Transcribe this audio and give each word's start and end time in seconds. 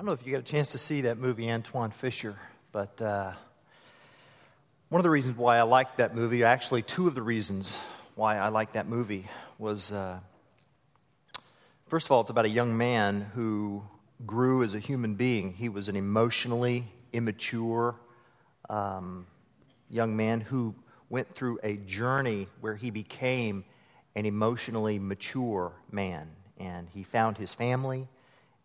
don't 0.00 0.06
know 0.06 0.12
if 0.12 0.26
you 0.26 0.32
got 0.32 0.38
a 0.38 0.42
chance 0.42 0.68
to 0.68 0.78
see 0.78 1.02
that 1.02 1.18
movie, 1.18 1.46
Antwone 1.46 1.90
Fisher, 1.90 2.34
but 2.72 3.02
uh, 3.02 3.32
one 4.88 4.98
of 4.98 5.02
the 5.02 5.10
reasons 5.10 5.36
why 5.36 5.58
I 5.58 5.62
liked 5.64 5.98
that 5.98 6.14
movie, 6.14 6.42
actually, 6.42 6.80
two 6.80 7.06
of 7.06 7.14
the 7.14 7.20
reasons 7.20 7.76
why 8.14 8.38
I 8.38 8.48
liked 8.48 8.72
that 8.72 8.88
movie, 8.88 9.28
was 9.58 9.92
uh, 9.92 10.20
first 11.86 12.06
of 12.06 12.12
all, 12.12 12.22
it's 12.22 12.30
about 12.30 12.46
a 12.46 12.48
young 12.48 12.78
man 12.78 13.30
who 13.34 13.82
grew 14.24 14.62
as 14.62 14.72
a 14.72 14.78
human 14.78 15.16
being. 15.16 15.52
He 15.52 15.68
was 15.68 15.90
an 15.90 15.96
emotionally 15.96 16.86
immature 17.12 17.94
um, 18.70 19.26
young 19.90 20.16
man 20.16 20.40
who 20.40 20.74
went 21.10 21.34
through 21.34 21.58
a 21.62 21.76
journey 21.76 22.48
where 22.62 22.74
he 22.74 22.90
became 22.90 23.66
an 24.16 24.24
emotionally 24.24 24.98
mature 24.98 25.74
man. 25.90 26.30
And 26.56 26.88
he 26.88 27.02
found 27.02 27.36
his 27.36 27.52
family 27.52 28.08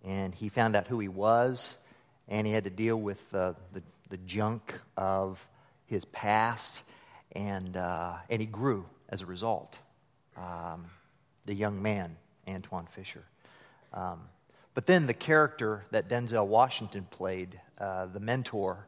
and 0.06 0.34
he 0.36 0.50
found 0.50 0.76
out 0.76 0.88
who 0.88 1.00
he 1.00 1.08
was, 1.08 1.78
and 2.28 2.46
he 2.46 2.54
had 2.54 2.64
to 2.64 2.70
deal 2.70 2.96
with 2.96 3.34
uh, 3.34 3.54
the, 3.74 3.82
the 4.10 4.18
junk 4.18 4.74
of 4.96 5.46
his 5.88 6.06
past, 6.06 6.82
and, 7.32 7.76
uh, 7.76 8.14
and 8.30 8.40
he 8.40 8.46
grew 8.46 8.86
as 9.10 9.22
a 9.22 9.26
result. 9.26 9.78
Um, 10.38 10.86
the 11.46 11.54
young 11.54 11.82
man, 11.82 12.18
Antwone 12.48 12.88
Fisher. 12.88 13.24
Um, 13.94 14.22
but 14.74 14.86
then 14.86 15.08
the 15.08 15.14
character 15.14 15.86
that 15.92 16.10
Denzel 16.10 16.46
Washington 16.46 17.08
played, 17.10 17.60
uh, 17.80 18.08
the 18.08 18.20
mentor, 18.20 18.88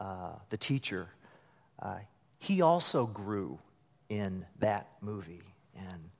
uh, 0.00 0.32
the 0.50 0.56
teacher, 0.56 1.08
uh, 1.82 1.98
he 2.38 2.62
also 2.62 3.06
grew 3.06 3.58
in 4.08 4.46
that 4.60 4.88
movie. 5.00 5.42
And 5.76 6.10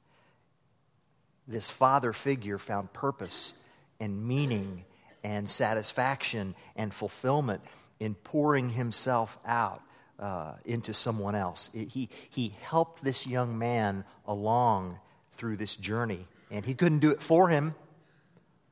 this 1.46 1.70
father 1.70 2.12
figure 2.12 2.58
found 2.58 2.92
purpose 2.92 3.52
and 4.00 4.26
meaning 4.26 4.84
and 5.22 5.48
satisfaction 5.48 6.54
and 6.76 6.92
fulfillment 6.92 7.62
in 7.98 8.14
pouring 8.14 8.70
himself 8.70 9.38
out 9.44 9.82
uh, 10.18 10.52
into 10.64 10.94
someone 10.94 11.34
else. 11.34 11.70
It, 11.74 11.88
he, 11.88 12.08
he 12.30 12.54
helped 12.62 13.02
this 13.02 13.26
young 13.26 13.58
man 13.58 14.04
along 14.26 14.98
through 15.32 15.56
this 15.56 15.76
journey. 15.76 16.26
And 16.50 16.64
he 16.64 16.74
couldn't 16.74 17.00
do 17.00 17.10
it 17.10 17.20
for 17.20 17.48
him, 17.48 17.74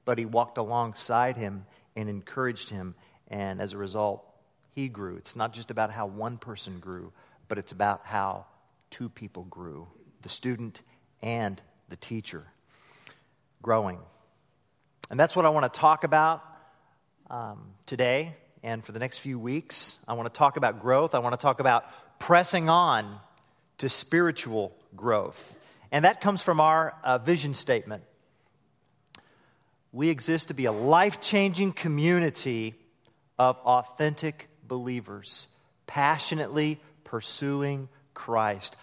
but 0.05 0.19
he 0.19 0.25
walked 0.25 0.59
alongside 0.59 1.37
him 1.37 1.67
and 1.97 2.09
encouraged 2.09 2.71
him. 2.71 2.95
And 3.29 3.61
as 3.61 3.73
a 3.73 3.79
result, 3.79 4.25
he 4.71 4.89
grew. 4.89 5.17
It's 5.17 5.37
not 5.37 5.53
just 5.53 5.71
about 5.71 5.91
how 5.91 6.07
one 6.07 6.39
person 6.39 6.79
grew, 6.79 7.13
but 7.49 7.59
it's 7.59 7.73
about 7.73 8.05
how 8.05 8.47
two 8.91 9.09
people 9.09 9.45
grew 9.45 9.89
the 10.23 10.29
student 10.29 10.81
and 11.23 11.61
the 11.89 11.97
teacher. 11.97 12.47
Growing. 13.61 13.99
And 15.11 15.21
that's 15.21 15.37
what 15.37 15.45
I 15.45 15.51
want 15.51 15.71
to 15.73 15.81
talk 15.81 16.05
about 16.05 16.43
um, 17.31 17.73
today 17.87 18.35
and 18.63 18.83
for 18.83 18.93
the 18.93 18.99
next 18.99 19.19
few 19.19 19.39
weeks. 19.39 19.99
I 20.09 20.15
want 20.15 20.33
to 20.33 20.37
talk 20.37 20.57
about 20.57 20.81
growth. 20.81 21.15
I 21.15 21.19
want 21.19 21.35
to 21.35 21.43
talk 21.43 21.61
about 21.61 21.85
pressing 22.19 22.69
on 22.69 23.21
to 23.79 23.89
spiritual 23.89 24.75
growth. 24.97 25.55
And 25.93 26.05
that 26.05 26.21
comes 26.21 26.43
from 26.43 26.59
our 26.59 26.95
uh, 27.05 27.19
vision 27.19 27.55
statement. 27.55 28.03
We 29.93 30.09
exist 30.09 30.49
to 30.49 30.55
be 30.55 30.65
a 30.65 30.73
life 30.73 31.21
changing 31.21 31.73
community 31.73 32.75
of 33.39 33.57
authentic 33.59 34.49
believers, 34.67 35.49
passionately 35.87 36.81
pursuing 37.05 37.89
Christ. 38.15 38.75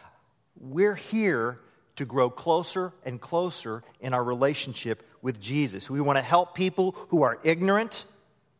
We're 0.59 0.95
here 0.95 1.59
to 1.95 2.05
grow 2.05 2.29
closer 2.29 2.93
and 3.03 3.19
closer 3.19 3.83
in 3.99 4.13
our 4.13 4.23
relationship 4.23 5.03
with 5.21 5.39
Jesus. 5.39 5.89
We 5.89 6.01
want 6.01 6.17
to 6.17 6.23
help 6.23 6.55
people 6.55 6.95
who 7.09 7.23
are 7.23 7.39
ignorant 7.43 8.05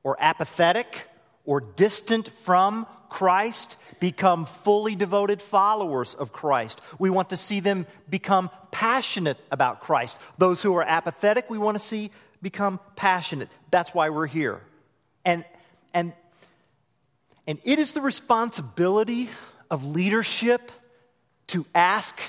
or 0.03 0.17
apathetic 0.19 1.07
or 1.45 1.61
distant 1.61 2.27
from 2.29 2.85
Christ 3.09 3.77
become 3.99 4.45
fully 4.45 4.95
devoted 4.95 5.41
followers 5.41 6.13
of 6.13 6.31
Christ. 6.31 6.79
We 6.97 7.09
want 7.09 7.29
to 7.29 7.37
see 7.37 7.59
them 7.59 7.85
become 8.09 8.49
passionate 8.71 9.37
about 9.51 9.81
Christ. 9.81 10.17
Those 10.37 10.61
who 10.61 10.75
are 10.75 10.83
apathetic, 10.83 11.49
we 11.49 11.57
want 11.57 11.75
to 11.75 11.83
see 11.83 12.11
become 12.41 12.79
passionate. 12.95 13.49
That's 13.69 13.93
why 13.93 14.09
we're 14.09 14.27
here. 14.27 14.61
And, 15.25 15.45
and, 15.93 16.13
and 17.45 17.59
it 17.63 17.79
is 17.79 17.91
the 17.91 18.01
responsibility 18.01 19.29
of 19.69 19.85
leadership 19.85 20.71
to 21.47 21.65
ask, 21.75 22.19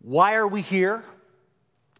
why 0.00 0.34
are 0.34 0.48
we 0.48 0.62
here? 0.62 1.04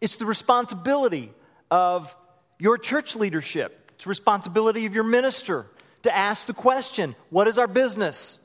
It's 0.01 0.17
the 0.17 0.27
responsibility 0.27 1.33
of 1.71 2.15
your 2.59 2.79
church 2.79 3.17
leadership. 3.17 3.93
It's 3.95 4.07
responsibility 4.07 4.87
of 4.87 4.95
your 4.95 5.05
minister 5.05 5.67
to 6.03 6.17
ask 6.17 6.47
the 6.47 6.55
question 6.55 7.15
what 7.31 7.49
is 7.49 7.59
our 7.59 7.67
business? 7.67 8.39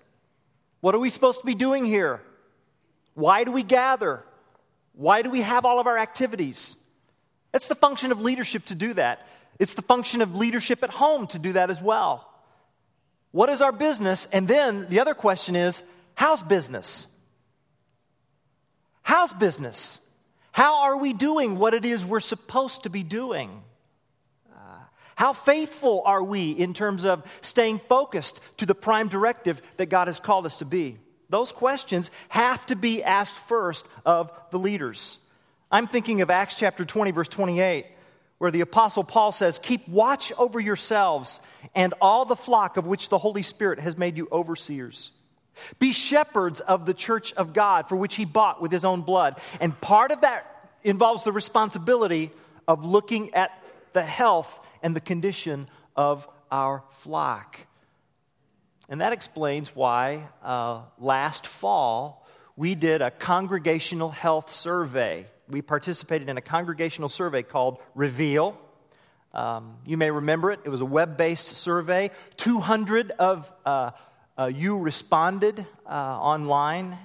What 0.82 0.96
are 0.96 1.00
we 1.00 1.10
supposed 1.10 1.40
to 1.40 1.46
be 1.46 1.56
doing 1.56 1.86
here? 1.86 2.22
Why 3.14 3.44
do 3.44 3.52
we 3.52 3.64
gather? 3.64 4.24
Why 4.94 5.22
do 5.22 5.30
we 5.30 5.42
have 5.42 5.66
all 5.66 5.80
of 5.80 5.88
our 5.88 5.98
activities? 5.98 6.76
It's 7.54 7.68
the 7.68 7.76
function 7.76 8.12
of 8.12 8.20
leadership 8.20 8.66
to 8.66 8.76
do 8.76 8.94
that. 8.96 9.26
It's 9.60 9.76
the 9.76 9.82
function 9.82 10.22
of 10.22 10.36
leadership 10.36 10.84
at 10.84 10.90
home 10.90 11.28
to 11.28 11.40
do 11.40 11.54
that 11.54 11.70
as 11.70 11.82
well. 11.82 12.30
What 13.32 13.50
is 13.50 13.62
our 13.62 13.72
business? 13.72 14.28
And 14.32 14.48
then 14.48 14.88
the 14.90 15.00
other 15.00 15.14
question 15.14 15.56
is 15.56 15.84
how's 16.16 16.44
business? 16.44 17.08
How's 19.04 19.34
business? 19.34 20.00
How 20.54 20.84
are 20.84 20.98
we 20.98 21.14
doing 21.14 21.58
what 21.58 21.74
it 21.74 21.84
is 21.84 22.06
we're 22.06 22.20
supposed 22.20 22.84
to 22.84 22.92
be 22.92 23.02
doing? 23.02 23.64
Uh, 24.54 24.58
how 25.16 25.34
faithful 25.34 26.04
are 26.06 26.24
we 26.24 26.52
in 26.52 26.76
terms 26.76 27.06
of 27.06 27.24
staying 27.42 27.80
focused 27.80 28.40
to 28.58 28.68
the 28.68 28.76
prime 28.76 29.08
directive 29.08 29.64
that 29.78 29.88
God 29.88 30.08
has 30.08 30.20
called 30.20 30.46
us 30.46 30.60
to 30.60 30.66
be? 30.66 31.00
Those 31.28 31.52
questions 31.52 32.12
have 32.30 32.64
to 32.68 32.76
be 32.76 33.04
asked 33.04 33.36
first 33.36 33.88
of 34.06 34.32
the 34.52 34.60
leaders. 34.60 35.18
I'm 35.72 35.88
thinking 35.88 36.22
of 36.22 36.30
Acts 36.30 36.54
chapter 36.54 36.86
20, 36.86 37.10
verse 37.10 37.30
28, 37.30 37.88
where 38.38 38.52
the 38.52 38.62
Apostle 38.62 39.04
Paul 39.04 39.32
says, 39.32 39.58
Keep 39.58 39.88
watch 39.88 40.32
over 40.38 40.60
yourselves 40.60 41.40
and 41.74 41.96
all 42.00 42.26
the 42.26 42.36
flock 42.36 42.78
of 42.78 42.86
which 42.86 43.10
the 43.10 43.18
Holy 43.18 43.42
Spirit 43.42 43.80
has 43.80 43.98
made 43.98 44.18
you 44.18 44.28
overseers. 44.32 45.10
Be 45.80 45.92
shepherds 45.92 46.60
of 46.60 46.86
the 46.86 46.94
church 46.94 47.34
of 47.34 47.54
God 47.54 47.90
for 47.90 47.96
which 47.96 48.16
he 48.16 48.26
bought 48.26 48.62
with 48.62 48.72
his 48.72 48.86
own 48.86 49.02
blood. 49.02 49.40
And 49.60 49.80
part 49.80 50.12
of 50.12 50.22
that 50.22 50.46
involves 50.84 51.24
the 51.24 51.32
responsibility 51.32 52.32
of 52.68 52.86
looking 52.86 53.34
at 53.34 53.52
the 53.94 54.04
health 54.04 54.60
and 54.82 54.96
the 54.96 55.02
condition 55.02 55.68
of 55.96 56.28
our 56.52 56.84
flock. 57.00 57.60
And 58.90 59.02
that 59.02 59.14
explains 59.14 59.76
why 59.76 60.28
uh, 60.44 60.82
last 61.00 61.48
fall 61.48 62.28
we 62.56 62.76
did 62.76 63.02
a 63.02 63.10
congregational 63.10 64.10
health 64.10 64.52
survey. 64.52 65.26
We 65.50 65.62
participated 65.62 66.30
in 66.30 66.38
a 66.38 66.42
congregational 66.42 67.10
survey 67.10 67.44
called 67.44 67.80
Reveal. 67.96 68.60
Um, 69.34 69.78
you 69.86 69.98
may 69.98 70.12
remember 70.12 70.52
it. 70.52 70.60
It 70.64 70.70
was 70.70 70.82
a 70.82 70.86
web 70.86 71.18
based 71.18 71.48
survey. 71.48 72.12
200 72.38 73.12
of 73.12 73.52
uh, 73.66 73.92
uh, 74.38 74.46
you 74.46 74.80
responded 74.80 75.66
uh, 75.86 75.90
online, 75.90 76.98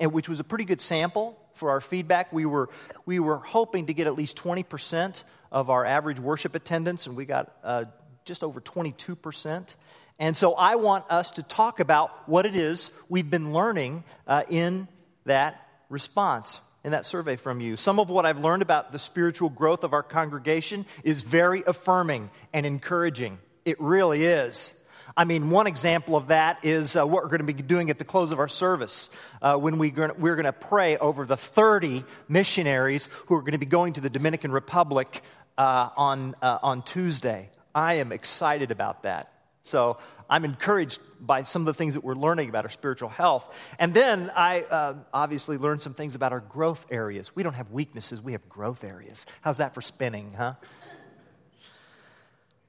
uh, 0.00 0.08
which 0.08 0.28
was 0.28 0.40
a 0.40 0.44
pretty 0.44 0.64
good 0.64 0.80
sample 0.80 1.38
for 1.54 1.70
our 1.70 1.80
feedback. 1.80 2.32
We 2.32 2.46
were, 2.46 2.68
we 3.04 3.18
were 3.18 3.38
hoping 3.38 3.86
to 3.86 3.94
get 3.94 4.06
at 4.06 4.16
least 4.16 4.36
20% 4.36 5.22
of 5.52 5.70
our 5.70 5.84
average 5.84 6.18
worship 6.18 6.54
attendance, 6.54 7.06
and 7.06 7.16
we 7.16 7.24
got 7.24 7.52
uh, 7.62 7.84
just 8.24 8.42
over 8.42 8.60
22%. 8.60 9.74
And 10.18 10.36
so 10.36 10.54
I 10.54 10.76
want 10.76 11.04
us 11.10 11.32
to 11.32 11.42
talk 11.42 11.80
about 11.80 12.28
what 12.28 12.46
it 12.46 12.56
is 12.56 12.90
we've 13.08 13.30
been 13.30 13.52
learning 13.52 14.04
uh, 14.26 14.42
in 14.48 14.88
that 15.24 15.68
response, 15.88 16.60
in 16.84 16.92
that 16.92 17.04
survey 17.04 17.36
from 17.36 17.60
you. 17.60 17.76
Some 17.76 18.00
of 18.00 18.08
what 18.08 18.26
I've 18.26 18.40
learned 18.40 18.62
about 18.62 18.92
the 18.92 18.98
spiritual 18.98 19.50
growth 19.50 19.84
of 19.84 19.92
our 19.92 20.02
congregation 20.02 20.86
is 21.04 21.22
very 21.22 21.62
affirming 21.66 22.30
and 22.52 22.66
encouraging. 22.66 23.38
It 23.64 23.80
really 23.80 24.24
is. 24.24 24.75
I 25.14 25.24
mean, 25.24 25.50
one 25.50 25.66
example 25.66 26.16
of 26.16 26.28
that 26.28 26.58
is 26.64 26.96
uh, 26.96 27.06
what 27.06 27.22
we're 27.22 27.28
going 27.28 27.46
to 27.46 27.52
be 27.52 27.62
doing 27.62 27.90
at 27.90 27.98
the 27.98 28.04
close 28.04 28.32
of 28.32 28.38
our 28.38 28.48
service 28.48 29.10
uh, 29.42 29.56
when 29.56 29.78
we 29.78 29.90
we're 29.90 30.36
going 30.36 30.44
to 30.44 30.52
pray 30.52 30.96
over 30.96 31.26
the 31.26 31.36
30 31.36 32.04
missionaries 32.28 33.08
who 33.26 33.34
are 33.34 33.40
going 33.40 33.52
to 33.52 33.58
be 33.58 33.66
going 33.66 33.92
to 33.94 34.00
the 34.00 34.10
Dominican 34.10 34.50
Republic 34.50 35.22
uh, 35.58 35.90
on, 35.96 36.34
uh, 36.42 36.58
on 36.62 36.82
Tuesday. 36.82 37.50
I 37.74 37.94
am 37.94 38.12
excited 38.12 38.70
about 38.70 39.02
that. 39.02 39.32
So 39.62 39.98
I'm 40.30 40.44
encouraged 40.44 41.00
by 41.20 41.42
some 41.42 41.62
of 41.62 41.66
the 41.66 41.74
things 41.74 41.94
that 41.94 42.04
we're 42.04 42.14
learning 42.14 42.48
about 42.48 42.64
our 42.64 42.70
spiritual 42.70 43.08
health. 43.08 43.52
And 43.78 43.94
then 43.94 44.30
I 44.34 44.62
uh, 44.62 44.94
obviously 45.12 45.58
learned 45.58 45.80
some 45.80 45.94
things 45.94 46.14
about 46.14 46.32
our 46.32 46.40
growth 46.40 46.86
areas. 46.90 47.34
We 47.34 47.42
don't 47.42 47.54
have 47.54 47.70
weaknesses, 47.70 48.20
we 48.20 48.32
have 48.32 48.48
growth 48.48 48.84
areas. 48.84 49.26
How's 49.40 49.58
that 49.58 49.74
for 49.74 49.82
spinning, 49.82 50.34
huh? 50.36 50.54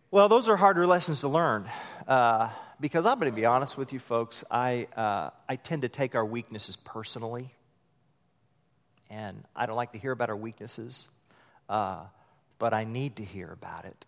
Well, 0.09 0.30
those 0.30 0.48
are 0.48 0.56
harder 0.56 0.88
lessons 0.88 1.19
to 1.19 1.27
learn 1.27 1.69
uh, 2.07 2.48
because 2.80 3.06
I'm 3.06 3.19
going 3.19 3.30
to 3.30 3.36
be 3.36 3.45
honest 3.45 3.77
with 3.77 3.92
you, 3.92 4.00
folks. 4.00 4.42
I, 4.50 4.88
uh, 4.95 5.31
I 5.50 5.57
tend 5.57 5.81
to 5.81 5.89
take 5.89 6.15
our 6.15 6.25
weaknesses 6.25 6.77
personally, 6.77 7.54
and 9.09 9.44
I 9.54 9.65
don't 9.65 9.75
like 9.75 9.92
to 9.92 9.98
hear 9.98 10.13
about 10.13 10.30
our 10.30 10.38
weaknesses, 10.38 11.06
uh, 11.68 12.06
but 12.57 12.74
I 12.74 12.86
need 12.86 13.18
to 13.18 13.25
hear 13.25 13.51
about 13.51 13.83
it 13.83 14.06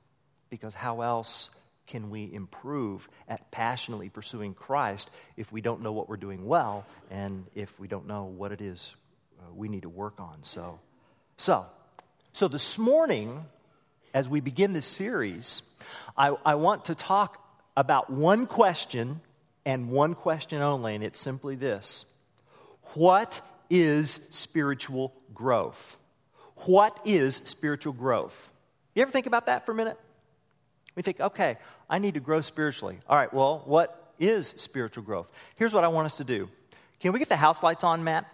Because 0.49 0.73
how 0.73 1.01
else 1.01 1.49
can 1.85 2.09
we 2.09 2.33
improve 2.33 3.09
at 3.27 3.51
passionately 3.51 4.07
pursuing 4.07 4.53
Christ 4.53 5.09
if 5.35 5.51
we 5.51 5.59
don't 5.59 5.81
know 5.81 5.91
what 5.91 6.07
we're 6.07 6.15
doing 6.15 6.47
well 6.47 6.85
and 7.11 7.45
if 7.55 7.77
we 7.77 7.89
don't 7.89 8.07
know 8.07 8.23
what 8.23 8.53
it 8.53 8.61
is 8.61 8.95
uh, 9.41 9.53
we 9.53 9.67
need 9.67 9.81
to 9.81 9.89
work 9.89 10.21
on? 10.21 10.43
So, 10.43 10.79
so, 11.35 11.65
so 12.31 12.47
this 12.47 12.77
morning, 12.77 13.43
as 14.13 14.29
we 14.29 14.39
begin 14.39 14.73
this 14.73 14.87
series, 14.87 15.61
I, 16.17 16.35
I 16.45 16.55
want 16.55 16.85
to 16.85 16.95
talk 16.95 17.43
about 17.75 18.09
one 18.09 18.47
question 18.47 19.21
and 19.65 19.89
one 19.89 20.15
question 20.15 20.61
only, 20.61 20.95
and 20.95 21.03
it's 21.03 21.19
simply 21.19 21.55
this 21.55 22.05
What 22.93 23.41
is 23.69 24.27
spiritual 24.31 25.13
growth? 25.33 25.97
What 26.65 26.99
is 27.05 27.37
spiritual 27.45 27.93
growth? 27.93 28.49
You 28.95 29.01
ever 29.01 29.11
think 29.11 29.27
about 29.27 29.45
that 29.45 29.65
for 29.65 29.71
a 29.71 29.75
minute? 29.75 29.97
We 30.95 31.03
think, 31.03 31.21
okay, 31.21 31.57
I 31.89 31.99
need 31.99 32.15
to 32.15 32.19
grow 32.19 32.41
spiritually. 32.41 32.99
All 33.07 33.15
right, 33.15 33.33
well, 33.33 33.61
what 33.65 34.13
is 34.19 34.53
spiritual 34.57 35.03
growth? 35.03 35.29
Here's 35.55 35.73
what 35.73 35.83
I 35.83 35.87
want 35.87 36.07
us 36.07 36.17
to 36.17 36.23
do. 36.25 36.49
Can 36.99 37.13
we 37.13 37.19
get 37.19 37.29
the 37.29 37.37
house 37.37 37.63
lights 37.63 37.85
on, 37.85 38.03
Matt? 38.03 38.25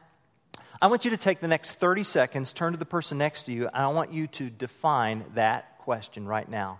I 0.81 0.87
want 0.87 1.05
you 1.05 1.11
to 1.11 1.17
take 1.17 1.39
the 1.39 1.47
next 1.47 1.73
30 1.73 2.03
seconds, 2.03 2.51
turn 2.51 2.73
to 2.73 2.77
the 2.77 2.85
person 2.85 3.17
next 3.17 3.43
to 3.43 3.53
you, 3.53 3.67
and 3.67 3.75
I 3.75 3.87
want 3.87 4.11
you 4.11 4.27
to 4.27 4.49
define 4.49 5.25
that 5.35 5.77
question 5.79 6.27
right 6.27 6.47
now. 6.47 6.79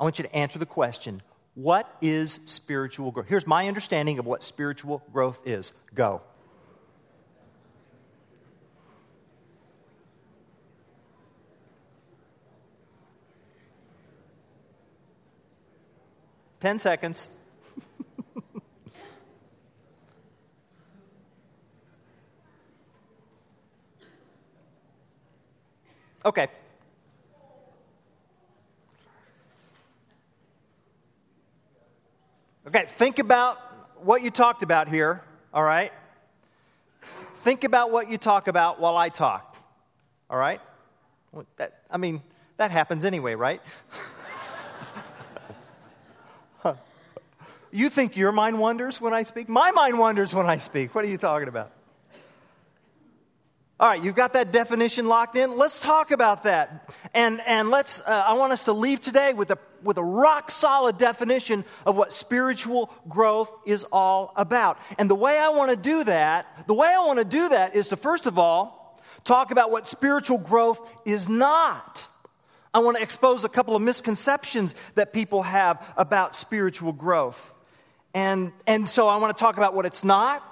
I 0.00 0.04
want 0.04 0.18
you 0.18 0.24
to 0.24 0.34
answer 0.34 0.58
the 0.58 0.66
question 0.66 1.22
What 1.54 1.88
is 2.02 2.40
spiritual 2.44 3.12
growth? 3.12 3.26
Here's 3.28 3.46
my 3.46 3.68
understanding 3.68 4.18
of 4.18 4.26
what 4.26 4.42
spiritual 4.42 5.02
growth 5.12 5.40
is. 5.44 5.72
Go. 5.94 6.22
Ten 16.58 16.78
seconds. 16.78 17.28
Okay. 26.26 26.48
Okay, 32.66 32.84
think 32.88 33.18
about 33.18 33.58
what 34.02 34.22
you 34.22 34.30
talked 34.30 34.62
about 34.62 34.88
here, 34.88 35.22
all 35.54 35.62
right? 35.62 35.92
Think 37.36 37.64
about 37.64 37.90
what 37.90 38.10
you 38.10 38.18
talk 38.18 38.48
about 38.48 38.80
while 38.80 38.96
I 38.96 39.08
talk, 39.08 39.56
all 40.28 40.36
right? 40.36 40.60
That, 41.56 41.80
I 41.90 41.96
mean, 41.96 42.22
that 42.56 42.70
happens 42.70 43.04
anyway, 43.04 43.34
right? 43.34 43.62
You 47.76 47.90
think 47.90 48.16
your 48.16 48.32
mind 48.32 48.58
wanders 48.58 49.02
when 49.02 49.12
I 49.12 49.22
speak? 49.22 49.50
My 49.50 49.70
mind 49.70 49.98
wanders 49.98 50.32
when 50.32 50.46
I 50.46 50.56
speak. 50.56 50.94
What 50.94 51.04
are 51.04 51.08
you 51.08 51.18
talking 51.18 51.46
about? 51.46 51.72
All 53.78 53.86
right, 53.86 54.02
you've 54.02 54.14
got 54.14 54.32
that 54.32 54.52
definition 54.52 55.06
locked 55.06 55.36
in. 55.36 55.58
Let's 55.58 55.80
talk 55.80 56.10
about 56.10 56.44
that. 56.44 56.94
And, 57.12 57.42
and 57.46 57.68
let's, 57.68 58.00
uh, 58.00 58.24
I 58.26 58.32
want 58.32 58.54
us 58.54 58.64
to 58.64 58.72
leave 58.72 59.02
today 59.02 59.34
with 59.34 59.50
a, 59.50 59.58
with 59.82 59.98
a 59.98 60.02
rock 60.02 60.50
solid 60.50 60.96
definition 60.96 61.62
of 61.84 61.94
what 61.94 62.10
spiritual 62.10 62.90
growth 63.06 63.52
is 63.66 63.84
all 63.92 64.32
about. 64.34 64.78
And 64.96 65.10
the 65.10 65.14
way 65.14 65.38
I 65.38 65.50
want 65.50 65.72
to 65.72 65.76
do 65.76 66.04
that, 66.04 66.66
the 66.66 66.72
way 66.72 66.88
I 66.88 67.04
want 67.04 67.18
to 67.18 67.24
do 67.26 67.50
that 67.50 67.76
is 67.76 67.88
to 67.88 67.98
first 67.98 68.24
of 68.24 68.38
all 68.38 68.98
talk 69.24 69.50
about 69.50 69.70
what 69.70 69.86
spiritual 69.86 70.38
growth 70.38 70.80
is 71.04 71.28
not. 71.28 72.06
I 72.72 72.78
want 72.78 72.96
to 72.96 73.02
expose 73.02 73.44
a 73.44 73.48
couple 73.50 73.76
of 73.76 73.82
misconceptions 73.82 74.74
that 74.94 75.12
people 75.12 75.42
have 75.42 75.86
about 75.98 76.34
spiritual 76.34 76.94
growth. 76.94 77.52
And, 78.14 78.52
and 78.66 78.88
so 78.88 79.06
I 79.06 79.18
want 79.18 79.36
to 79.36 79.38
talk 79.38 79.58
about 79.58 79.74
what 79.74 79.84
it's 79.84 80.02
not, 80.02 80.42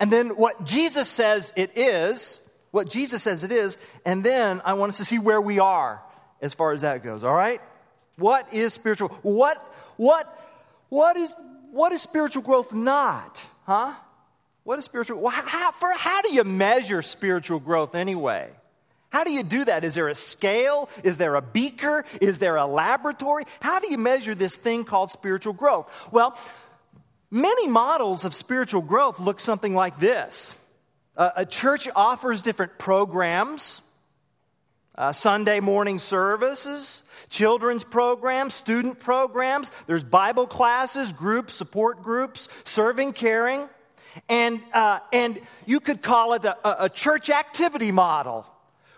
and 0.00 0.10
then 0.10 0.30
what 0.30 0.64
Jesus 0.64 1.08
says 1.08 1.52
it 1.54 1.78
is, 1.78 2.40
what 2.72 2.90
Jesus 2.90 3.22
says 3.22 3.44
it 3.44 3.52
is, 3.52 3.78
and 4.04 4.24
then 4.24 4.60
I 4.64 4.74
want 4.74 4.90
us 4.90 4.98
to 4.98 5.04
see 5.04 5.18
where 5.18 5.40
we 5.40 5.60
are 5.60 6.02
as 6.40 6.52
far 6.52 6.72
as 6.72 6.80
that 6.80 7.04
goes, 7.04 7.22
all 7.22 7.34
right? 7.34 7.60
What 8.16 8.52
is 8.52 8.74
spiritual? 8.74 9.08
What, 9.22 9.56
what, 9.96 10.26
what, 10.88 11.16
is, 11.16 11.32
what 11.70 11.92
is 11.92 12.02
spiritual 12.02 12.42
growth 12.42 12.72
not? 12.72 13.46
Huh? 13.64 13.94
What 14.64 14.78
is 14.78 14.84
spiritual? 14.84 15.20
Well, 15.20 15.32
how, 15.32 15.70
for, 15.70 15.92
how 15.92 16.22
do 16.22 16.34
you 16.34 16.42
measure 16.42 17.00
spiritual 17.00 17.60
growth 17.60 17.94
anyway? 17.94 18.50
How 19.10 19.24
do 19.24 19.32
you 19.32 19.42
do 19.42 19.64
that? 19.64 19.84
Is 19.84 19.94
there 19.94 20.08
a 20.08 20.14
scale? 20.14 20.88
Is 21.04 21.18
there 21.18 21.36
a 21.36 21.42
beaker? 21.42 22.04
Is 22.20 22.38
there 22.38 22.56
a 22.56 22.66
laboratory? 22.66 23.44
How 23.60 23.78
do 23.78 23.90
you 23.90 23.98
measure 23.98 24.34
this 24.34 24.56
thing 24.56 24.84
called 24.84 25.10
spiritual 25.10 25.52
growth? 25.52 25.90
Well, 26.10 26.36
Many 27.34 27.66
models 27.66 28.26
of 28.26 28.34
spiritual 28.34 28.82
growth 28.82 29.18
look 29.18 29.40
something 29.40 29.74
like 29.74 29.98
this 29.98 30.54
uh, 31.16 31.30
a 31.36 31.46
church 31.46 31.88
offers 31.94 32.42
different 32.42 32.78
programs. 32.78 33.82
Uh, 34.94 35.10
Sunday 35.10 35.58
morning 35.58 35.98
services, 35.98 37.02
children's 37.30 37.82
programs, 37.82 38.52
student 38.52 39.00
programs. 39.00 39.70
There's 39.86 40.04
Bible 40.04 40.46
classes, 40.46 41.12
groups, 41.12 41.54
support 41.54 42.02
groups, 42.02 42.46
serving, 42.64 43.14
caring. 43.14 43.70
And, 44.28 44.60
uh, 44.74 44.98
and 45.10 45.40
you 45.64 45.80
could 45.80 46.02
call 46.02 46.34
it 46.34 46.44
a, 46.44 46.84
a 46.84 46.90
church 46.90 47.30
activity 47.30 47.90
model 47.90 48.46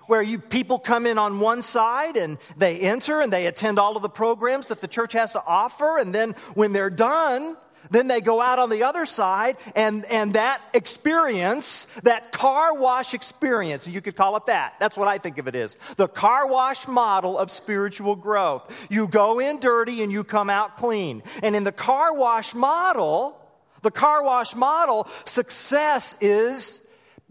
where 0.07 0.21
you, 0.21 0.39
people 0.39 0.79
come 0.79 1.07
in 1.07 1.17
on 1.17 1.41
one 1.41 1.63
side 1.63 2.17
and 2.17 2.39
they 2.57 2.81
enter 2.81 3.21
and 3.21 3.33
they 3.33 3.47
attend 3.47 3.79
all 3.79 3.97
of 3.97 4.03
the 4.03 4.09
programs 4.09 4.67
that 4.67 4.81
the 4.81 4.89
church 4.89 5.13
has 5.13 5.33
to 5.33 5.43
offer. 5.47 5.99
And 5.99 6.15
then 6.15 6.33
when 6.55 6.73
they're 6.73 6.91
done, 6.91 7.57
then 7.91 8.09
they 8.09 8.21
go 8.21 8.41
out 8.41 8.59
on 8.59 8.71
the 8.71 8.83
other 8.83 9.07
side, 9.07 9.57
and, 9.75 10.05
and 10.07 10.35
that 10.35 10.63
experience, 10.73 11.87
that 12.03 12.33
car 12.33 12.75
wash 12.75 13.15
experience, 13.15 13.87
you 13.87 14.01
could 14.01 14.17
call 14.17 14.37
it 14.37 14.47
that. 14.47 14.75
That's 14.81 14.97
what 14.97 15.09
I 15.09 15.19
think 15.19 15.39
of 15.39 15.49
it 15.49 15.55
is. 15.55 15.77
The 15.97 16.09
car 16.09 16.47
wash 16.47 16.89
model 16.89 17.39
of 17.39 17.51
spiritual 17.51 18.17
growth. 18.17 18.71
You 18.91 19.07
go 19.07 19.39
in 19.39 19.61
dirty 19.61 20.03
and 20.03 20.11
you 20.11 20.25
come 20.25 20.51
out 20.51 20.77
clean. 20.77 21.23
And 21.43 21.55
in 21.55 21.65
the 21.65 21.73
car 21.73 22.15
wash 22.15 22.55
model, 22.55 23.41
the 23.83 23.91
car 23.91 24.25
wash 24.25 24.55
model, 24.55 25.07
success 25.25 26.17
is 26.21 26.81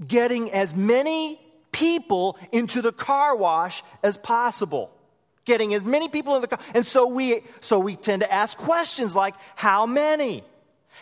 getting 0.06 0.52
as 0.52 0.76
many 0.76 1.40
people 1.72 2.38
into 2.52 2.82
the 2.82 2.92
car 2.92 3.36
wash 3.36 3.84
as 4.04 4.18
possible 4.18 4.93
getting 5.46 5.74
as 5.74 5.84
many 5.84 6.10
people 6.10 6.36
in 6.36 6.42
the 6.42 6.48
car. 6.48 6.60
And 6.74 6.86
so 6.86 7.08
we, 7.08 7.42
so 7.62 7.80
we 7.80 7.96
tend 7.96 8.22
to 8.22 8.34
ask 8.34 8.58
questions 8.58 9.16
like, 9.16 9.36
how 9.56 9.86
many? 9.86 10.44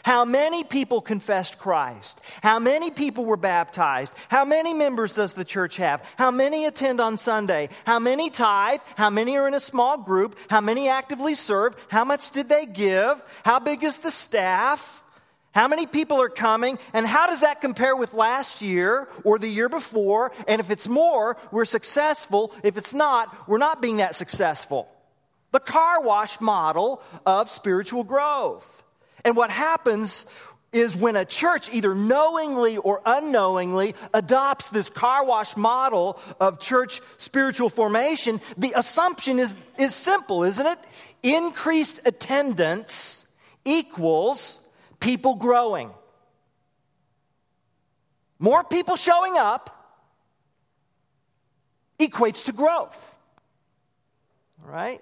How 0.03 0.25
many 0.25 0.63
people 0.63 1.01
confessed 1.01 1.59
Christ? 1.59 2.21
How 2.41 2.59
many 2.59 2.89
people 2.89 3.25
were 3.25 3.37
baptized? 3.37 4.13
How 4.29 4.45
many 4.45 4.73
members 4.73 5.13
does 5.13 5.33
the 5.33 5.45
church 5.45 5.75
have? 5.77 6.03
How 6.17 6.31
many 6.31 6.65
attend 6.65 6.99
on 6.99 7.17
Sunday? 7.17 7.69
How 7.85 7.99
many 7.99 8.29
tithe? 8.29 8.79
How 8.95 9.09
many 9.09 9.37
are 9.37 9.47
in 9.47 9.53
a 9.53 9.59
small 9.59 9.97
group? 9.97 10.37
How 10.49 10.61
many 10.61 10.89
actively 10.89 11.35
serve? 11.35 11.75
How 11.89 12.03
much 12.03 12.31
did 12.31 12.49
they 12.49 12.65
give? 12.65 13.21
How 13.43 13.59
big 13.59 13.83
is 13.83 13.99
the 13.99 14.11
staff? 14.11 15.00
How 15.53 15.67
many 15.67 15.85
people 15.85 16.21
are 16.21 16.29
coming? 16.29 16.79
And 16.93 17.05
how 17.05 17.27
does 17.27 17.41
that 17.41 17.59
compare 17.61 17.95
with 17.95 18.13
last 18.13 18.61
year 18.61 19.07
or 19.23 19.37
the 19.37 19.49
year 19.49 19.67
before? 19.67 20.31
And 20.47 20.61
if 20.61 20.69
it's 20.69 20.87
more, 20.87 21.37
we're 21.51 21.65
successful. 21.65 22.53
If 22.63 22.77
it's 22.77 22.93
not, 22.93 23.49
we're 23.49 23.57
not 23.57 23.81
being 23.81 23.97
that 23.97 24.15
successful. 24.15 24.87
The 25.51 25.59
car 25.59 26.01
wash 26.01 26.39
model 26.39 27.01
of 27.25 27.49
spiritual 27.49 28.05
growth. 28.05 28.83
And 29.25 29.35
what 29.35 29.51
happens 29.51 30.25
is 30.71 30.95
when 30.95 31.17
a 31.17 31.25
church, 31.25 31.69
either 31.73 31.93
knowingly 31.93 32.77
or 32.77 33.01
unknowingly, 33.05 33.93
adopts 34.13 34.69
this 34.69 34.89
car 34.89 35.25
wash 35.25 35.57
model 35.57 36.17
of 36.39 36.61
church 36.61 37.01
spiritual 37.17 37.69
formation, 37.69 38.39
the 38.57 38.71
assumption 38.77 39.37
is, 39.37 39.53
is 39.77 39.93
simple, 39.93 40.43
isn't 40.43 40.65
it? 40.65 40.79
Increased 41.23 41.99
attendance 42.05 43.25
equals 43.65 44.59
people 45.01 45.35
growing. 45.35 45.91
More 48.39 48.63
people 48.63 48.95
showing 48.95 49.37
up 49.37 49.99
equates 51.99 52.45
to 52.45 52.53
growth. 52.53 53.13
Right? 54.63 55.01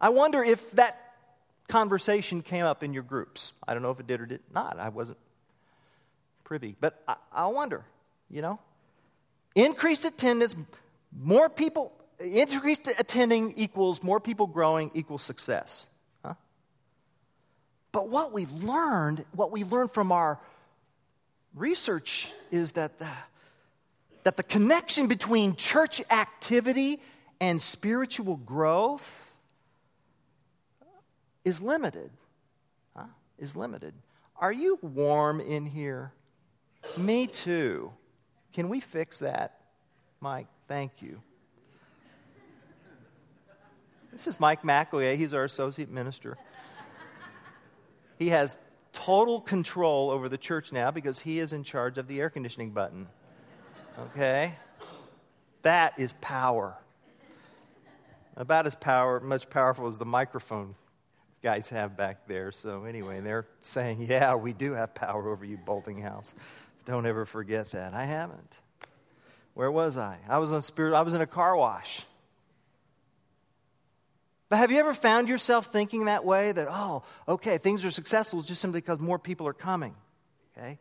I 0.00 0.10
wonder 0.10 0.44
if 0.44 0.70
that 0.72 1.00
conversation 1.68 2.42
came 2.42 2.64
up 2.64 2.82
in 2.82 2.92
your 2.92 3.02
groups. 3.02 3.52
I 3.66 3.72
don't 3.72 3.82
know 3.82 3.90
if 3.90 4.00
it 4.00 4.06
did 4.06 4.20
or 4.20 4.26
did 4.26 4.42
not. 4.52 4.78
I 4.78 4.90
wasn't 4.90 5.18
privy. 6.44 6.76
But 6.78 7.02
I, 7.08 7.16
I 7.32 7.46
wonder, 7.46 7.84
you 8.28 8.42
know? 8.42 8.60
Increased 9.54 10.04
attendance, 10.04 10.54
more 11.16 11.48
people, 11.48 11.92
increased 12.20 12.88
attending 12.98 13.54
equals 13.56 14.02
more 14.02 14.20
people 14.20 14.46
growing 14.46 14.90
equals 14.94 15.22
success. 15.22 15.86
But 17.94 18.08
what 18.08 18.32
we've 18.32 18.52
learned, 18.52 19.24
what 19.36 19.52
we 19.52 19.62
learned 19.62 19.92
from 19.92 20.10
our 20.10 20.40
research 21.54 22.28
is 22.50 22.72
that 22.72 22.98
the, 22.98 23.08
that 24.24 24.36
the 24.36 24.42
connection 24.42 25.06
between 25.06 25.54
church 25.54 26.02
activity 26.10 27.00
and 27.40 27.62
spiritual 27.62 28.36
growth 28.36 29.36
is 31.44 31.62
limited. 31.62 32.10
Huh? 32.96 33.04
Is 33.38 33.54
limited. 33.54 33.94
Are 34.38 34.52
you 34.52 34.76
warm 34.82 35.38
in 35.38 35.64
here? 35.64 36.12
Me 36.96 37.28
too. 37.28 37.92
Can 38.52 38.68
we 38.68 38.80
fix 38.80 39.20
that? 39.20 39.60
Mike, 40.20 40.48
thank 40.66 41.00
you. 41.00 41.22
This 44.10 44.26
is 44.26 44.40
Mike 44.40 44.62
McAleer. 44.64 45.16
He's 45.16 45.32
our 45.32 45.44
associate 45.44 45.92
minister. 45.92 46.36
He 48.18 48.28
has 48.28 48.56
total 48.92 49.40
control 49.40 50.10
over 50.10 50.28
the 50.28 50.38
church 50.38 50.72
now 50.72 50.90
because 50.90 51.20
he 51.20 51.38
is 51.38 51.52
in 51.52 51.64
charge 51.64 51.98
of 51.98 52.06
the 52.06 52.20
air 52.20 52.30
conditioning 52.30 52.70
button. 52.70 53.08
Okay? 53.98 54.54
That 55.62 55.94
is 55.98 56.14
power. 56.20 56.76
About 58.36 58.66
as 58.66 58.74
power, 58.74 59.20
much 59.20 59.48
powerful 59.50 59.86
as 59.86 59.98
the 59.98 60.04
microphone 60.04 60.74
guys 61.42 61.68
have 61.68 61.96
back 61.96 62.26
there. 62.26 62.50
So 62.50 62.84
anyway, 62.84 63.20
they're 63.20 63.46
saying, 63.60 64.02
"Yeah, 64.02 64.34
we 64.34 64.52
do 64.52 64.72
have 64.72 64.94
power 64.94 65.28
over 65.28 65.44
you, 65.44 65.58
Boltinghouse. 65.58 66.34
Don't 66.84 67.06
ever 67.06 67.26
forget 67.26 67.70
that." 67.72 67.94
I 67.94 68.04
haven't. 68.04 68.58
Where 69.52 69.70
was 69.70 69.96
I? 69.96 70.18
I 70.28 70.38
was 70.38 70.50
on 70.50 70.62
spirit. 70.62 70.94
I 70.94 71.02
was 71.02 71.14
in 71.14 71.20
a 71.20 71.26
car 71.26 71.54
wash. 71.54 72.04
But 74.48 74.58
have 74.58 74.70
you 74.70 74.78
ever 74.78 74.94
found 74.94 75.28
yourself 75.28 75.66
thinking 75.66 76.04
that 76.04 76.24
way 76.24 76.52
that, 76.52 76.68
oh, 76.70 77.02
okay, 77.26 77.58
things 77.58 77.84
are 77.84 77.90
successful 77.90 78.42
just 78.42 78.60
simply 78.60 78.80
because 78.80 79.00
more 79.00 79.18
people 79.18 79.46
are 79.46 79.54
coming? 79.54 79.94
Okay? 80.56 80.78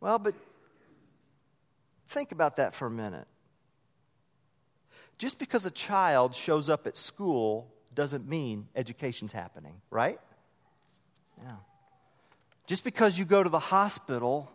Well, 0.00 0.18
but 0.18 0.34
think 2.08 2.32
about 2.32 2.56
that 2.56 2.74
for 2.74 2.86
a 2.86 2.90
minute. 2.90 3.26
Just 5.18 5.38
because 5.38 5.66
a 5.66 5.70
child 5.70 6.34
shows 6.34 6.68
up 6.68 6.86
at 6.86 6.96
school 6.96 7.72
doesn't 7.94 8.26
mean 8.26 8.68
education's 8.74 9.32
happening, 9.32 9.80
right? 9.90 10.18
Yeah. 11.42 11.56
Just 12.66 12.84
because 12.84 13.18
you 13.18 13.24
go 13.24 13.42
to 13.42 13.50
the 13.50 13.58
hospital 13.58 14.50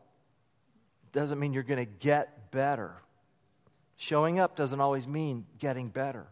doesn't 1.11 1.39
mean 1.39 1.53
you're 1.53 1.63
going 1.63 1.85
to 1.85 1.91
get 1.99 2.51
better. 2.51 2.95
Showing 3.97 4.39
up 4.39 4.55
doesn't 4.55 4.79
always 4.79 5.07
mean 5.07 5.45
getting 5.59 5.89
better. 5.89 6.27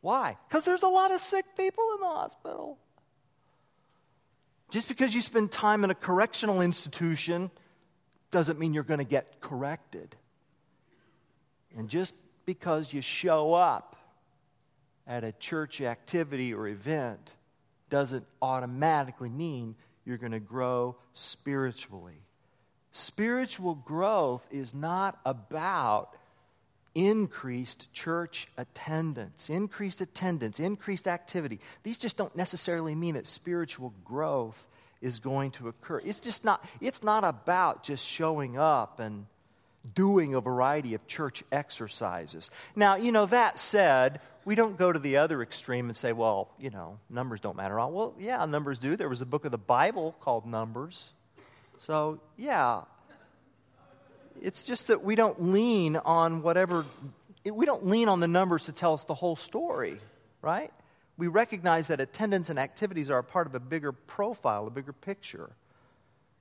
Why? 0.00 0.36
Because 0.48 0.64
there's 0.64 0.82
a 0.82 0.88
lot 0.88 1.12
of 1.12 1.20
sick 1.20 1.44
people 1.56 1.84
in 1.94 2.00
the 2.00 2.06
hospital. 2.06 2.78
Just 4.70 4.88
because 4.88 5.14
you 5.14 5.20
spend 5.20 5.50
time 5.50 5.84
in 5.84 5.90
a 5.90 5.94
correctional 5.94 6.60
institution 6.60 7.50
doesn't 8.30 8.58
mean 8.58 8.72
you're 8.72 8.84
going 8.84 8.98
to 8.98 9.04
get 9.04 9.40
corrected. 9.40 10.14
And 11.76 11.88
just 11.88 12.14
because 12.46 12.92
you 12.92 13.00
show 13.00 13.52
up 13.52 13.96
at 15.06 15.24
a 15.24 15.32
church 15.32 15.80
activity 15.80 16.54
or 16.54 16.68
event 16.68 17.32
doesn't 17.88 18.24
automatically 18.40 19.28
mean 19.28 19.74
you're 20.04 20.16
going 20.16 20.32
to 20.32 20.40
grow 20.40 20.96
spiritually. 21.12 22.22
Spiritual 22.92 23.74
growth 23.74 24.46
is 24.50 24.72
not 24.72 25.18
about 25.24 26.16
increased 26.94 27.92
church 27.92 28.48
attendance, 28.56 29.48
increased 29.48 30.00
attendance, 30.00 30.58
increased 30.58 31.06
activity. 31.06 31.60
These 31.82 31.98
just 31.98 32.16
don't 32.16 32.34
necessarily 32.34 32.94
mean 32.94 33.14
that 33.14 33.26
spiritual 33.26 33.94
growth 34.04 34.66
is 35.00 35.20
going 35.20 35.50
to 35.52 35.68
occur. 35.68 36.00
It's 36.04 36.20
just 36.20 36.44
not 36.44 36.64
it's 36.80 37.02
not 37.02 37.24
about 37.24 37.82
just 37.82 38.06
showing 38.06 38.58
up 38.58 39.00
and 39.00 39.26
doing 39.94 40.34
a 40.34 40.40
variety 40.40 40.94
of 40.94 41.06
church 41.06 41.42
exercises. 41.50 42.50
Now, 42.76 42.96
you 42.96 43.12
know, 43.12 43.26
that 43.26 43.58
said, 43.58 44.20
we 44.44 44.54
don't 44.54 44.76
go 44.76 44.92
to 44.92 44.98
the 44.98 45.16
other 45.16 45.42
extreme 45.42 45.86
and 45.86 45.96
say, 45.96 46.12
well, 46.12 46.50
you 46.58 46.70
know, 46.70 46.98
numbers 47.08 47.40
don't 47.40 47.56
matter. 47.56 47.78
All. 47.78 47.90
Well, 47.90 48.14
yeah, 48.18 48.44
numbers 48.44 48.78
do. 48.78 48.96
There 48.96 49.08
was 49.08 49.20
a 49.20 49.26
book 49.26 49.44
of 49.44 49.52
the 49.52 49.58
Bible 49.58 50.14
called 50.20 50.46
Numbers. 50.46 51.06
So, 51.78 52.20
yeah, 52.36 52.82
it's 54.40 54.62
just 54.62 54.88
that 54.88 55.04
we 55.04 55.14
don't 55.14 55.40
lean 55.52 55.96
on 55.96 56.42
whatever, 56.42 56.86
we 57.44 57.66
don't 57.66 57.86
lean 57.86 58.08
on 58.08 58.20
the 58.20 58.28
numbers 58.28 58.64
to 58.64 58.72
tell 58.72 58.94
us 58.94 59.04
the 59.04 59.14
whole 59.14 59.36
story, 59.36 60.00
right? 60.42 60.72
We 61.16 61.26
recognize 61.26 61.88
that 61.88 62.00
attendance 62.00 62.48
and 62.48 62.58
activities 62.58 63.10
are 63.10 63.18
a 63.18 63.24
part 63.24 63.46
of 63.46 63.54
a 63.54 63.60
bigger 63.60 63.92
profile, 63.92 64.66
a 64.66 64.70
bigger 64.70 64.92
picture. 64.92 65.50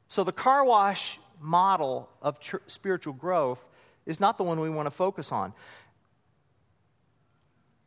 So 0.07 0.23
the 0.23 0.31
car 0.31 0.63
wash 0.63 1.19
model 1.41 2.09
of 2.21 2.39
ch- 2.39 2.55
spiritual 2.67 3.13
growth 3.13 3.63
is 4.05 4.19
not 4.19 4.37
the 4.37 4.43
one 4.43 4.59
we 4.59 4.69
want 4.69 4.87
to 4.87 4.91
focus 4.91 5.31
on. 5.31 5.53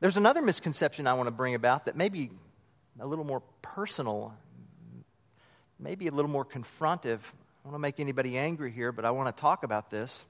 There's 0.00 0.16
another 0.16 0.42
misconception 0.42 1.07
I 1.07 1.14
want 1.14 1.28
to 1.28 1.33
bring 1.33 1.54
about 1.54 1.87
that 1.87 1.97
may 1.97 2.09
be 2.09 2.31
a 3.00 3.07
little 3.07 3.25
more 3.25 3.42
personal, 3.62 4.35
maybe 5.78 6.09
a 6.09 6.11
little 6.11 6.31
more 6.31 6.45
confrontive 6.45 7.21
I 7.62 7.69
don't 7.69 7.73
want 7.75 7.81
to 7.81 7.83
make 7.83 8.00
anybody 8.00 8.37
angry 8.37 8.73
here, 8.73 8.90
but 8.90 9.04
I 9.04 9.12
want 9.12 9.35
to 9.35 9.40
talk 9.40 9.62
about 9.62 9.88
this. 9.88 10.25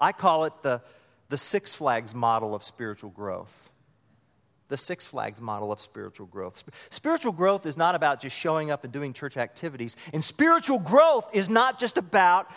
I 0.00 0.10
call 0.10 0.46
it 0.46 0.52
the, 0.62 0.82
the 1.28 1.38
Six 1.38 1.74
Flags 1.74 2.12
model 2.12 2.56
of 2.56 2.64
spiritual 2.64 3.10
growth. 3.10 3.70
The 4.66 4.76
Six 4.76 5.06
Flags 5.06 5.40
model 5.40 5.70
of 5.70 5.80
spiritual 5.80 6.26
growth. 6.26 6.64
Spiritual 6.90 7.32
growth 7.32 7.66
is 7.66 7.76
not 7.76 7.94
about 7.94 8.20
just 8.20 8.36
showing 8.36 8.72
up 8.72 8.82
and 8.82 8.92
doing 8.92 9.12
church 9.12 9.36
activities, 9.36 9.94
and 10.12 10.24
spiritual 10.24 10.80
growth 10.80 11.28
is 11.32 11.48
not 11.48 11.78
just 11.78 11.98
about 11.98 12.50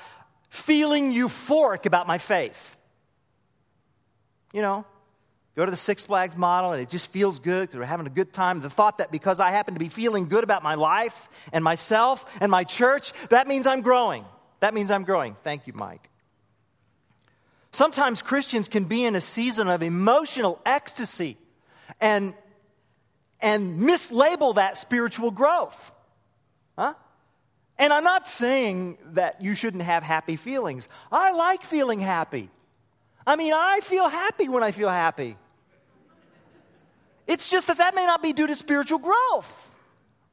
feeling 0.50 1.14
euphoric 1.14 1.86
about 1.86 2.08
my 2.08 2.18
faith. 2.18 2.76
You 4.54 4.64
know, 4.64 4.86
Go 5.56 5.66
to 5.66 5.72
the 5.72 5.78
Six 5.78 6.06
Flags 6.06 6.38
model 6.38 6.72
and 6.72 6.82
it 6.82 6.90
just 6.90 7.08
feels 7.08 7.40
good 7.40 7.68
because 7.68 7.80
we're 7.80 7.86
having 7.86 8.08
a 8.08 8.12
good 8.12 8.32
time. 8.32 8.62
The 8.62 8.70
thought 8.70 9.00
that 9.00 9.12
because 9.12 9.40
I 9.40 9.52
happen 9.52 9.74
to 9.74 9.80
be 9.80 9.90
feeling 9.90 10.30
good 10.30 10.44
about 10.44 10.64
my 10.64 10.76
life 10.76 11.30
and 11.52 11.64
myself 11.64 12.26
and 12.40 12.50
my 12.50 12.64
church, 12.64 13.12
that 13.30 13.48
means 13.48 13.68
I'm 13.68 13.82
growing. 13.82 14.24
That 14.62 14.74
means 14.74 14.92
I'm 14.92 15.04
growing. 15.04 15.36
Thank 15.44 15.68
you, 15.68 15.74
Mike. 15.74 16.10
Sometimes 17.74 18.22
Christians 18.22 18.70
can 18.70 18.86
be 18.86 19.04
in 19.04 19.16
a 19.16 19.22
season 19.22 19.68
of 19.68 19.82
emotional 19.82 20.62
ecstasy 20.66 21.38
and, 22.00 22.34
and 23.42 23.80
mislabel 23.82 24.56
that 24.56 24.78
spiritual 24.78 25.32
growth. 25.32 25.92
Huh? 26.78 26.94
And 27.78 27.92
I'm 27.92 28.04
not 28.04 28.28
saying 28.28 28.98
that 29.14 29.42
you 29.42 29.56
shouldn't 29.56 29.84
have 29.84 30.04
happy 30.04 30.36
feelings. 30.36 30.88
I 31.12 31.32
like 31.32 31.64
feeling 31.64 32.00
happy. 32.00 32.50
I 33.26 33.36
mean, 33.36 33.54
I 33.54 33.80
feel 33.82 34.08
happy 34.08 34.48
when 34.48 34.64
I 34.64 34.72
feel 34.72 34.90
happy. 34.90 35.38
It's 37.28 37.50
just 37.50 37.68
that 37.68 37.78
that 37.78 37.96
may 37.96 38.06
not 38.06 38.22
be 38.22 38.34
due 38.34 38.48
to 38.48 38.56
spiritual 38.56 39.00
growth. 39.00 39.70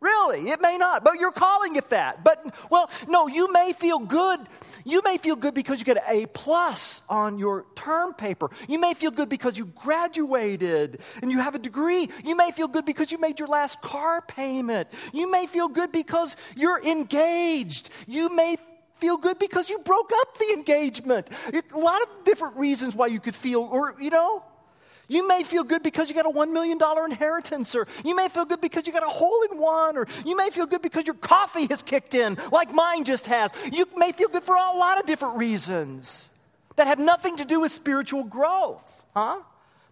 Really, 0.00 0.48
it 0.50 0.60
may 0.60 0.78
not, 0.78 1.02
but 1.02 1.14
you're 1.18 1.32
calling 1.32 1.74
it 1.74 1.90
that. 1.90 2.22
But, 2.22 2.54
well, 2.70 2.88
no, 3.08 3.26
you 3.26 3.52
may 3.52 3.72
feel 3.72 3.98
good. 3.98 4.38
You 4.84 5.02
may 5.02 5.18
feel 5.18 5.34
good 5.34 5.54
because 5.54 5.80
you 5.80 5.84
get 5.84 5.96
an 5.96 6.04
A 6.06 6.26
plus 6.26 7.02
on 7.08 7.36
your 7.40 7.66
term 7.74 8.14
paper. 8.14 8.48
You 8.68 8.78
may 8.78 8.94
feel 8.94 9.10
good 9.10 9.28
because 9.28 9.58
you 9.58 9.64
graduated 9.64 11.00
and 11.20 11.32
you 11.32 11.40
have 11.40 11.56
a 11.56 11.58
degree. 11.58 12.08
You 12.24 12.36
may 12.36 12.52
feel 12.52 12.68
good 12.68 12.84
because 12.84 13.10
you 13.10 13.18
made 13.18 13.40
your 13.40 13.48
last 13.48 13.80
car 13.82 14.22
payment. 14.22 14.88
You 15.12 15.28
may 15.28 15.46
feel 15.46 15.66
good 15.66 15.90
because 15.90 16.36
you're 16.54 16.80
engaged. 16.80 17.90
You 18.06 18.28
may 18.28 18.56
feel 18.98 19.16
good 19.16 19.40
because 19.40 19.68
you 19.68 19.80
broke 19.80 20.12
up 20.14 20.38
the 20.38 20.52
engagement. 20.52 21.28
A 21.52 21.78
lot 21.78 22.02
of 22.02 22.08
different 22.24 22.56
reasons 22.56 22.94
why 22.94 23.08
you 23.08 23.18
could 23.18 23.34
feel, 23.34 23.62
or, 23.62 23.96
you 24.00 24.10
know, 24.10 24.44
you 25.08 25.26
may 25.26 25.42
feel 25.42 25.64
good 25.64 25.82
because 25.82 26.08
you 26.08 26.14
got 26.14 26.26
a 26.26 26.30
$1 26.30 26.52
million 26.52 26.78
inheritance, 27.04 27.74
or 27.74 27.86
you 28.04 28.14
may 28.14 28.28
feel 28.28 28.44
good 28.44 28.60
because 28.60 28.86
you 28.86 28.92
got 28.92 29.02
a 29.02 29.06
hole 29.06 29.42
in 29.50 29.58
one, 29.58 29.96
or 29.96 30.06
you 30.24 30.36
may 30.36 30.50
feel 30.50 30.66
good 30.66 30.82
because 30.82 31.06
your 31.06 31.16
coffee 31.16 31.66
has 31.66 31.82
kicked 31.82 32.14
in, 32.14 32.36
like 32.52 32.72
mine 32.72 33.04
just 33.04 33.26
has. 33.26 33.52
You 33.72 33.86
may 33.96 34.12
feel 34.12 34.28
good 34.28 34.44
for 34.44 34.54
a 34.54 34.76
lot 34.76 35.00
of 35.00 35.06
different 35.06 35.38
reasons 35.38 36.28
that 36.76 36.86
have 36.86 36.98
nothing 36.98 37.38
to 37.38 37.44
do 37.44 37.60
with 37.60 37.72
spiritual 37.72 38.24
growth, 38.24 39.04
huh? 39.14 39.40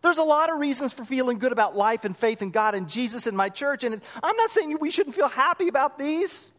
There's 0.03 0.19
a 0.19 0.23
lot 0.23 0.53
of 0.53 0.59
reasons 0.59 0.93
for 0.93 1.05
feeling 1.05 1.39
good 1.39 1.51
about 1.51 1.77
life 1.77 2.05
and 2.05 2.17
faith 2.17 2.43
in 2.43 2.51
God 2.51 2.75
and 2.75 2.89
Jesus 2.89 3.27
and 3.27 3.37
my 3.37 3.49
church, 3.49 3.83
and 3.83 4.01
I'm 4.23 4.37
not 4.37 4.51
saying 4.51 4.79
we 4.81 4.91
shouldn't 4.91 5.17
feel 5.17 5.29
happy 5.29 5.69
about 5.69 5.99
these. 5.99 6.53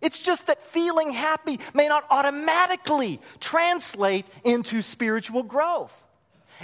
It's 0.00 0.18
just 0.18 0.46
that 0.46 0.62
feeling 0.62 1.10
happy 1.10 1.60
may 1.74 1.88
not 1.88 2.04
automatically 2.10 3.20
translate 3.40 4.26
into 4.44 4.82
spiritual 4.82 5.42
growth. 5.42 6.03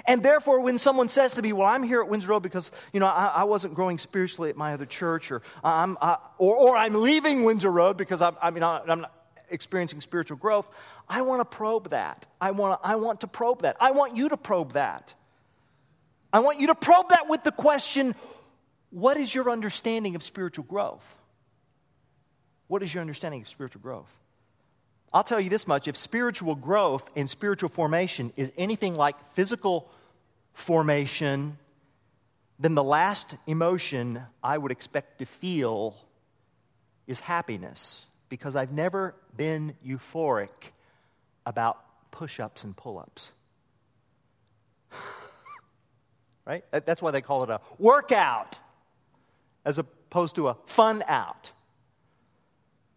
And 0.07 0.23
therefore, 0.23 0.61
when 0.61 0.79
someone 0.79 1.09
says 1.09 1.35
to 1.35 1.43
me, 1.43 1.53
Well, 1.53 1.67
I'm 1.67 1.83
here 1.83 2.01
at 2.01 2.09
Windsor 2.09 2.29
Road 2.29 2.43
because, 2.43 2.71
you 2.93 3.01
know, 3.01 3.07
I, 3.07 3.27
I 3.27 3.45
wasn't 3.45 3.75
growing 3.75 3.99
spiritually 3.99 4.51
at 4.51 4.57
my 4.57 4.75
other 4.75 4.87
church, 4.87 5.31
or 5.31 5.43
I'm, 5.63 5.97
I, 6.01 6.19
or, 6.39 6.57
or, 6.57 6.77
I'm 6.77 6.95
leaving 6.95 7.45
Windsor 7.45 7.71
Road 7.71 7.97
because 7.97 8.21
I'm, 8.23 8.37
I 8.43 8.51
mean, 8.51 8.63
I'm 8.63 9.01
not 9.01 9.13
experiencing 9.51 10.01
spiritual 10.01 10.37
growth, 10.37 10.69
I 11.09 11.23
want 11.23 11.41
to 11.41 11.45
probe 11.45 11.91
that. 11.91 12.27
I 12.41 12.53
want, 12.53 12.81
to, 12.81 12.89
I 12.89 12.97
want 12.97 13.21
to 13.23 13.27
probe 13.27 13.63
that. 13.63 13.77
I 13.81 13.91
want 13.91 14.17
you 14.17 14.29
to 14.29 14.37
probe 14.37 14.73
that. 14.75 15.15
I 16.33 16.41
want 16.41 16.61
you 16.61 16.69
to 16.69 16.75
probe 16.75 17.09
that 17.11 17.29
with 17.29 17.43
the 17.43 17.53
question 17.53 18.15
What 18.91 19.17
is 19.17 19.35
your 19.35 19.51
understanding 19.51 20.15
of 20.15 20.23
spiritual 20.23 20.65
growth? 20.65 21.17
What 22.69 22.83
is 22.83 22.95
your 22.95 23.01
understanding 23.01 23.43
of 23.43 23.49
spiritual 23.49 23.83
growth? 23.83 24.13
I'll 25.13 25.25
tell 25.25 25.41
you 25.41 25.51
this 25.51 25.67
much 25.67 25.89
if 25.89 25.97
spiritual 25.97 26.55
growth 26.55 27.11
and 27.17 27.29
spiritual 27.29 27.69
formation 27.69 28.33
is 28.37 28.53
anything 28.57 28.95
like 28.95 29.17
physical 29.33 29.91
formation, 30.53 31.59
then 32.59 32.75
the 32.75 32.85
last 32.85 33.37
emotion 33.47 34.23
I 34.43 34.57
would 34.57 34.71
expect 34.71 35.19
to 35.19 35.27
feel 35.27 35.97
is 37.07 37.21
happiness 37.21 38.07
because 38.29 38.55
I've 38.55 38.73
never 38.73 39.17
been 39.37 39.75
euphoric 39.85 40.73
about 41.45 41.79
push 42.13 42.39
ups 42.39 42.63
and 42.63 42.77
pull 42.77 42.99
ups. 42.99 43.33
right? 46.45 46.65
That's 46.71 47.03
why 47.03 47.11
they 47.11 47.21
call 47.21 47.43
it 47.43 47.51
a 47.51 47.61
workout 47.79 48.59
as 49.65 49.79
opposed 49.79 50.37
to 50.37 50.49
a 50.49 50.57
fun 50.67 51.03
out. 51.09 51.51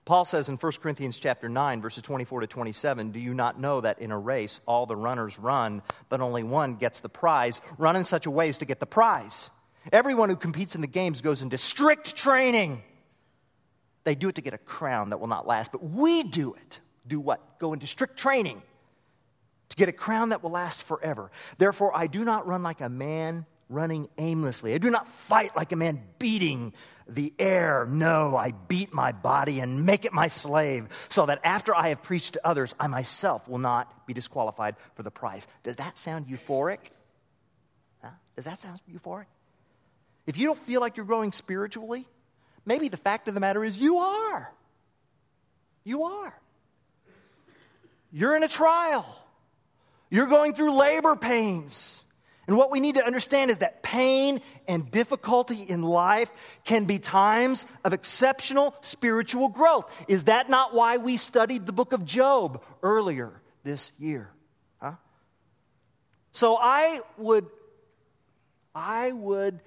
Paul 0.05 0.25
says 0.25 0.49
in 0.49 0.57
1 0.57 0.71
Corinthians 0.81 1.17
chapter 1.17 1.47
9 1.47 1.81
verses 1.81 2.03
24 2.03 2.41
to 2.41 2.47
27, 2.47 3.11
"Do 3.11 3.19
you 3.19 3.33
not 3.33 3.59
know 3.59 3.79
that 3.81 3.99
in 3.99 4.11
a 4.11 4.19
race 4.19 4.59
all 4.65 4.85
the 4.85 4.97
runners 4.97 5.39
run, 5.39 5.81
but 6.09 6.19
only 6.19 6.43
one 6.43 6.75
gets 6.75 6.99
the 6.99 7.09
prize? 7.09 7.61
Run 7.77 7.95
in 7.95 8.03
such 8.03 8.25
a 8.25 8.31
way 8.31 8.49
as 8.49 8.57
to 8.57 8.65
get 8.65 8.79
the 8.79 8.85
prize. 8.85 9.49
Everyone 9.91 10.29
who 10.29 10.35
competes 10.35 10.75
in 10.75 10.81
the 10.81 10.87
games 10.87 11.21
goes 11.21 11.41
into 11.41 11.57
strict 11.57 12.15
training. 12.15 12.83
They 14.03 14.15
do 14.15 14.29
it 14.29 14.35
to 14.35 14.41
get 14.41 14.53
a 14.53 14.57
crown 14.57 15.09
that 15.11 15.19
will 15.19 15.27
not 15.27 15.47
last, 15.47 15.71
but 15.71 15.83
we 15.83 16.23
do 16.23 16.53
it. 16.53 16.79
Do 17.07 17.19
what? 17.19 17.59
Go 17.59 17.73
into 17.73 17.87
strict 17.87 18.17
training 18.17 18.61
to 19.69 19.75
get 19.75 19.89
a 19.89 19.93
crown 19.93 20.29
that 20.29 20.43
will 20.43 20.51
last 20.51 20.83
forever. 20.83 21.31
Therefore, 21.57 21.95
I 21.95 22.07
do 22.07 22.25
not 22.25 22.45
run 22.45 22.63
like 22.63 22.81
a 22.81 22.89
man 22.89 23.45
running 23.73 24.09
aimlessly. 24.17 24.73
I 24.73 24.77
do 24.77 24.89
not 24.89 25.07
fight 25.07 25.55
like 25.55 25.71
a 25.71 25.75
man 25.75 26.01
beating 26.19 26.73
the 27.07 27.33
air. 27.37 27.85
No, 27.89 28.37
I 28.37 28.51
beat 28.51 28.93
my 28.93 29.11
body 29.11 29.59
and 29.59 29.85
make 29.85 30.05
it 30.05 30.13
my 30.13 30.27
slave, 30.27 30.87
so 31.09 31.25
that 31.25 31.41
after 31.43 31.75
I 31.75 31.89
have 31.89 32.01
preached 32.01 32.33
to 32.33 32.47
others, 32.47 32.73
I 32.79 32.87
myself 32.87 33.47
will 33.47 33.57
not 33.57 34.07
be 34.07 34.13
disqualified 34.13 34.75
for 34.95 35.03
the 35.03 35.11
prize. 35.11 35.47
Does 35.63 35.75
that 35.77 35.97
sound 35.97 36.27
euphoric? 36.27 36.79
Huh? 38.01 38.11
Does 38.35 38.45
that 38.45 38.59
sound 38.59 38.79
euphoric? 38.91 39.25
If 40.25 40.37
you 40.37 40.45
don't 40.45 40.59
feel 40.59 40.79
like 40.79 40.95
you're 40.95 41.05
growing 41.05 41.31
spiritually, 41.31 42.07
maybe 42.65 42.87
the 42.87 42.97
fact 42.97 43.27
of 43.27 43.33
the 43.33 43.39
matter 43.39 43.63
is 43.63 43.77
you 43.77 43.97
are. 43.97 44.51
You 45.83 46.03
are. 46.03 46.33
You're 48.13 48.35
in 48.35 48.43
a 48.43 48.47
trial. 48.47 49.05
You're 50.09 50.27
going 50.27 50.53
through 50.53 50.77
labor 50.77 51.15
pains. 51.15 52.02
And 52.47 52.57
what 52.57 52.71
we 52.71 52.81
need 52.81 52.95
to 52.95 53.05
understand 53.05 53.51
is 53.51 53.59
that 53.59 53.83
pain 53.83 54.41
and 54.67 54.89
difficulty 54.91 55.61
in 55.61 55.81
life 55.81 56.29
can 56.65 56.85
be 56.85 56.99
times 56.99 57.65
of 57.85 57.93
exceptional 57.93 58.75
spiritual 58.81 59.47
growth. 59.47 59.93
Is 60.09 60.25
that 60.25 60.49
not 60.49 60.73
why 60.73 60.97
we 60.97 61.15
studied 61.15 61.65
the 61.65 61.71
book 61.71 61.93
of 61.93 62.05
Job 62.05 62.61
earlier 62.81 63.31
this 63.63 63.91
year? 63.97 64.29
Huh? 64.81 64.93
So 66.33 66.57
I 66.59 66.99
would, 67.17 67.45
I 68.75 69.13
would, 69.13 69.61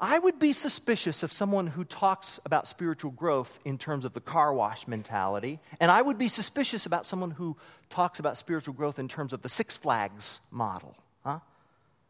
I 0.00 0.18
would 0.18 0.40
be 0.40 0.52
suspicious 0.52 1.22
of 1.22 1.32
someone 1.32 1.68
who 1.68 1.84
talks 1.84 2.40
about 2.44 2.66
spiritual 2.66 3.12
growth 3.12 3.60
in 3.64 3.78
terms 3.78 4.04
of 4.04 4.12
the 4.12 4.20
car 4.20 4.52
wash 4.52 4.88
mentality, 4.88 5.60
and 5.78 5.88
I 5.88 6.02
would 6.02 6.18
be 6.18 6.28
suspicious 6.28 6.84
about 6.84 7.06
someone 7.06 7.30
who 7.30 7.56
talks 7.90 8.18
about 8.18 8.36
spiritual 8.36 8.74
growth 8.74 8.98
in 8.98 9.06
terms 9.06 9.32
of 9.32 9.42
the 9.42 9.48
Six 9.48 9.76
Flags 9.76 10.40
model. 10.50 10.96
Huh? 11.24 11.40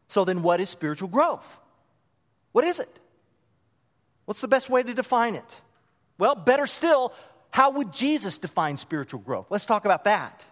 So 0.08 0.24
then, 0.24 0.42
what 0.42 0.60
is 0.60 0.70
spiritual 0.70 1.08
growth? 1.08 1.60
What 2.52 2.64
is 2.64 2.78
it? 2.78 2.98
What's 4.24 4.40
the 4.40 4.48
best 4.48 4.70
way 4.70 4.82
to 4.82 4.94
define 4.94 5.34
it? 5.34 5.60
Well, 6.18 6.34
better 6.34 6.66
still, 6.66 7.12
how 7.50 7.70
would 7.70 7.92
Jesus 7.92 8.38
define 8.38 8.76
spiritual 8.76 9.20
growth? 9.20 9.46
Let's 9.50 9.66
talk 9.66 9.84
about 9.84 10.04
that. 10.04 10.44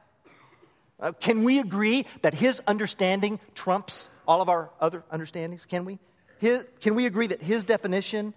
Uh, 1.01 1.13
can 1.13 1.43
we 1.43 1.59
agree 1.59 2.07
that 2.23 2.35
his 2.35 2.61
understanding 2.67 3.41
trumps 3.55 4.09
all 4.27 4.41
of 4.41 4.49
our 4.49 4.71
other 4.81 5.03
understandings? 5.11 5.67
Can 5.67 5.85
we? 5.85 5.99
His, 6.39 6.65
can 6.81 6.95
we 6.95 7.07
agree 7.07 7.29
that 7.29 7.43
his 7.43 7.65
definition 7.65 8.35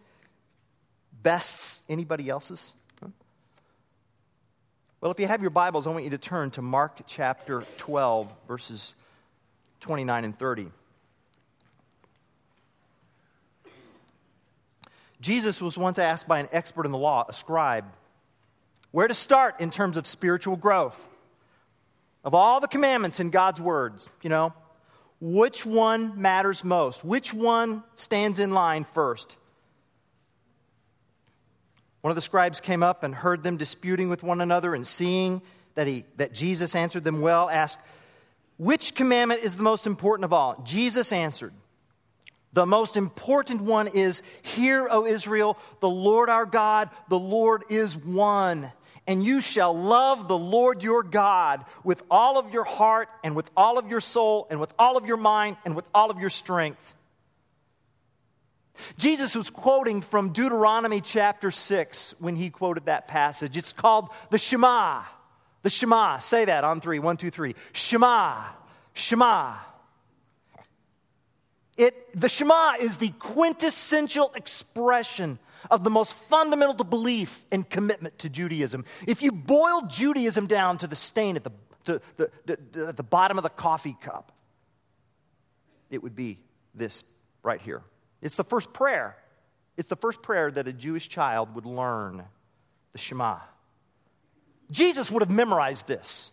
bests 1.21 1.83
anybody 1.89 2.29
else's? 2.29 2.73
Well, 5.01 5.11
if 5.11 5.19
you 5.19 5.27
have 5.27 5.41
your 5.41 5.51
Bibles, 5.51 5.85
I 5.85 5.91
want 5.91 6.03
you 6.03 6.09
to 6.11 6.17
turn 6.17 6.49
to 6.51 6.63
Mark 6.63 7.01
chapter 7.05 7.61
12, 7.77 8.31
verses 8.47 8.95
29 9.85 10.25
and 10.25 10.39
30. 10.39 10.71
Jesus 15.21 15.61
was 15.61 15.77
once 15.77 15.99
asked 15.99 16.27
by 16.27 16.39
an 16.39 16.49
expert 16.51 16.87
in 16.87 16.91
the 16.91 16.97
law, 16.97 17.23
a 17.29 17.33
scribe, 17.33 17.85
where 18.89 19.07
to 19.07 19.13
start 19.13 19.61
in 19.61 19.69
terms 19.69 19.95
of 19.95 20.07
spiritual 20.07 20.55
growth. 20.55 20.99
Of 22.23 22.33
all 22.33 22.59
the 22.59 22.67
commandments 22.67 23.19
in 23.19 23.29
God's 23.29 23.61
words, 23.61 24.09
you 24.23 24.29
know, 24.31 24.55
which 25.21 25.67
one 25.67 26.19
matters 26.19 26.63
most? 26.63 27.05
Which 27.05 27.31
one 27.31 27.83
stands 27.93 28.39
in 28.39 28.55
line 28.55 28.87
first? 28.95 29.37
One 32.01 32.09
of 32.09 32.15
the 32.15 32.21
scribes 32.21 32.59
came 32.59 32.81
up 32.81 33.03
and 33.03 33.13
heard 33.13 33.43
them 33.43 33.57
disputing 33.57 34.09
with 34.09 34.23
one 34.23 34.41
another, 34.41 34.73
and 34.73 34.87
seeing 34.87 35.43
that, 35.75 35.85
he, 35.85 36.05
that 36.17 36.33
Jesus 36.33 36.73
answered 36.73 37.03
them 37.03 37.21
well, 37.21 37.51
asked, 37.51 37.77
Which 38.57 38.95
commandment 38.95 39.43
is 39.43 39.55
the 39.55 39.63
most 39.63 39.85
important 39.85 40.25
of 40.25 40.33
all? 40.33 40.61
Jesus 40.63 41.11
answered, 41.11 41.53
The 42.53 42.65
most 42.65 42.95
important 42.95 43.61
one 43.61 43.87
is, 43.87 44.21
Hear, 44.43 44.87
O 44.89 45.05
Israel, 45.05 45.57
the 45.81 45.89
Lord 45.89 46.29
our 46.29 46.45
God, 46.45 46.89
the 47.09 47.19
Lord 47.19 47.63
is 47.69 47.97
one. 47.97 48.71
And 49.07 49.23
you 49.23 49.39
shall 49.39 49.77
love 49.77 50.27
the 50.27 50.37
Lord 50.37 50.81
your 50.81 51.03
God 51.03 51.63
with 51.83 52.01
all 52.09 52.39
of 52.39 52.51
your 52.51 52.63
heart, 52.63 53.07
and 53.23 53.35
with 53.35 53.51
all 53.55 53.77
of 53.77 53.87
your 53.87 54.01
soul, 54.01 54.47
and 54.49 54.59
with 54.59 54.73
all 54.79 54.97
of 54.97 55.05
your 55.05 55.17
mind, 55.17 55.57
and 55.65 55.75
with 55.75 55.85
all 55.93 56.09
of 56.09 56.19
your 56.19 56.31
strength. 56.31 56.95
Jesus 58.97 59.35
was 59.35 59.49
quoting 59.49 60.01
from 60.01 60.31
Deuteronomy 60.33 61.01
chapter 61.01 61.51
6 61.51 62.15
when 62.19 62.35
he 62.35 62.49
quoted 62.49 62.85
that 62.85 63.07
passage. 63.07 63.57
It's 63.57 63.73
called 63.73 64.09
the 64.31 64.37
Shema. 64.37 65.03
The 65.65 65.71
Shema. 65.71 66.19
Say 66.19 66.45
that 66.45 66.63
on 66.63 66.79
three. 66.79 66.99
One, 66.99 67.17
two, 67.17 67.31
three. 67.31 67.55
Shema. 67.73 68.43
Shema. 68.93 69.55
It, 71.75 71.95
the 72.15 72.29
Shema 72.29 72.73
is 72.79 72.97
the 72.97 73.09
quintessential 73.17 74.31
expression 74.35 75.39
of 75.71 75.83
the 75.83 75.89
most 75.89 76.13
fundamental 76.13 76.75
belief 76.85 77.43
and 77.51 77.67
commitment 77.67 78.19
to 78.19 78.29
Judaism. 78.29 78.85
If 79.07 79.23
you 79.23 79.31
boil 79.31 79.81
Judaism 79.87 80.45
down 80.45 80.77
to 80.77 80.87
the 80.87 80.95
stain 80.95 81.35
at 81.35 81.43
the, 81.43 81.51
to, 81.85 81.99
the, 82.17 82.29
the, 82.45 82.93
the 82.93 83.03
bottom 83.03 83.39
of 83.39 83.43
the 83.43 83.49
coffee 83.49 83.97
cup, 83.99 84.33
it 85.89 86.03
would 86.03 86.15
be 86.15 86.37
this 86.75 87.03
right 87.41 87.59
here. 87.59 87.81
It's 88.21 88.35
the 88.35 88.43
first 88.43 88.71
prayer. 88.71 89.17
It's 89.77 89.87
the 89.87 89.95
first 89.95 90.21
prayer 90.21 90.51
that 90.51 90.67
a 90.67 90.73
Jewish 90.73 91.09
child 91.09 91.55
would 91.55 91.65
learn 91.65 92.23
the 92.91 92.99
Shema. 92.99 93.39
Jesus 94.71 95.11
would 95.11 95.21
have 95.21 95.31
memorized 95.31 95.87
this 95.87 96.31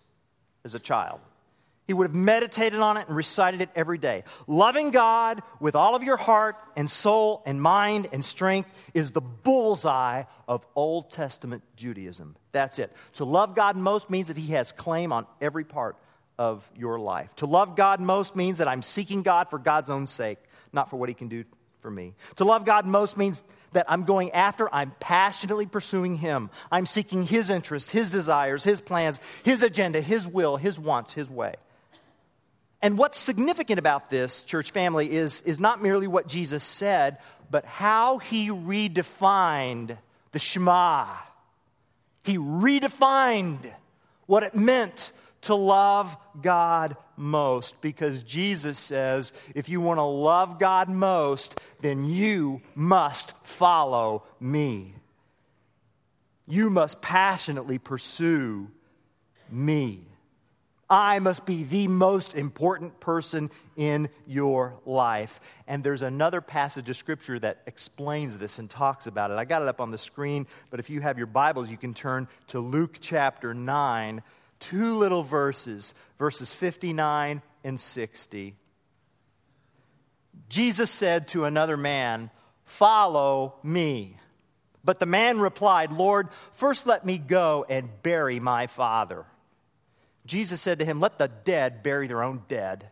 as 0.65 0.75
a 0.75 0.79
child. 0.79 1.21
He 1.87 1.95
would 1.95 2.07
have 2.07 2.15
meditated 2.15 2.79
on 2.79 2.97
it 2.97 3.09
and 3.09 3.17
recited 3.17 3.61
it 3.61 3.69
every 3.75 3.99
day. 3.99 4.23
Loving 4.47 4.93
God 4.93 5.43
with 5.59 5.75
all 5.75 5.97
of 5.97 6.05
your 6.05 6.17
heart 6.17 6.57
and 6.77 6.89
soul 6.89 7.43
and 7.45 7.61
mind 7.61 8.09
and 8.13 8.25
strength 8.25 8.71
is 8.95 9.11
the 9.11 9.21
bullseye 9.21 10.25
of 10.47 10.65
Old 10.77 11.11
Testament 11.11 11.63
Judaism. 11.77 12.37
That's 12.53 12.79
it. 12.79 12.93
To 13.15 13.25
love 13.25 13.57
God 13.57 13.77
most 13.77 14.11
means 14.11 14.29
that 14.29 14.37
He 14.37 14.53
has 14.53 14.71
claim 14.71 15.13
on 15.13 15.27
every 15.41 15.65
part 15.65 15.97
of 16.39 16.69
your 16.77 17.01
life. 17.01 17.35
To 17.37 17.47
love 17.47 17.75
God 17.77 18.01
most 18.01 18.37
means 18.37 18.59
that 18.59 18.69
I'm 18.69 18.83
seeking 18.83 19.23
God 19.23 19.51
for 19.51 19.59
God's 19.59 19.91
own 19.91 20.07
sake, 20.07 20.39
not 20.73 20.89
for 20.89 20.97
what 20.97 21.09
He 21.09 21.15
can 21.15 21.29
do 21.29 21.45
for 21.81 21.91
me. 21.91 22.15
To 22.37 22.45
love 22.45 22.65
God 22.65 22.87
most 22.87 23.17
means 23.17 23.43
that 23.73 23.87
I'm 23.89 24.05
going 24.05 24.31
after, 24.33 24.73
I'm 24.75 24.93
passionately 25.01 25.67
pursuing 25.67 26.17
Him. 26.17 26.51
I'm 26.71 26.87
seeking 26.87 27.25
His 27.25 27.51
interests, 27.51 27.91
His 27.91 28.11
desires, 28.11 28.65
His 28.65 28.81
plans, 28.81 29.21
His 29.43 29.63
agenda, 29.63 30.01
His 30.01 30.27
will, 30.27 30.57
His 30.57 30.79
wants, 30.79 31.13
His 31.13 31.31
way. 31.31 31.55
And 32.81 32.99
what's 32.99 33.19
significant 33.19 33.79
about 33.79 34.11
this, 34.11 34.45
church 34.45 34.73
family, 34.73 35.11
is, 35.11 35.41
is 35.43 35.61
not 35.61 35.83
merely 35.83 36.07
what 36.07 36.27
Jesus 36.27 36.65
said, 36.65 37.19
but 37.51 37.65
how 37.65 38.19
He 38.19 38.49
redefined 38.49 39.97
the 40.33 40.39
Shema. 40.39 41.07
He 42.25 42.39
redefined 42.39 43.73
what 44.27 44.43
it 44.43 44.55
meant 44.55 45.13
to 45.43 45.55
love 45.55 46.17
God 46.41 46.97
most 47.23 47.81
because 47.81 48.23
Jesus 48.23 48.79
says 48.79 49.33
if 49.55 49.69
you 49.69 49.81
want 49.81 49.99
to 49.99 50.03
love 50.03 50.59
God 50.59 50.89
most, 50.89 51.59
then 51.81 52.05
you 52.05 52.61
must 52.75 53.33
follow 53.45 54.25
me. 54.41 54.95
You 56.47 56.69
must 56.69 57.01
passionately 57.01 57.79
pursue 57.79 58.71
me. 59.51 60.07
I 60.91 61.21
must 61.21 61.47
be 61.47 61.65
the 61.65 61.89
most 61.89 62.35
important 62.35 63.01
person 63.01 63.51
in 63.77 64.11
your 64.27 64.75
life. 64.85 65.41
And 65.67 65.83
there's 65.83 66.03
another 66.03 66.43
passage 66.43 66.91
of 66.91 66.97
scripture 66.97 67.39
that 67.39 67.63
explains 67.67 68.37
this 68.37 68.59
and 68.59 68.69
talks 68.69 69.07
about 69.07 69.31
it. 69.31 69.39
I 69.39 69.47
got 69.47 69.63
it 69.63 69.69
up 69.69 69.81
on 69.81 69.91
the 69.91 69.97
screen, 69.97 70.47
but 70.69 70.81
if 70.81 70.91
you 70.91 71.01
have 71.01 71.17
your 71.17 71.29
Bibles, 71.29 71.71
you 71.71 71.79
can 71.79 71.95
turn 71.95 72.29
to 72.49 72.61
Luke 72.61 72.99
chapter 73.01 73.55
9 73.55 74.23
two 74.63 74.95
little 74.95 75.25
verses, 75.25 75.93
verses 76.19 76.53
59 76.53 77.43
and 77.65 77.81
60. 77.81 78.55
Jesus 80.49 80.91
said 80.91 81.29
to 81.29 81.45
another 81.45 81.77
man, 81.77 82.31
Follow 82.65 83.57
me. 83.63 84.17
But 84.85 85.01
the 85.01 85.07
man 85.07 85.41
replied, 85.41 85.93
Lord, 85.93 86.29
first 86.55 86.87
let 86.87 87.05
me 87.05 87.19
go 87.19 87.67
and 87.69 87.89
bury 88.03 88.41
my 88.41 88.69
father. 88.69 89.27
Jesus 90.25 90.63
said 90.63 90.79
to 90.79 90.85
him, 90.85 91.01
Let 91.01 91.19
the 91.19 91.29
dead 91.29 91.83
bury 91.83 92.07
their 92.07 92.23
own 92.23 92.43
dead, 92.49 92.89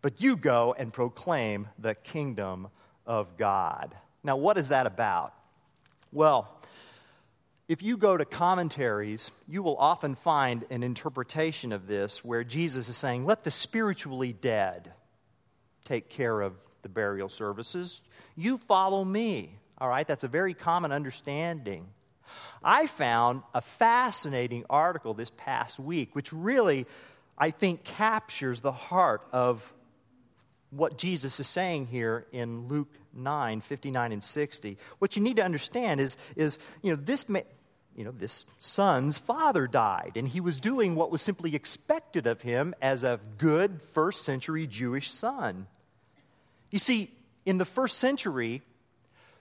but 0.00 0.20
you 0.20 0.36
go 0.36 0.74
and 0.78 0.92
proclaim 0.92 1.68
the 1.78 1.94
kingdom 1.94 2.68
of 3.04 3.36
God. 3.36 3.94
Now, 4.22 4.36
what 4.36 4.56
is 4.56 4.68
that 4.68 4.86
about? 4.86 5.34
Well, 6.12 6.56
if 7.68 7.82
you 7.82 7.96
go 7.96 8.16
to 8.16 8.24
commentaries, 8.24 9.30
you 9.48 9.62
will 9.62 9.76
often 9.78 10.14
find 10.14 10.66
an 10.70 10.82
interpretation 10.82 11.72
of 11.72 11.86
this 11.86 12.24
where 12.24 12.44
Jesus 12.44 12.88
is 12.88 12.96
saying, 12.96 13.24
Let 13.24 13.44
the 13.44 13.50
spiritually 13.50 14.32
dead 14.32 14.92
take 15.84 16.10
care 16.10 16.40
of 16.40 16.54
the 16.82 16.88
burial 16.88 17.28
services. 17.28 18.00
You 18.36 18.58
follow 18.58 19.04
me. 19.04 19.58
All 19.78 19.88
right, 19.88 20.06
that's 20.06 20.24
a 20.24 20.28
very 20.28 20.54
common 20.54 20.92
understanding. 20.92 21.88
I 22.62 22.86
found 22.86 23.42
a 23.54 23.60
fascinating 23.60 24.64
article 24.68 25.14
this 25.14 25.30
past 25.36 25.78
week, 25.78 26.14
which 26.14 26.32
really, 26.32 26.86
I 27.36 27.50
think, 27.50 27.84
captures 27.84 28.60
the 28.60 28.72
heart 28.72 29.22
of 29.32 29.72
what 30.70 30.98
Jesus 30.98 31.40
is 31.40 31.46
saying 31.46 31.86
here 31.86 32.26
in 32.32 32.68
Luke 32.68 32.92
9, 33.14 33.60
59 33.60 34.12
and 34.12 34.22
60. 34.22 34.78
What 34.98 35.16
you 35.16 35.22
need 35.22 35.36
to 35.36 35.44
understand 35.44 36.00
is, 36.00 36.16
is 36.36 36.58
you 36.82 36.90
know, 36.90 36.96
this, 36.96 37.24
you 37.96 38.04
know, 38.04 38.12
this 38.12 38.46
son's 38.58 39.18
father 39.18 39.66
died, 39.66 40.12
and 40.16 40.28
he 40.28 40.40
was 40.40 40.58
doing 40.58 40.94
what 40.94 41.10
was 41.10 41.22
simply 41.22 41.54
expected 41.54 42.26
of 42.26 42.42
him 42.42 42.74
as 42.82 43.04
a 43.04 43.20
good 43.38 43.80
first 43.92 44.24
century 44.24 44.66
Jewish 44.66 45.10
son. 45.10 45.66
You 46.70 46.78
see, 46.78 47.10
in 47.46 47.58
the 47.58 47.64
first 47.64 47.98
century, 47.98 48.62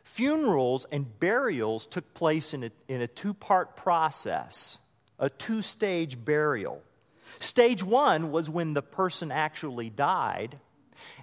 funerals 0.04 0.86
and 0.92 1.20
burials 1.20 1.86
took 1.86 2.14
place 2.14 2.54
in 2.54 2.66
a, 2.66 2.72
in 2.88 3.02
a 3.02 3.08
two 3.08 3.34
part 3.34 3.76
process, 3.76 4.78
a 5.18 5.30
two 5.30 5.62
stage 5.62 6.24
burial. 6.24 6.82
Stage 7.40 7.84
one 7.84 8.32
was 8.32 8.50
when 8.50 8.74
the 8.74 8.84
person 8.84 9.32
actually 9.32 9.90
died, 9.90 10.60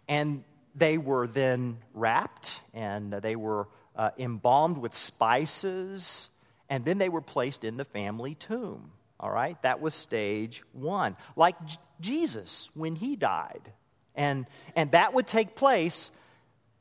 and 0.08 0.42
they 0.74 0.98
were 0.98 1.26
then 1.26 1.78
wrapped 1.94 2.58
and 2.72 3.12
they 3.12 3.36
were 3.36 3.68
uh, 3.96 4.10
embalmed 4.18 4.78
with 4.78 4.96
spices, 4.96 6.28
and 6.68 6.84
then 6.84 6.98
they 6.98 7.08
were 7.08 7.20
placed 7.20 7.64
in 7.64 7.76
the 7.76 7.84
family 7.84 8.34
tomb. 8.34 8.92
All 9.18 9.30
right, 9.30 9.60
that 9.62 9.80
was 9.80 9.94
stage 9.94 10.62
one. 10.72 11.16
Like 11.36 11.62
J- 11.66 11.76
Jesus 12.00 12.70
when 12.74 12.96
he 12.96 13.16
died. 13.16 13.72
And, 14.14 14.46
and 14.74 14.90
that 14.92 15.12
would 15.14 15.26
take 15.26 15.54
place 15.54 16.10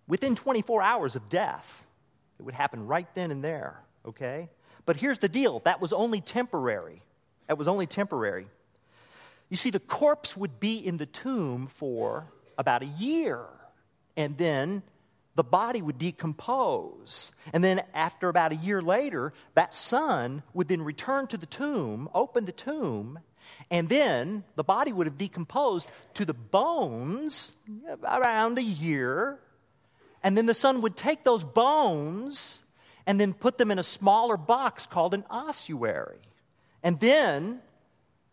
within 0.07 0.35
24 0.35 0.81
hours 0.81 1.15
of 1.15 1.29
death. 1.29 1.83
It 2.39 2.43
would 2.43 2.55
happen 2.55 2.87
right 2.87 3.07
then 3.15 3.31
and 3.31 3.43
there, 3.43 3.79
okay? 4.05 4.49
But 4.85 4.97
here's 4.97 5.19
the 5.19 5.29
deal 5.29 5.59
that 5.65 5.81
was 5.81 5.93
only 5.93 6.21
temporary. 6.21 7.01
That 7.47 7.57
was 7.57 7.67
only 7.67 7.85
temporary. 7.85 8.47
You 9.49 9.57
see, 9.57 9.71
the 9.71 9.79
corpse 9.79 10.37
would 10.37 10.59
be 10.59 10.77
in 10.77 10.97
the 10.97 11.05
tomb 11.05 11.67
for 11.67 12.25
about 12.57 12.83
a 12.83 12.85
year, 12.85 13.41
and 14.19 14.37
then 14.37 14.83
the 15.35 15.43
body 15.45 15.81
would 15.81 15.97
decompose. 15.97 17.31
And 17.53 17.63
then, 17.63 17.81
after 17.93 18.27
about 18.27 18.51
a 18.51 18.57
year 18.57 18.81
later, 18.81 19.31
that 19.53 19.73
son 19.73 20.43
would 20.53 20.67
then 20.67 20.81
return 20.81 21.27
to 21.27 21.37
the 21.37 21.45
tomb, 21.45 22.09
open 22.13 22.43
the 22.43 22.51
tomb, 22.51 23.19
and 23.71 23.87
then 23.87 24.43
the 24.57 24.63
body 24.65 24.91
would 24.91 25.07
have 25.07 25.17
decomposed 25.17 25.89
to 26.15 26.25
the 26.25 26.33
bones 26.33 27.53
around 28.03 28.57
a 28.57 28.61
year. 28.61 29.39
And 30.21 30.35
then 30.35 30.45
the 30.45 30.53
son 30.53 30.81
would 30.81 30.97
take 30.97 31.23
those 31.23 31.45
bones 31.45 32.61
and 33.07 33.17
then 33.17 33.33
put 33.33 33.57
them 33.57 33.71
in 33.71 33.79
a 33.79 33.83
smaller 33.83 34.35
box 34.35 34.85
called 34.85 35.13
an 35.13 35.23
ossuary. 35.29 36.19
And 36.83 36.99
then, 36.99 37.61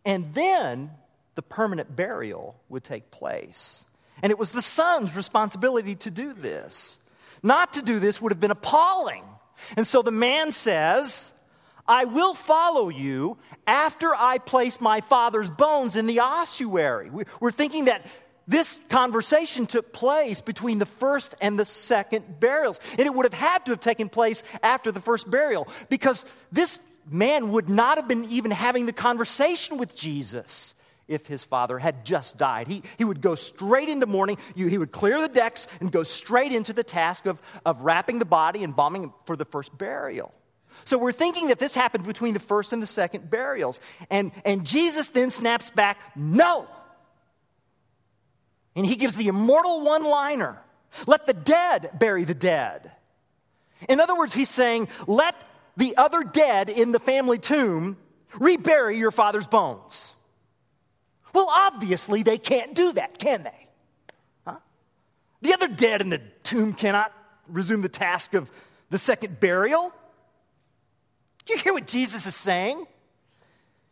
and 0.05 0.35
then 0.35 0.90
the 1.37 1.42
permanent 1.42 1.94
burial 1.94 2.57
would 2.68 2.83
take 2.83 3.12
place. 3.12 3.85
And 4.22 4.31
it 4.31 4.38
was 4.38 4.52
the 4.52 4.62
son's 4.62 5.14
responsibility 5.14 5.94
to 5.96 6.11
do 6.11 6.33
this. 6.33 6.98
Not 7.42 7.74
to 7.74 7.83
do 7.83 7.98
this 7.98 8.20
would 8.20 8.33
have 8.33 8.40
been 8.40 8.50
appalling. 8.50 9.24
And 9.76 9.87
so 9.87 10.02
the 10.02 10.11
man 10.11 10.52
says, 10.52 11.33
I 11.87 12.05
will 12.05 12.35
follow 12.35 12.88
you 12.88 13.38
after 13.66 14.14
I 14.14 14.38
place 14.38 14.81
my 14.81 15.00
father's 15.02 15.50
bones 15.50 15.96
in 15.96 16.07
the 16.07 16.20
ossuary. 16.20 17.11
We're 17.40 17.50
thinking 17.50 17.87
that 17.87 18.07
this 18.48 18.79
conversation 18.88 19.66
took 19.66 19.92
place 19.92 20.40
between 20.40 20.79
the 20.79 20.87
first 20.87 21.35
and 21.40 21.59
the 21.59 21.64
second 21.64 22.40
burials. 22.40 22.81
And 22.92 23.00
it 23.00 23.14
would 23.14 23.24
have 23.24 23.35
had 23.35 23.64
to 23.66 23.72
have 23.72 23.81
taken 23.81 24.09
place 24.09 24.42
after 24.62 24.92
the 24.92 25.00
first 25.00 25.29
burial 25.31 25.68
because 25.88 26.24
this 26.52 26.79
man 27.11 27.50
would 27.50 27.68
not 27.68 27.98
have 27.98 28.09
been 28.09 28.24
even 28.26 28.50
having 28.50 28.87
the 28.87 28.92
conversation 28.92 29.79
with 29.79 29.96
Jesus 29.96 30.74
if 31.09 31.27
his 31.27 31.45
father 31.45 31.79
had 31.79 32.05
just 32.05 32.37
died. 32.37 32.66
He, 32.66 32.83
he 32.99 33.05
would 33.05 33.21
go 33.21 33.35
straight 33.35 33.88
into 33.88 34.07
mourning. 34.07 34.38
You, 34.55 34.66
he 34.66 34.79
would 34.79 34.92
clear 34.92 35.21
the 35.21 35.29
decks 35.29 35.69
and 35.81 35.92
go 35.92 36.03
straight 36.03 36.53
into 36.53 36.73
the 36.73 36.85
task 36.85 37.27
of, 37.27 37.40
of 37.64 37.81
wrapping 37.81 38.19
the 38.19 38.25
body 38.25 38.64
and 38.64 38.75
bombing 38.75 39.12
for 39.25 39.37
the 39.37 39.45
first 39.45 39.77
burial. 39.77 40.33
So 40.85 40.99
we're 40.99 41.12
thinking 41.12 41.49
that 41.49 41.59
this 41.59 41.75
happened 41.75 42.05
between 42.05 42.35
the 42.35 42.40
first 42.40 42.73
and 42.73 42.83
the 42.83 42.87
second 42.87 43.31
burials. 43.31 43.81
And, 44.11 44.33
and 44.45 44.64
Jesus 44.64 45.09
then 45.09 45.31
snaps 45.31 45.71
back, 45.71 45.99
no. 46.14 46.69
And 48.75 48.85
he 48.85 48.97
gives 48.97 49.14
the 49.14 49.29
immortal 49.29 49.83
one 49.83 50.05
liner 50.05 50.61
let 51.07 51.27
the 51.27 51.35
dead 51.35 51.90
bury 51.99 52.25
the 52.25 52.35
dead. 52.35 52.90
In 53.88 54.01
other 54.01 54.16
words, 54.16 54.33
he's 54.33 54.49
saying, 54.49 54.88
let 55.07 55.35
the 55.77 55.97
other 55.97 56.23
dead 56.23 56.71
in 56.71 56.92
the 56.92 57.01
family 57.01 57.38
tomb 57.38 57.99
rebury 58.38 58.99
your 58.99 59.11
father's 59.11 59.47
bones. 59.47 60.14
Well, 61.37 61.51
obviously, 61.51 62.22
they 62.22 62.38
can't 62.38 62.75
do 62.75 62.92
that, 62.94 63.18
can 63.18 63.42
they? 63.42 63.68
Huh? 64.46 64.57
The 65.42 65.53
other 65.53 65.68
dead 65.68 66.01
in 66.01 66.09
the 66.09 66.22
tomb 66.42 66.72
cannot 66.72 67.12
resume 67.46 67.83
the 67.83 67.90
task 67.90 68.33
of 68.33 68.51
the 68.88 68.96
second 68.96 69.38
burial. 69.38 69.92
Do 71.44 71.53
you 71.53 71.59
hear 71.59 71.75
what 71.75 71.87
Jesus 71.87 72.25
is 72.25 72.35
saying? 72.35 72.87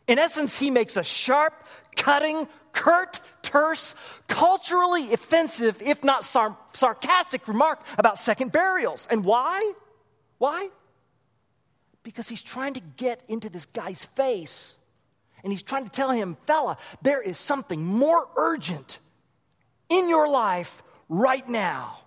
In 0.09 0.19
essence, 0.19 0.59
he 0.59 0.71
makes 0.71 0.97
a 0.97 1.05
sharp, 1.05 1.53
cutting, 1.97 2.49
curt, 2.73 3.21
terse, 3.43 3.95
culturally 4.27 5.13
offensive, 5.13 5.83
if 5.83 6.03
not 6.03 6.25
sar- 6.25 6.57
sarcastic 6.73 7.47
remark 7.47 7.85
about 7.99 8.19
second 8.19 8.53
burials. 8.53 9.07
And 9.11 9.23
why? 9.23 9.75
Why? 10.39 10.71
Because 12.05 12.27
he's 12.27 12.41
trying 12.41 12.73
to 12.73 12.81
get 12.97 13.21
into 13.29 13.51
this 13.51 13.67
guy's 13.67 14.07
face. 14.07 14.77
And 15.45 15.53
he's 15.53 15.63
trying 15.63 15.85
to 15.85 15.91
tell 15.91 16.11
him, 16.11 16.37
fella, 16.47 16.79
there 17.03 17.21
is 17.23 17.39
something 17.39 17.85
more 17.85 18.27
urgent 18.37 18.99
in 19.91 20.09
your 20.09 20.27
life 20.27 20.83
right 21.09 21.47
now. 21.47 21.99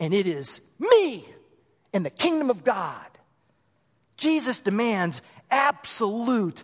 And 0.00 0.14
it 0.14 0.26
is 0.26 0.60
me 0.78 1.26
and 1.92 2.06
the 2.06 2.10
kingdom 2.10 2.48
of 2.48 2.64
God. 2.64 3.04
Jesus 4.16 4.60
demands 4.60 5.20
absolute 5.50 6.62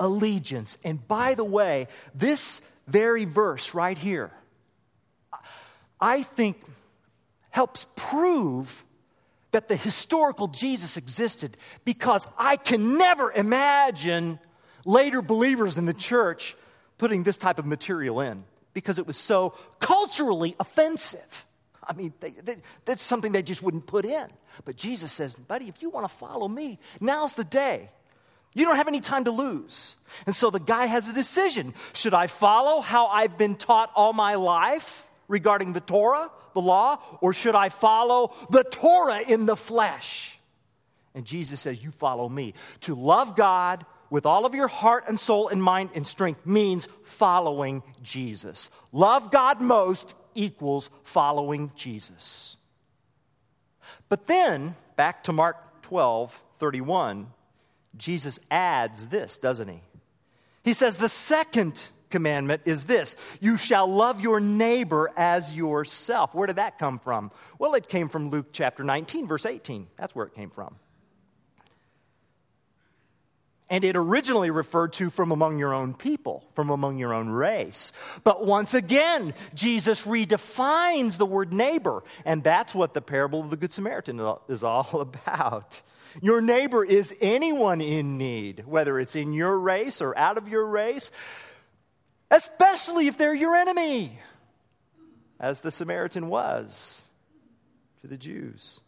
allegiance. 0.00 0.76
And 0.82 1.06
by 1.06 1.34
the 1.34 1.44
way, 1.44 1.86
this 2.12 2.60
very 2.88 3.24
verse 3.24 3.74
right 3.74 3.96
here, 3.96 4.32
I 6.00 6.24
think 6.24 6.60
helps 7.50 7.86
prove 7.94 8.84
that 9.52 9.68
the 9.68 9.76
historical 9.76 10.48
Jesus 10.48 10.96
existed 10.96 11.56
because 11.84 12.26
I 12.36 12.56
can 12.56 12.98
never 12.98 13.32
imagine 13.32 14.38
later 14.86 15.20
believers 15.20 15.76
in 15.76 15.84
the 15.84 15.92
church 15.92 16.56
putting 16.96 17.24
this 17.24 17.36
type 17.36 17.58
of 17.58 17.66
material 17.66 18.20
in 18.20 18.44
because 18.72 18.98
it 18.98 19.06
was 19.06 19.16
so 19.16 19.54
culturally 19.80 20.56
offensive. 20.58 21.46
I 21.82 21.92
mean, 21.92 22.14
they, 22.20 22.30
they, 22.30 22.56
that's 22.84 23.02
something 23.02 23.32
they 23.32 23.42
just 23.42 23.62
wouldn't 23.62 23.86
put 23.86 24.04
in. 24.04 24.26
But 24.64 24.76
Jesus 24.76 25.12
says, 25.12 25.34
buddy, 25.34 25.68
if 25.68 25.82
you 25.82 25.90
want 25.90 26.08
to 26.08 26.14
follow 26.14 26.48
me, 26.48 26.78
now's 27.00 27.34
the 27.34 27.44
day. 27.44 27.90
You 28.54 28.64
don't 28.64 28.76
have 28.76 28.88
any 28.88 29.00
time 29.00 29.24
to 29.24 29.30
lose. 29.30 29.96
And 30.24 30.34
so 30.34 30.50
the 30.50 30.60
guy 30.60 30.86
has 30.86 31.08
a 31.08 31.12
decision. 31.12 31.74
Should 31.92 32.14
I 32.14 32.26
follow 32.26 32.80
how 32.80 33.08
I've 33.08 33.36
been 33.36 33.54
taught 33.54 33.92
all 33.94 34.14
my 34.14 34.36
life 34.36 35.06
regarding 35.28 35.74
the 35.74 35.80
Torah, 35.80 36.30
the 36.54 36.62
law, 36.62 36.98
or 37.20 37.34
should 37.34 37.54
I 37.54 37.68
follow 37.68 38.34
the 38.50 38.64
Torah 38.64 39.20
in 39.20 39.44
the 39.44 39.56
flesh? 39.56 40.38
And 41.14 41.24
Jesus 41.24 41.60
says, 41.60 41.82
You 41.82 41.90
follow 41.90 42.28
me. 42.28 42.54
To 42.82 42.94
love 42.94 43.36
God 43.36 43.84
with 44.10 44.26
all 44.26 44.46
of 44.46 44.54
your 44.54 44.68
heart 44.68 45.04
and 45.08 45.18
soul 45.18 45.48
and 45.48 45.62
mind 45.62 45.90
and 45.94 46.06
strength 46.06 46.46
means 46.46 46.88
following 47.02 47.82
Jesus. 48.02 48.70
Love 48.92 49.30
God 49.30 49.60
most 49.60 50.14
equals 50.34 50.90
following 51.04 51.72
Jesus. 51.74 52.56
But 54.08 54.26
then, 54.26 54.76
back 54.96 55.24
to 55.24 55.32
Mark 55.32 55.82
12 55.82 56.42
31, 56.58 57.26
Jesus 57.96 58.38
adds 58.50 59.08
this, 59.08 59.36
doesn't 59.36 59.68
he? 59.68 59.80
He 60.62 60.74
says, 60.74 60.96
The 60.96 61.08
second 61.08 61.88
commandment 62.10 62.62
is 62.64 62.84
this 62.84 63.16
You 63.40 63.56
shall 63.56 63.86
love 63.86 64.20
your 64.20 64.40
neighbor 64.40 65.10
as 65.16 65.54
yourself. 65.54 66.34
Where 66.34 66.46
did 66.46 66.56
that 66.56 66.78
come 66.78 66.98
from? 66.98 67.30
Well, 67.58 67.74
it 67.74 67.88
came 67.88 68.08
from 68.08 68.30
Luke 68.30 68.46
chapter 68.52 68.82
19, 68.82 69.26
verse 69.26 69.46
18. 69.46 69.88
That's 69.96 70.14
where 70.14 70.26
it 70.26 70.34
came 70.34 70.50
from. 70.50 70.76
And 73.68 73.82
it 73.82 73.96
originally 73.96 74.50
referred 74.50 74.92
to 74.94 75.10
from 75.10 75.32
among 75.32 75.58
your 75.58 75.74
own 75.74 75.94
people, 75.94 76.44
from 76.54 76.70
among 76.70 76.98
your 76.98 77.12
own 77.12 77.28
race. 77.28 77.90
But 78.22 78.46
once 78.46 78.74
again, 78.74 79.34
Jesus 79.54 80.02
redefines 80.06 81.18
the 81.18 81.26
word 81.26 81.52
neighbor. 81.52 82.04
And 82.24 82.44
that's 82.44 82.74
what 82.74 82.94
the 82.94 83.02
parable 83.02 83.40
of 83.40 83.50
the 83.50 83.56
Good 83.56 83.72
Samaritan 83.72 84.20
is 84.48 84.62
all 84.62 84.88
about. 85.00 85.80
Your 86.22 86.40
neighbor 86.40 86.84
is 86.84 87.12
anyone 87.20 87.80
in 87.80 88.16
need, 88.16 88.64
whether 88.66 89.00
it's 89.00 89.16
in 89.16 89.32
your 89.32 89.58
race 89.58 90.00
or 90.00 90.16
out 90.16 90.38
of 90.38 90.48
your 90.48 90.64
race, 90.64 91.10
especially 92.30 93.08
if 93.08 93.18
they're 93.18 93.34
your 93.34 93.56
enemy, 93.56 94.18
as 95.40 95.60
the 95.60 95.72
Samaritan 95.72 96.28
was 96.28 97.02
to 98.00 98.06
the 98.06 98.16
Jews. 98.16 98.80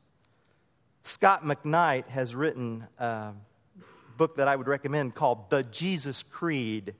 Scot 1.02 1.44
McKnight 1.44 2.06
has 2.08 2.34
written. 2.34 2.86
Uh, 2.98 3.32
book 4.18 4.36
that 4.36 4.48
I 4.48 4.56
would 4.56 4.68
recommend 4.68 5.14
called 5.14 5.48
The 5.48 5.62
Jesus 5.62 6.22
Creed, 6.22 6.94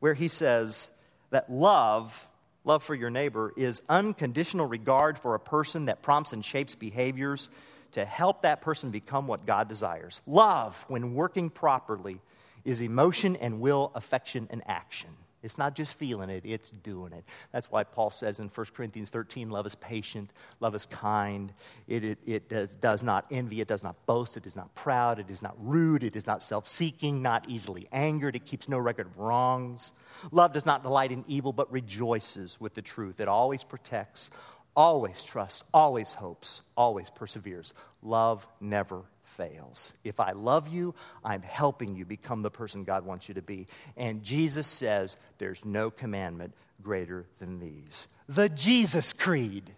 where 0.00 0.14
he 0.14 0.26
says 0.26 0.90
that 1.30 1.48
love, 1.52 2.26
love 2.64 2.82
for 2.82 2.96
your 2.96 3.10
neighbor, 3.10 3.52
is 3.56 3.82
unconditional 3.88 4.66
regard 4.66 5.18
for 5.18 5.36
a 5.36 5.40
person 5.40 5.84
that 5.84 6.02
prompts 6.02 6.32
and 6.32 6.44
shapes 6.44 6.74
behaviors 6.74 7.48
to 7.92 8.04
help 8.04 8.42
that 8.42 8.60
person 8.60 8.90
become 8.90 9.26
what 9.28 9.46
God 9.46 9.68
desires. 9.68 10.20
Love, 10.26 10.84
when 10.88 11.14
working 11.14 11.50
properly, 11.50 12.20
is 12.64 12.80
emotion 12.80 13.36
and 13.36 13.60
will, 13.60 13.92
affection 13.94 14.48
and 14.50 14.62
action. 14.66 15.10
It's 15.42 15.56
not 15.56 15.74
just 15.74 15.94
feeling 15.94 16.30
it, 16.30 16.42
it's 16.44 16.70
doing 16.70 17.12
it. 17.12 17.24
That's 17.52 17.70
why 17.70 17.84
Paul 17.84 18.10
says 18.10 18.40
in 18.40 18.48
1 18.48 18.66
Corinthians 18.74 19.10
13 19.10 19.50
love 19.50 19.66
is 19.66 19.76
patient, 19.76 20.30
love 20.58 20.74
is 20.74 20.86
kind, 20.86 21.52
it, 21.86 22.02
it, 22.04 22.18
it 22.26 22.48
does, 22.48 22.74
does 22.74 23.02
not 23.02 23.26
envy, 23.30 23.60
it 23.60 23.68
does 23.68 23.84
not 23.84 24.04
boast, 24.06 24.36
it 24.36 24.46
is 24.46 24.56
not 24.56 24.74
proud, 24.74 25.20
it 25.20 25.30
is 25.30 25.40
not 25.40 25.54
rude, 25.58 26.02
it 26.02 26.16
is 26.16 26.26
not 26.26 26.42
self 26.42 26.66
seeking, 26.66 27.22
not 27.22 27.48
easily 27.48 27.88
angered, 27.92 28.34
it 28.34 28.46
keeps 28.46 28.68
no 28.68 28.78
record 28.78 29.06
of 29.06 29.18
wrongs. 29.18 29.92
Love 30.32 30.52
does 30.52 30.66
not 30.66 30.82
delight 30.82 31.12
in 31.12 31.24
evil, 31.28 31.52
but 31.52 31.70
rejoices 31.70 32.60
with 32.60 32.74
the 32.74 32.82
truth. 32.82 33.20
It 33.20 33.28
always 33.28 33.62
protects, 33.62 34.30
always 34.74 35.22
trusts, 35.22 35.62
always 35.72 36.14
hopes, 36.14 36.62
always 36.76 37.10
perseveres. 37.10 37.72
Love 38.02 38.46
never 38.60 39.04
fails. 39.38 39.94
If 40.04 40.20
I 40.20 40.32
love 40.32 40.68
you, 40.68 40.94
I'm 41.24 41.40
helping 41.40 41.96
you 41.96 42.04
become 42.04 42.42
the 42.42 42.50
person 42.50 42.84
God 42.84 43.06
wants 43.06 43.28
you 43.28 43.34
to 43.36 43.42
be. 43.42 43.68
And 43.96 44.22
Jesus 44.22 44.66
says 44.66 45.16
there's 45.38 45.64
no 45.64 45.90
commandment 45.90 46.52
greater 46.82 47.24
than 47.38 47.60
these. 47.60 48.08
The 48.28 48.50
Jesus 48.50 49.14
Creed. 49.14 49.70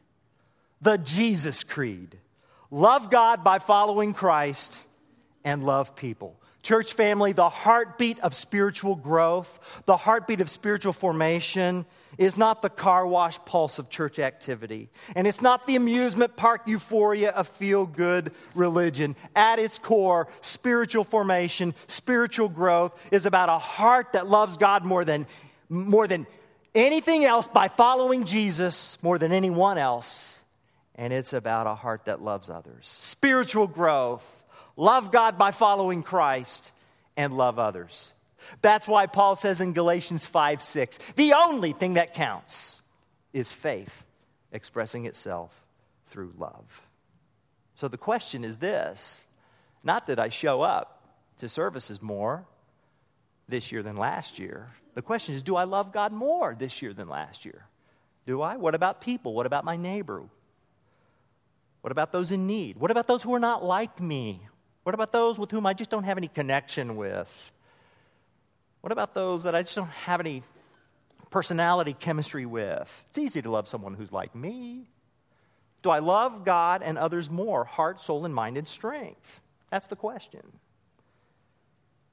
The 0.81 0.97
Jesus 0.97 1.63
Creed. 1.63 2.17
Love 2.71 3.11
God 3.11 3.45
by 3.45 3.59
following 3.59 4.15
Christ 4.15 4.83
and 5.45 5.65
love 5.65 5.95
people. 5.95 6.41
Church 6.63 6.95
family, 6.95 7.33
the 7.33 7.49
heartbeat 7.49 8.19
of 8.21 8.35
spiritual 8.35 8.95
growth, 8.95 9.83
the 9.87 9.97
heartbeat 9.97 10.41
of 10.41 10.51
spiritual 10.51 10.93
formation 10.93 11.87
is 12.21 12.37
not 12.37 12.61
the 12.61 12.69
car 12.69 13.07
wash 13.07 13.39
pulse 13.47 13.79
of 13.79 13.89
church 13.89 14.19
activity. 14.19 14.91
And 15.17 15.27
it's 15.27 15.41
not 15.41 15.67
the 15.67 15.75
amusement 15.75 16.37
park 16.37 16.61
euphoria 16.67 17.31
of 17.31 17.49
feel 17.49 17.87
good 17.87 18.33
religion. 18.55 19.17
At 19.35 19.59
its 19.59 19.79
core, 19.79 20.29
spiritual 20.43 21.05
formation, 21.05 21.75
spiritual 21.87 22.51
growth 22.51 22.93
is 23.11 23.25
about 23.25 23.49
a 23.49 23.59
heart 23.59 24.13
that 24.13 24.29
loves 24.29 24.59
God 24.59 24.85
more 24.85 25.03
than, 25.03 25.27
more 25.71 26.07
than 26.07 26.27
anything 26.75 27.25
else 27.25 27.49
by 27.49 27.69
following 27.69 28.27
Jesus 28.27 29.03
more 29.03 29.19
than 29.19 29.33
anyone 29.33 29.79
else. 29.79 30.39
And 30.97 31.15
it's 31.15 31.33
about 31.33 31.67
a 31.67 31.75
heart 31.75 32.05
that 32.05 32.21
loves 32.21 32.51
others. 32.51 32.87
Spiritual 32.87 33.67
growth, 33.67 34.45
love 34.77 35.11
God 35.11 35.39
by 35.39 35.53
following 35.53 36.03
Christ, 36.03 36.71
and 37.17 37.35
love 37.35 37.59
others. 37.59 38.13
That's 38.63 38.87
why 38.87 39.07
Paul 39.07 39.37
says 39.37 39.61
in 39.61 39.73
Galatians 39.73 40.27
5 40.27 40.63
6, 40.63 40.99
the 41.17 41.33
only 41.33 41.73
thing 41.73 41.95
that 41.95 42.15
counts 42.15 42.83
is 43.33 43.53
faith 43.53 44.05
expressing 44.53 45.07
itself 45.07 45.65
through 46.07 46.33
love. 46.37 46.87
So 47.75 47.89
the 47.89 47.97
question 47.97 48.45
is 48.45 48.59
this 48.59 49.25
not 49.83 50.07
that 50.09 50.21
I 50.21 50.29
show 50.29 50.63
up 50.63 51.03
to 51.39 51.49
services 51.49 52.03
more 52.03 52.47
this 53.49 53.73
year 53.73 53.83
than 53.83 53.97
last 53.97 54.39
year. 54.39 54.69
The 54.95 55.03
question 55.03 55.35
is, 55.35 55.43
do 55.43 55.57
I 55.57 55.65
love 55.65 55.93
God 55.93 56.13
more 56.13 56.55
this 56.59 56.83
year 56.83 56.93
than 56.93 57.09
last 57.09 57.45
year? 57.45 57.67
Do 58.27 58.43
I? 58.43 58.57
What 58.57 58.75
about 58.75 59.01
people? 59.01 59.35
What 59.35 59.47
about 59.47 59.65
my 59.65 59.77
neighbor? 59.77 60.23
What 61.81 61.91
about 61.91 62.13
those 62.13 62.31
in 62.31 62.47
need? 62.47 62.77
What 62.77 62.91
about 62.91 63.07
those 63.07 63.23
who 63.23 63.35
are 63.35 63.41
not 63.41 63.65
like 63.65 64.01
me? 64.01 64.47
What 64.83 64.95
about 64.95 65.13
those 65.13 65.39
with 65.39 65.51
whom 65.51 65.67
I 65.67 65.73
just 65.73 65.91
don't 65.91 66.05
have 66.05 66.19
any 66.19 66.29
connection 66.29 66.97
with? 66.97 67.53
What 68.81 68.93
about 68.93 69.15
those 69.15 69.43
that 69.43 69.55
I 69.55 69.63
just 69.63 69.75
don't 69.75 69.89
have 69.91 70.21
any 70.21 70.43
personality 71.31 71.93
chemistry 71.93 72.47
with? 72.47 73.05
It's 73.09 73.19
easy 73.19 73.43
to 73.43 73.51
love 73.51 73.69
someone 73.69 73.95
who's 73.95 74.13
like 74.13 74.35
me. 74.35 74.89
Do 75.83 75.91
I 75.91 75.99
love 75.99 76.45
God 76.45 76.83
and 76.83 76.99
others 76.99 77.31
more, 77.31 77.65
heart, 77.65 78.01
soul, 78.01 78.25
and 78.25 78.35
mind 78.35 78.57
and 78.57 78.69
strength? 78.69 79.41
That's 79.71 79.87
the 79.87 79.97
question. 79.97 80.43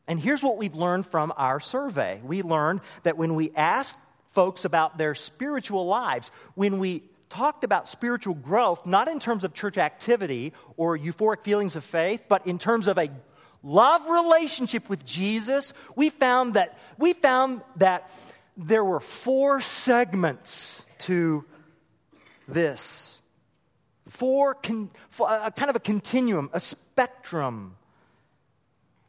And 0.07 0.19
here's 0.19 0.41
what 0.41 0.57
we've 0.57 0.75
learned 0.75 1.05
from 1.05 1.33
our 1.35 1.59
survey 1.59 2.21
we 2.23 2.41
learned 2.41 2.81
that 3.03 3.17
when 3.17 3.35
we 3.35 3.51
ask 3.55 3.95
folks 4.31 4.65
about 4.65 4.97
their 4.97 5.15
spiritual 5.15 5.85
lives, 5.85 6.31
when 6.55 6.79
we 6.79 7.03
talked 7.29 7.65
about 7.65 7.87
spiritual 7.87 8.33
growth, 8.33 8.85
not 8.85 9.09
in 9.09 9.19
terms 9.19 9.43
of 9.43 9.53
church 9.53 9.77
activity 9.77 10.53
or 10.77 10.97
euphoric 10.97 11.43
feelings 11.43 11.75
of 11.75 11.83
faith, 11.83 12.23
but 12.29 12.47
in 12.47 12.57
terms 12.57 12.87
of 12.87 12.97
a 12.97 13.09
love 13.63 14.07
relationship 14.07 14.89
with 14.89 15.05
Jesus, 15.05 15.73
we 15.95 16.09
found 16.09 16.53
that, 16.55 16.77
we 16.97 17.13
found 17.13 17.61
that 17.77 18.09
there 18.55 18.83
were 18.83 18.99
four 18.99 19.61
segments 19.61 20.83
to 20.99 21.45
this. 22.47 23.19
Four, 24.07 24.55
con, 24.55 24.89
a 25.19 25.51
kind 25.51 25.69
of 25.69 25.75
a 25.75 25.81
continuum, 25.81 26.49
a 26.53 26.59
spectrum. 26.59 27.75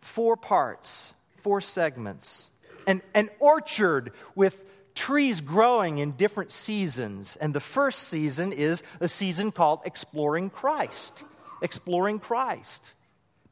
Four 0.00 0.36
parts, 0.36 1.14
four 1.42 1.60
segments. 1.60 2.50
An, 2.86 3.02
an 3.14 3.30
orchard 3.38 4.12
with 4.34 4.64
trees 4.94 5.40
growing 5.40 5.98
in 5.98 6.12
different 6.12 6.50
seasons. 6.50 7.36
And 7.36 7.54
the 7.54 7.60
first 7.60 8.00
season 8.00 8.52
is 8.52 8.82
a 9.00 9.08
season 9.08 9.52
called 9.52 9.80
Exploring 9.84 10.50
Christ. 10.50 11.24
Exploring 11.62 12.18
Christ 12.18 12.94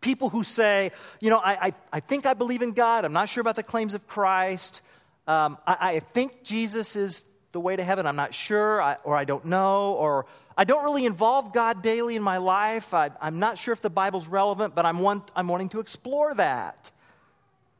people 0.06 0.30
who 0.30 0.44
say, 0.44 0.92
you 1.20 1.30
know, 1.30 1.38
I, 1.38 1.66
I, 1.66 1.72
I 1.94 2.00
think 2.00 2.26
I 2.26 2.34
believe 2.34 2.62
in 2.62 2.70
God, 2.70 3.04
I'm 3.04 3.12
not 3.12 3.28
sure 3.28 3.40
about 3.40 3.56
the 3.56 3.64
claims 3.64 3.92
of 3.92 4.06
Christ, 4.06 4.80
um, 5.26 5.58
I, 5.66 5.76
I, 5.80 5.98
think 5.98 6.44
Jesus 6.44 6.94
is 6.94 7.24
the 7.50 7.58
way 7.58 7.74
to 7.74 7.82
heaven, 7.82 8.06
I'm 8.06 8.14
not 8.14 8.32
sure, 8.32 8.80
I, 8.80 8.98
or 9.02 9.16
I 9.16 9.24
don't 9.24 9.46
know, 9.46 9.94
or 9.94 10.26
I 10.56 10.62
don't 10.62 10.84
really 10.84 11.06
involve 11.06 11.52
God 11.52 11.82
daily 11.82 12.14
in 12.14 12.22
my 12.22 12.36
life, 12.36 12.94
I, 12.94 13.10
am 13.20 13.40
not 13.40 13.58
sure 13.58 13.72
if 13.72 13.80
the 13.80 13.90
Bible's 13.90 14.28
relevant, 14.28 14.76
but 14.76 14.86
I'm, 14.86 15.00
want, 15.00 15.28
I'm 15.34 15.48
wanting 15.48 15.70
to 15.70 15.80
explore 15.80 16.32
that. 16.34 16.92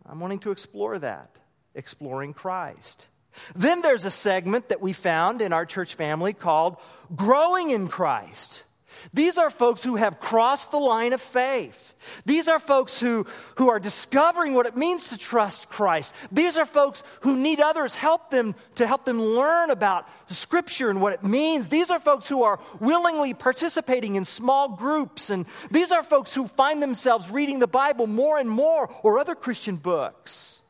I'm 0.05 0.19
wanting 0.19 0.41
to 0.41 0.51
explore 0.51 0.99
that, 0.99 1.31
exploring 1.77 2.35
Christ. 2.35 3.07
Then 3.55 3.83
there's 3.83 4.05
a 4.05 4.11
segment 4.11 4.71
that 4.71 4.81
we 4.81 4.93
found 4.93 5.43
in 5.43 5.53
our 5.53 5.65
church 5.65 5.95
family 5.95 6.33
called 6.33 6.77
Growing 7.15 7.71
in 7.71 7.87
Christ. 7.87 8.65
These 9.13 9.39
are 9.39 9.51
folks 9.51 9.83
who 9.83 9.97
have 9.97 10.21
crossed 10.21 10.71
the 10.71 10.79
line 10.79 11.13
of 11.13 11.21
faith. 11.21 11.95
These 12.25 12.49
are 12.49 12.59
folks 12.59 12.99
who, 12.99 13.27
who 13.57 13.69
are 13.69 13.79
discovering 13.79 14.55
what 14.55 14.67
it 14.67 14.77
means 14.77 15.09
to 15.09 15.19
trust 15.19 15.69
Christ. 15.69 16.15
These 16.33 16.57
are 16.57 16.67
folks 16.67 17.03
who 17.21 17.37
need 17.37 17.61
others 17.61 17.95
help 17.95 18.31
them 18.31 18.55
to 18.77 18.87
help 18.87 19.05
them 19.05 19.21
learn 19.21 19.71
about 19.71 20.09
Scripture 20.29 20.91
and 20.91 21.01
what 21.01 21.13
it 21.13 21.23
means. 21.23 21.69
These 21.69 21.91
are 21.91 22.01
folks 22.01 22.29
who 22.29 22.43
are 22.43 22.61
willingly 22.81 23.35
participating 23.35 24.17
in 24.17 24.25
small 24.25 24.69
groups. 24.69 25.31
And 25.31 25.47
these 25.71 25.93
are 25.93 26.03
folks 26.03 26.35
who 26.35 26.47
find 26.47 26.83
themselves 26.83 27.31
reading 27.31 27.59
the 27.59 27.67
Bible 27.67 28.07
more 28.07 28.39
and 28.39 28.51
more 28.51 28.91
or 29.03 29.19
other 29.19 29.35
Christian 29.35 29.77
books. 29.77 30.63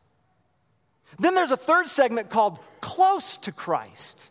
Then 1.19 1.35
there's 1.35 1.51
a 1.51 1.57
third 1.57 1.89
segment 1.89 2.31
called 2.31 2.59
Close 2.81 3.37
to 3.39 3.53
Christ. 3.53 4.31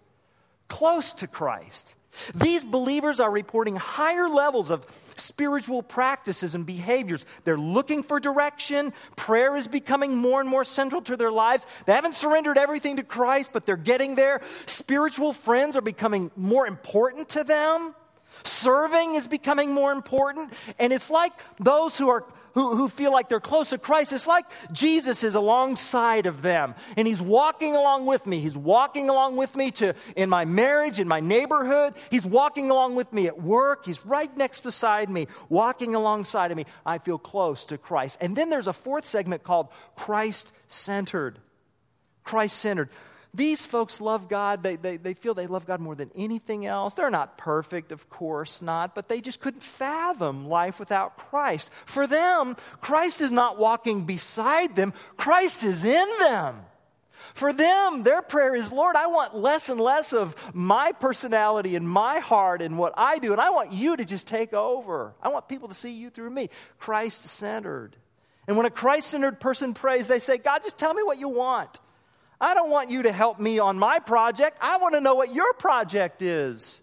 Close 0.67 1.13
to 1.13 1.27
Christ. 1.27 1.94
These 2.33 2.65
believers 2.65 3.19
are 3.19 3.31
reporting 3.31 3.75
higher 3.75 4.29
levels 4.29 4.69
of 4.69 4.85
spiritual 5.17 5.81
practices 5.83 6.55
and 6.55 6.65
behaviors. 6.65 7.25
They're 7.43 7.57
looking 7.57 8.03
for 8.03 8.19
direction. 8.19 8.93
Prayer 9.15 9.55
is 9.55 9.67
becoming 9.67 10.15
more 10.15 10.41
and 10.41 10.49
more 10.49 10.65
central 10.65 11.01
to 11.03 11.17
their 11.17 11.31
lives. 11.31 11.65
They 11.85 11.93
haven't 11.93 12.15
surrendered 12.15 12.57
everything 12.57 12.97
to 12.97 13.03
Christ, 13.03 13.51
but 13.53 13.65
they're 13.65 13.77
getting 13.77 14.15
there. 14.15 14.41
Spiritual 14.65 15.33
friends 15.33 15.75
are 15.75 15.81
becoming 15.81 16.31
more 16.35 16.67
important 16.67 17.29
to 17.29 17.43
them. 17.43 17.95
Serving 18.43 19.15
is 19.15 19.27
becoming 19.27 19.71
more 19.71 19.91
important. 19.91 20.53
And 20.79 20.91
it's 20.91 21.09
like 21.09 21.31
those 21.59 21.97
who 21.97 22.09
are 22.09 22.25
who, 22.55 22.75
who 22.75 22.89
feel 22.89 23.11
like 23.11 23.29
they're 23.29 23.39
close 23.39 23.69
to 23.69 23.77
Christ, 23.77 24.11
it's 24.13 24.25
like 24.25 24.45
Jesus 24.71 25.23
is 25.23 25.35
alongside 25.35 26.25
of 26.25 26.41
them. 26.41 26.73
And 26.97 27.07
he's 27.07 27.21
walking 27.21 27.75
along 27.75 28.07
with 28.07 28.25
me. 28.25 28.39
He's 28.39 28.57
walking 28.57 29.09
along 29.09 29.35
with 29.35 29.55
me 29.55 29.71
to 29.71 29.93
in 30.15 30.29
my 30.29 30.45
marriage, 30.45 30.99
in 30.99 31.07
my 31.07 31.19
neighborhood. 31.19 31.93
He's 32.09 32.25
walking 32.25 32.71
along 32.71 32.95
with 32.95 33.13
me 33.13 33.27
at 33.27 33.39
work. 33.39 33.85
He's 33.85 34.03
right 34.05 34.35
next 34.35 34.61
beside 34.61 35.09
me, 35.09 35.27
walking 35.49 35.93
alongside 35.93 36.49
of 36.49 36.57
me. 36.57 36.65
I 36.85 36.97
feel 36.97 37.19
close 37.19 37.65
to 37.65 37.77
Christ. 37.77 38.17
And 38.21 38.35
then 38.35 38.49
there's 38.49 38.67
a 38.67 38.73
fourth 38.73 39.05
segment 39.05 39.43
called 39.43 39.67
Christ 39.95 40.51
centered. 40.67 41.39
Christ 42.23 42.57
centered. 42.57 42.89
These 43.35 43.65
folks 43.65 43.99
love 43.99 44.29
God. 44.29 44.63
They, 44.63 44.77
they, 44.77 44.95
they 44.95 45.13
feel 45.13 45.33
they 45.33 45.47
love 45.47 45.65
God 45.65 45.81
more 45.81 45.95
than 45.95 46.09
anything 46.15 46.65
else. 46.65 46.93
They're 46.93 47.09
not 47.09 47.37
perfect, 47.37 47.91
of 47.91 48.09
course 48.09 48.61
not, 48.61 48.95
but 48.95 49.09
they 49.09 49.19
just 49.19 49.41
couldn't 49.41 49.61
fathom 49.61 50.47
life 50.47 50.79
without 50.79 51.17
Christ. 51.17 51.69
For 51.85 52.07
them, 52.07 52.55
Christ 52.79 53.19
is 53.19 53.31
not 53.31 53.57
walking 53.57 54.05
beside 54.05 54.77
them, 54.77 54.93
Christ 55.17 55.63
is 55.63 55.83
in 55.83 56.07
them. 56.19 56.61
For 57.33 57.51
them, 57.51 58.03
their 58.03 58.21
prayer 58.21 58.55
is, 58.55 58.71
Lord, 58.71 58.95
I 58.95 59.07
want 59.07 59.35
less 59.35 59.67
and 59.67 59.81
less 59.81 60.13
of 60.13 60.35
my 60.53 60.93
personality 60.93 61.75
and 61.75 61.89
my 61.89 62.19
heart 62.19 62.61
and 62.61 62.77
what 62.77 62.93
I 62.95 63.19
do, 63.19 63.33
and 63.33 63.41
I 63.41 63.49
want 63.49 63.73
you 63.73 63.97
to 63.97 64.05
just 64.05 64.27
take 64.27 64.53
over. 64.53 65.13
I 65.21 65.27
want 65.29 65.49
people 65.49 65.67
to 65.67 65.73
see 65.73 65.91
you 65.91 66.09
through 66.09 66.29
me. 66.29 66.49
Christ 66.77 67.25
centered. 67.25 67.97
And 68.47 68.55
when 68.55 68.65
a 68.65 68.69
Christ 68.69 69.07
centered 69.07 69.41
person 69.41 69.73
prays, 69.73 70.07
they 70.07 70.19
say, 70.19 70.37
God, 70.37 70.61
just 70.63 70.77
tell 70.77 70.93
me 70.93 71.03
what 71.03 71.17
you 71.17 71.27
want. 71.27 71.79
I 72.39 72.53
don't 72.53 72.69
want 72.69 72.89
you 72.89 73.03
to 73.03 73.11
help 73.11 73.39
me 73.39 73.59
on 73.59 73.79
my 73.79 73.99
project. 73.99 74.57
I 74.61 74.77
want 74.77 74.95
to 74.95 75.01
know 75.01 75.15
what 75.15 75.33
your 75.33 75.53
project 75.53 76.21
is. 76.21 76.81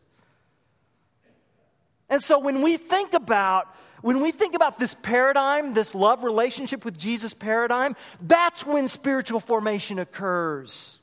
And 2.08 2.22
so 2.22 2.38
when 2.38 2.62
we 2.62 2.76
think 2.76 3.14
about 3.14 3.68
when 4.02 4.20
we 4.20 4.32
think 4.32 4.56
about 4.56 4.80
this 4.80 4.94
paradigm, 4.94 5.74
this 5.74 5.94
love 5.94 6.24
relationship 6.24 6.84
with 6.84 6.98
Jesus 6.98 7.32
paradigm, 7.32 7.94
that's 8.20 8.66
when 8.66 8.88
spiritual 8.88 9.38
formation 9.38 10.00
occurs. 10.00 10.98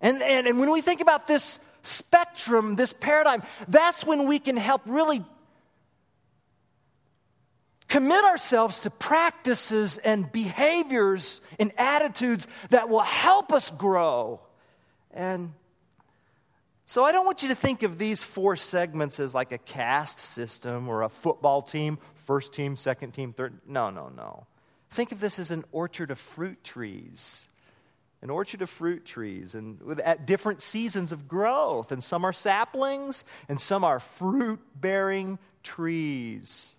And, 0.00 0.20
and, 0.22 0.48
and 0.48 0.58
when 0.58 0.72
we 0.72 0.80
think 0.80 1.00
about 1.00 1.28
this 1.28 1.60
spectrum, 1.84 2.74
this 2.74 2.92
paradigm, 2.92 3.44
that's 3.68 4.04
when 4.04 4.26
we 4.26 4.40
can 4.40 4.56
help 4.56 4.82
really 4.86 5.24
commit 7.92 8.24
ourselves 8.24 8.78
to 8.80 8.88
practices 8.88 9.98
and 9.98 10.32
behaviors 10.32 11.42
and 11.58 11.70
attitudes 11.76 12.48
that 12.70 12.88
will 12.88 13.02
help 13.02 13.52
us 13.52 13.70
grow. 13.72 14.40
And 15.10 15.52
so 16.86 17.04
I 17.04 17.12
don't 17.12 17.26
want 17.26 17.42
you 17.42 17.50
to 17.50 17.54
think 17.54 17.82
of 17.82 17.98
these 17.98 18.22
four 18.22 18.56
segments 18.56 19.20
as 19.20 19.34
like 19.34 19.52
a 19.52 19.58
caste 19.58 20.20
system 20.20 20.88
or 20.88 21.02
a 21.02 21.10
football 21.10 21.60
team, 21.60 21.98
first 22.24 22.54
team, 22.54 22.78
second 22.78 23.12
team, 23.12 23.34
third. 23.34 23.58
No, 23.66 23.90
no, 23.90 24.08
no. 24.08 24.46
Think 24.90 25.12
of 25.12 25.20
this 25.20 25.38
as 25.38 25.50
an 25.50 25.62
orchard 25.70 26.10
of 26.10 26.18
fruit 26.18 26.64
trees. 26.64 27.44
An 28.22 28.30
orchard 28.30 28.62
of 28.62 28.70
fruit 28.70 29.04
trees, 29.04 29.54
and 29.54 29.82
with, 29.82 29.98
at 29.98 30.26
different 30.26 30.62
seasons 30.62 31.12
of 31.12 31.28
growth. 31.28 31.92
And 31.92 32.02
some 32.02 32.24
are 32.24 32.32
saplings, 32.32 33.22
and 33.50 33.60
some 33.60 33.84
are 33.84 34.00
fruit 34.00 34.60
bearing 34.80 35.38
trees. 35.62 36.76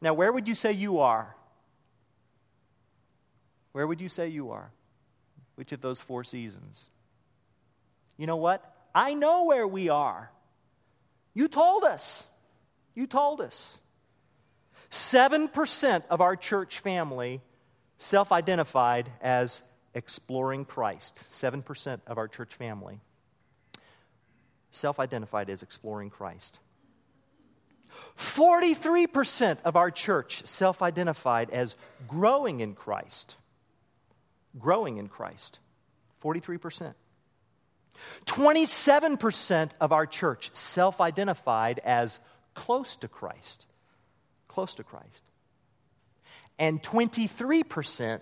Now, 0.00 0.14
where 0.14 0.32
would 0.32 0.46
you 0.48 0.54
say 0.54 0.72
you 0.72 1.00
are? 1.00 1.34
Where 3.72 3.86
would 3.86 4.00
you 4.00 4.08
say 4.08 4.28
you 4.28 4.50
are? 4.50 4.70
Which 5.56 5.72
of 5.72 5.80
those 5.80 6.00
four 6.00 6.24
seasons? 6.24 6.86
You 8.16 8.26
know 8.26 8.36
what? 8.36 8.64
I 8.94 9.14
know 9.14 9.44
where 9.44 9.66
we 9.66 9.88
are. 9.88 10.30
You 11.34 11.48
told 11.48 11.84
us. 11.84 12.26
You 12.94 13.06
told 13.06 13.40
us. 13.40 13.78
7% 14.90 16.02
of 16.10 16.20
our 16.20 16.36
church 16.36 16.80
family 16.80 17.40
self 17.98 18.32
identified 18.32 19.10
as 19.20 19.62
exploring 19.94 20.64
Christ. 20.64 21.22
7% 21.30 22.00
of 22.06 22.18
our 22.18 22.28
church 22.28 22.54
family 22.54 23.00
self 24.70 25.00
identified 25.00 25.50
as 25.50 25.62
exploring 25.62 26.10
Christ. 26.10 26.58
43% 28.16 29.58
of 29.64 29.76
our 29.76 29.90
church 29.90 30.46
self 30.46 30.82
identified 30.82 31.50
as 31.50 31.76
growing 32.06 32.60
in 32.60 32.74
Christ. 32.74 33.36
Growing 34.58 34.96
in 34.96 35.08
Christ. 35.08 35.58
43%. 36.22 36.94
27% 38.26 39.70
of 39.80 39.92
our 39.92 40.06
church 40.06 40.50
self 40.54 41.00
identified 41.00 41.80
as 41.84 42.18
close 42.54 42.96
to 42.96 43.08
Christ. 43.08 43.66
Close 44.48 44.74
to 44.76 44.84
Christ. 44.84 45.24
And 46.58 46.82
23% 46.82 48.20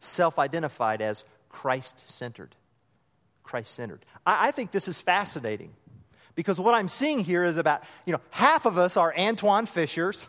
self 0.00 0.38
identified 0.38 1.00
as 1.00 1.24
Christ 1.48 2.08
centered. 2.08 2.54
Christ 3.42 3.74
centered. 3.74 4.04
I, 4.26 4.48
I 4.48 4.50
think 4.50 4.70
this 4.70 4.88
is 4.88 5.00
fascinating 5.00 5.72
because 6.34 6.58
what 6.58 6.74
I'm 6.74 6.88
seeing 6.88 7.20
here 7.20 7.44
is 7.44 7.56
about, 7.56 7.82
you 8.06 8.12
know, 8.12 8.20
half 8.30 8.66
of 8.66 8.78
us 8.78 8.96
are 8.96 9.12
Antwone 9.16 9.66
Fishers, 9.66 10.26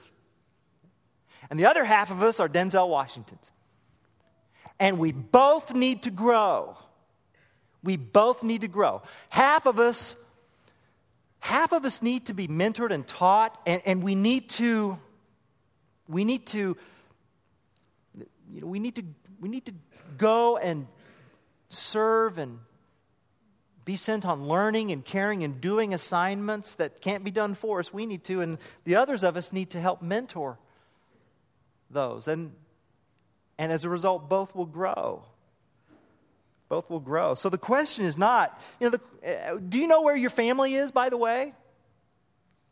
and 1.50 1.60
the 1.60 1.66
other 1.66 1.84
half 1.84 2.12
of 2.12 2.24
us 2.24 2.40
are 2.40 2.50
Denzel 2.50 2.90
Washingtons. 2.90 3.52
And 4.80 4.98
we 4.98 5.12
both 5.12 5.74
need 5.74 6.04
to 6.04 6.12
grow. 6.12 6.78
We 7.84 7.98
both 7.98 8.44
need 8.44 8.62
to 8.62 8.68
grow. 8.68 9.02
Half 9.30 9.66
of 9.66 9.80
us, 9.80 10.16
half 11.40 11.74
of 11.74 11.86
us 11.86 12.02
need 12.02 12.26
to 12.28 12.34
be 12.34 12.48
mentored 12.48 12.92
and 12.92 13.06
taught, 13.08 13.60
and, 13.66 13.82
and 13.86 14.04
we 14.04 14.16
need 14.16 14.50
to, 14.52 14.98
we 16.08 16.26
need 16.26 16.48
to, 16.48 16.76
you 18.52 18.62
know, 18.62 18.68
we 18.68 18.80
need 18.80 18.96
to, 18.96 19.04
we 19.40 19.50
need 19.50 19.66
to 19.66 19.74
go 20.18 20.58
and 20.58 20.88
serve 21.70 22.38
and 22.38 22.60
be 23.86 23.96
sent 23.96 24.26
on 24.26 24.48
learning 24.48 24.92
and 24.92 25.04
caring 25.04 25.44
and 25.44 25.60
doing 25.60 25.94
assignments 25.94 26.76
that 26.76 27.02
can't 27.02 27.24
be 27.24 27.32
done 27.32 27.54
for 27.54 27.80
us. 27.80 27.94
We 27.94 28.06
need 28.06 28.24
to, 28.26 28.42
and 28.42 28.58
the 28.86 28.96
others 28.96 29.24
of 29.24 29.36
us 29.36 29.52
need 29.52 29.72
to 29.72 29.82
help 29.82 30.02
mentor 30.02 30.58
those. 31.90 32.28
And, 32.28 32.54
and 33.58 33.72
as 33.72 33.84
a 33.84 33.90
result, 33.90 34.30
both 34.30 34.56
will 34.56 34.66
grow. 34.66 35.24
Both 36.70 36.90
will 36.90 37.02
grow. 37.02 37.36
So 37.36 37.50
the 37.50 37.58
question 37.58 38.06
is 38.06 38.18
not, 38.18 38.60
you 38.80 38.90
know, 38.90 38.98
the, 38.98 39.54
uh, 39.54 39.58
do 39.58 39.78
you 39.78 39.88
know 39.88 40.02
where 40.02 40.16
your 40.16 40.30
family 40.30 40.76
is, 40.76 40.92
by 40.92 41.10
the 41.10 41.18
way? 41.18 41.54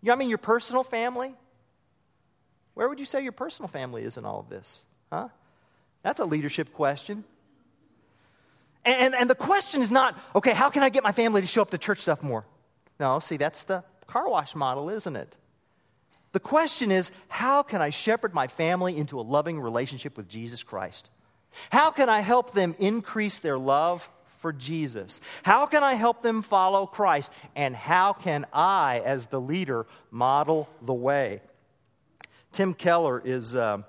You 0.01 0.11
I 0.11 0.15
mean, 0.15 0.29
your 0.29 0.37
personal 0.37 0.83
family? 0.83 1.35
Where 2.73 2.87
would 2.89 2.99
you 2.99 3.05
say 3.05 3.21
your 3.21 3.31
personal 3.33 3.67
family 3.67 4.03
is 4.03 4.17
in 4.17 4.25
all 4.25 4.39
of 4.39 4.49
this? 4.49 4.83
Huh? 5.11 5.27
That's 6.03 6.19
a 6.19 6.25
leadership 6.25 6.73
question. 6.73 7.25
And, 8.83 9.13
and 9.13 9.29
the 9.29 9.35
question 9.35 9.81
is 9.81 9.91
not, 9.91 10.17
okay, 10.35 10.53
how 10.53 10.69
can 10.69 10.83
I 10.83 10.89
get 10.89 11.03
my 11.03 11.11
family 11.11 11.41
to 11.41 11.47
show 11.47 11.61
up 11.61 11.69
to 11.71 11.77
church 11.77 11.99
stuff 11.99 12.23
more? 12.23 12.45
No, 12.99 13.19
see, 13.19 13.37
that's 13.37 13.63
the 13.63 13.83
car 14.07 14.29
wash 14.29 14.55
model, 14.55 14.89
isn't 14.89 15.15
it? 15.15 15.37
The 16.31 16.39
question 16.39 16.91
is, 16.91 17.11
how 17.27 17.61
can 17.61 17.81
I 17.81 17.89
shepherd 17.89 18.33
my 18.33 18.47
family 18.47 18.97
into 18.97 19.19
a 19.19 19.21
loving 19.21 19.59
relationship 19.59 20.15
with 20.17 20.29
Jesus 20.29 20.63
Christ? 20.63 21.09
How 21.69 21.91
can 21.91 22.09
I 22.09 22.21
help 22.21 22.53
them 22.53 22.75
increase 22.79 23.39
their 23.39 23.57
love 23.57 24.07
for 24.39 24.53
Jesus? 24.53 25.19
How 25.43 25.65
can 25.65 25.83
I 25.83 25.95
help 25.95 26.23
them 26.23 26.41
follow 26.41 26.85
Christ? 26.85 27.31
And 27.55 27.75
how 27.75 28.13
can 28.13 28.45
I, 28.53 29.01
as 29.03 29.27
the 29.27 29.41
leader, 29.41 29.85
model 30.09 30.69
the 30.81 30.93
way? 30.93 31.41
Tim 32.51 32.73
Keller 32.73 33.21
is 33.23 33.53
uh, 33.53 33.79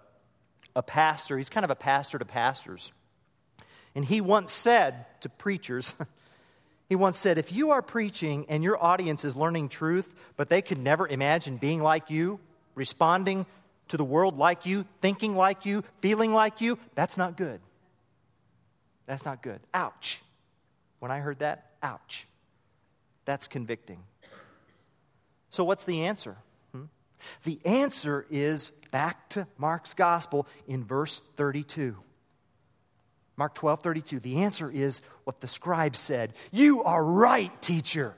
a 0.74 0.83
pastor. 0.83 1.38
He's 1.38 1.48
kind 1.48 1.64
of 1.64 1.70
a 1.70 1.76
pastor 1.76 2.18
to 2.18 2.24
pastors. 2.24 2.92
And 3.94 4.05
he 4.05 4.20
once 4.20 4.52
said 4.52 5.07
to 5.20 5.28
preachers, 5.28 5.94
he 6.88 6.96
once 6.96 7.18
said, 7.18 7.38
if 7.38 7.52
you 7.52 7.70
are 7.70 7.83
preaching 7.83 8.46
and 8.48 8.64
your 8.64 8.83
audience 8.83 9.24
is 9.24 9.37
learning 9.37 9.68
truth, 9.68 10.12
but 10.37 10.48
they 10.48 10.62
could 10.62 10.78
never 10.78 11.07
imagine 11.07 11.57
being 11.59 11.83
like 11.83 12.11
you, 12.11 12.40
responding 12.74 13.46
to 13.88 13.96
the 13.96 14.05
world 14.05 14.38
like 14.38 14.64
you, 14.64 14.87
thinking 15.00 15.37
like 15.37 15.66
you, 15.66 15.85
feeling 16.00 16.33
like 16.33 16.61
you, 16.61 16.78
that's 16.94 17.16
not 17.16 17.37
good. 17.37 17.61
That's 19.07 19.25
not 19.25 19.42
good. 19.42 19.60
Ouch. 19.75 20.21
When 21.00 21.10
I 21.10 21.19
heard 21.19 21.40
that, 21.40 21.73
ouch. 21.83 22.27
That's 23.25 23.48
convicting. 23.48 23.98
So, 25.50 25.64
what's 25.64 25.85
the 25.85 26.04
answer? 26.04 26.37
Hmm? 26.73 26.85
The 27.44 27.60
answer 27.64 28.25
is 28.31 28.71
back 28.90 29.29
to 29.31 29.46
Mark's 29.58 29.94
gospel 29.94 30.46
in 30.67 30.85
verse 30.85 31.21
32. 31.37 31.96
Mark 33.37 33.54
12, 33.54 33.83
32. 33.83 34.20
The 34.20 34.42
answer 34.42 34.70
is 34.70 35.00
what 35.24 35.40
the 35.40 35.48
scribe 35.48 35.96
said 35.96 36.33
You 36.50 36.83
are 36.85 37.02
right, 37.02 37.50
teacher. 37.62 38.14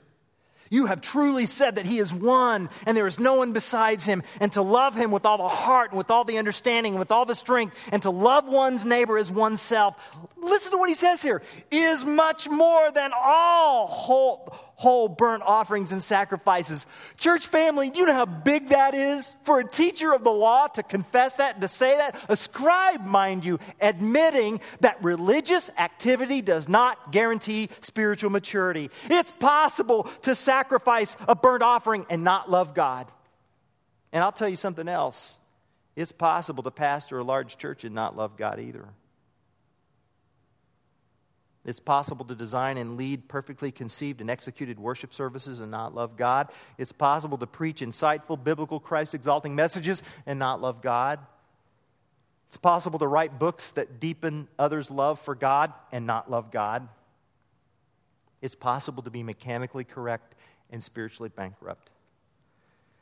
You 0.69 0.87
have 0.87 0.99
truly 0.99 1.45
said 1.45 1.75
that 1.75 1.85
He 1.85 1.99
is 1.99 2.13
one 2.13 2.69
and 2.85 2.97
there 2.97 3.07
is 3.07 3.19
no 3.19 3.35
one 3.35 3.53
besides 3.53 4.03
Him, 4.03 4.23
and 4.39 4.51
to 4.53 4.61
love 4.61 4.95
Him 4.95 5.11
with 5.11 5.25
all 5.25 5.37
the 5.37 5.47
heart 5.47 5.91
and 5.91 5.97
with 5.97 6.09
all 6.09 6.23
the 6.23 6.37
understanding 6.37 6.93
and 6.93 6.99
with 6.99 7.11
all 7.11 7.25
the 7.25 7.35
strength, 7.35 7.75
and 7.91 8.01
to 8.01 8.09
love 8.09 8.47
one's 8.47 8.83
neighbor 8.83 9.17
as 9.17 9.31
oneself. 9.31 9.95
Listen 10.37 10.71
to 10.71 10.77
what 10.77 10.89
He 10.89 10.95
says 10.95 11.21
here 11.21 11.41
is 11.69 12.03
much 12.03 12.49
more 12.49 12.91
than 12.91 13.11
all 13.15 13.87
whole, 13.87 14.55
whole 14.75 15.07
burnt 15.07 15.43
offerings 15.43 15.91
and 15.91 16.03
sacrifices. 16.03 16.85
Church 17.17 17.47
family, 17.47 17.91
you 17.93 18.05
know 18.05 18.13
how 18.13 18.25
big 18.25 18.69
that 18.69 18.93
is? 18.93 19.33
For 19.43 19.59
a 19.59 19.63
teacher 19.63 20.13
of 20.13 20.23
the 20.23 20.31
law 20.31 20.67
to 20.67 20.83
confess 20.83 21.37
that 21.37 21.55
and 21.55 21.61
to 21.61 21.67
say 21.67 21.97
that? 21.97 22.23
A 22.29 22.35
scribe, 22.35 23.05
mind 23.05 23.45
you, 23.45 23.59
admitting 23.79 24.59
that 24.81 25.03
religious 25.03 25.69
activity 25.77 26.41
does 26.41 26.67
not 26.67 27.11
guarantee 27.11 27.69
spiritual 27.81 28.29
maturity. 28.29 28.89
It's 29.09 29.31
possible 29.33 30.09
to 30.23 30.35
sacrifice 30.35 31.15
a 31.27 31.35
burnt 31.35 31.63
offering 31.63 32.05
and 32.09 32.23
not 32.23 32.51
love 32.51 32.73
God. 32.73 33.11
And 34.11 34.23
I'll 34.23 34.31
tell 34.31 34.49
you 34.49 34.55
something 34.55 34.87
else 34.87 35.37
it's 35.95 36.11
possible 36.11 36.63
to 36.63 36.71
pastor 36.71 37.19
a 37.19 37.23
large 37.23 37.57
church 37.57 37.85
and 37.85 37.95
not 37.95 38.17
love 38.17 38.35
God 38.35 38.59
either. 38.59 38.89
It's 41.65 41.79
possible 41.79 42.25
to 42.25 42.35
design 42.35 42.77
and 42.77 42.95
lead 42.95 43.27
perfectly 43.27 43.71
conceived 43.71 44.21
and 44.21 44.29
executed 44.29 44.79
worship 44.79 45.13
services 45.13 45.59
and 45.59 45.71
not 45.71 45.95
love 45.95 46.15
God. 46.15 46.49
It's 46.77 46.91
possible 46.91 47.39
to 47.39 47.47
preach 47.47 47.81
insightful, 47.81 48.41
biblical, 48.41 48.79
Christ 48.79 49.15
exalting 49.15 49.55
messages 49.55 50.03
and 50.27 50.37
not 50.37 50.61
love 50.61 50.81
God. 50.81 51.19
It's 52.47 52.57
possible 52.57 52.99
to 52.99 53.07
write 53.07 53.39
books 53.39 53.71
that 53.71 53.99
deepen 53.99 54.47
others' 54.59 54.91
love 54.91 55.19
for 55.19 55.33
God 55.33 55.73
and 55.91 56.05
not 56.05 56.29
love 56.29 56.51
God. 56.51 56.87
It's 58.41 58.55
possible 58.55 59.01
to 59.03 59.09
be 59.09 59.23
mechanically 59.23 59.83
correct 59.83 60.35
and 60.69 60.83
spiritually 60.83 61.31
bankrupt. 61.35 61.89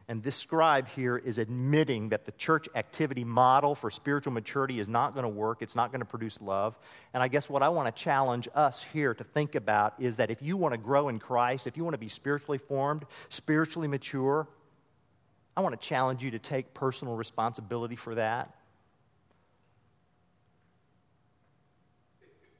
And 0.09 0.21
this 0.21 0.35
scribe 0.35 0.89
here 0.89 1.17
is 1.17 1.37
admitting 1.37 2.09
that 2.09 2.25
the 2.25 2.33
church 2.33 2.67
activity 2.75 3.23
model 3.23 3.73
for 3.73 3.89
spiritual 3.89 4.33
maturity 4.33 4.79
is 4.79 4.89
not 4.89 5.13
going 5.13 5.23
to 5.23 5.29
work. 5.29 5.61
It's 5.61 5.75
not 5.75 5.91
going 5.91 6.01
to 6.01 6.05
produce 6.05 6.41
love. 6.41 6.77
And 7.13 7.23
I 7.23 7.29
guess 7.29 7.49
what 7.49 7.63
I 7.63 7.69
want 7.69 7.93
to 7.93 8.03
challenge 8.03 8.49
us 8.53 8.83
here 8.91 9.13
to 9.13 9.23
think 9.23 9.55
about 9.55 9.93
is 9.99 10.17
that 10.17 10.29
if 10.29 10.41
you 10.41 10.57
want 10.57 10.73
to 10.73 10.77
grow 10.77 11.07
in 11.07 11.19
Christ, 11.19 11.67
if 11.67 11.77
you 11.77 11.85
want 11.85 11.93
to 11.93 11.99
be 11.99 12.09
spiritually 12.09 12.57
formed, 12.57 13.05
spiritually 13.29 13.87
mature, 13.87 14.45
I 15.55 15.61
want 15.61 15.79
to 15.79 15.87
challenge 15.87 16.21
you 16.21 16.31
to 16.31 16.39
take 16.39 16.73
personal 16.73 17.15
responsibility 17.15 17.95
for 17.95 18.15
that. 18.15 18.53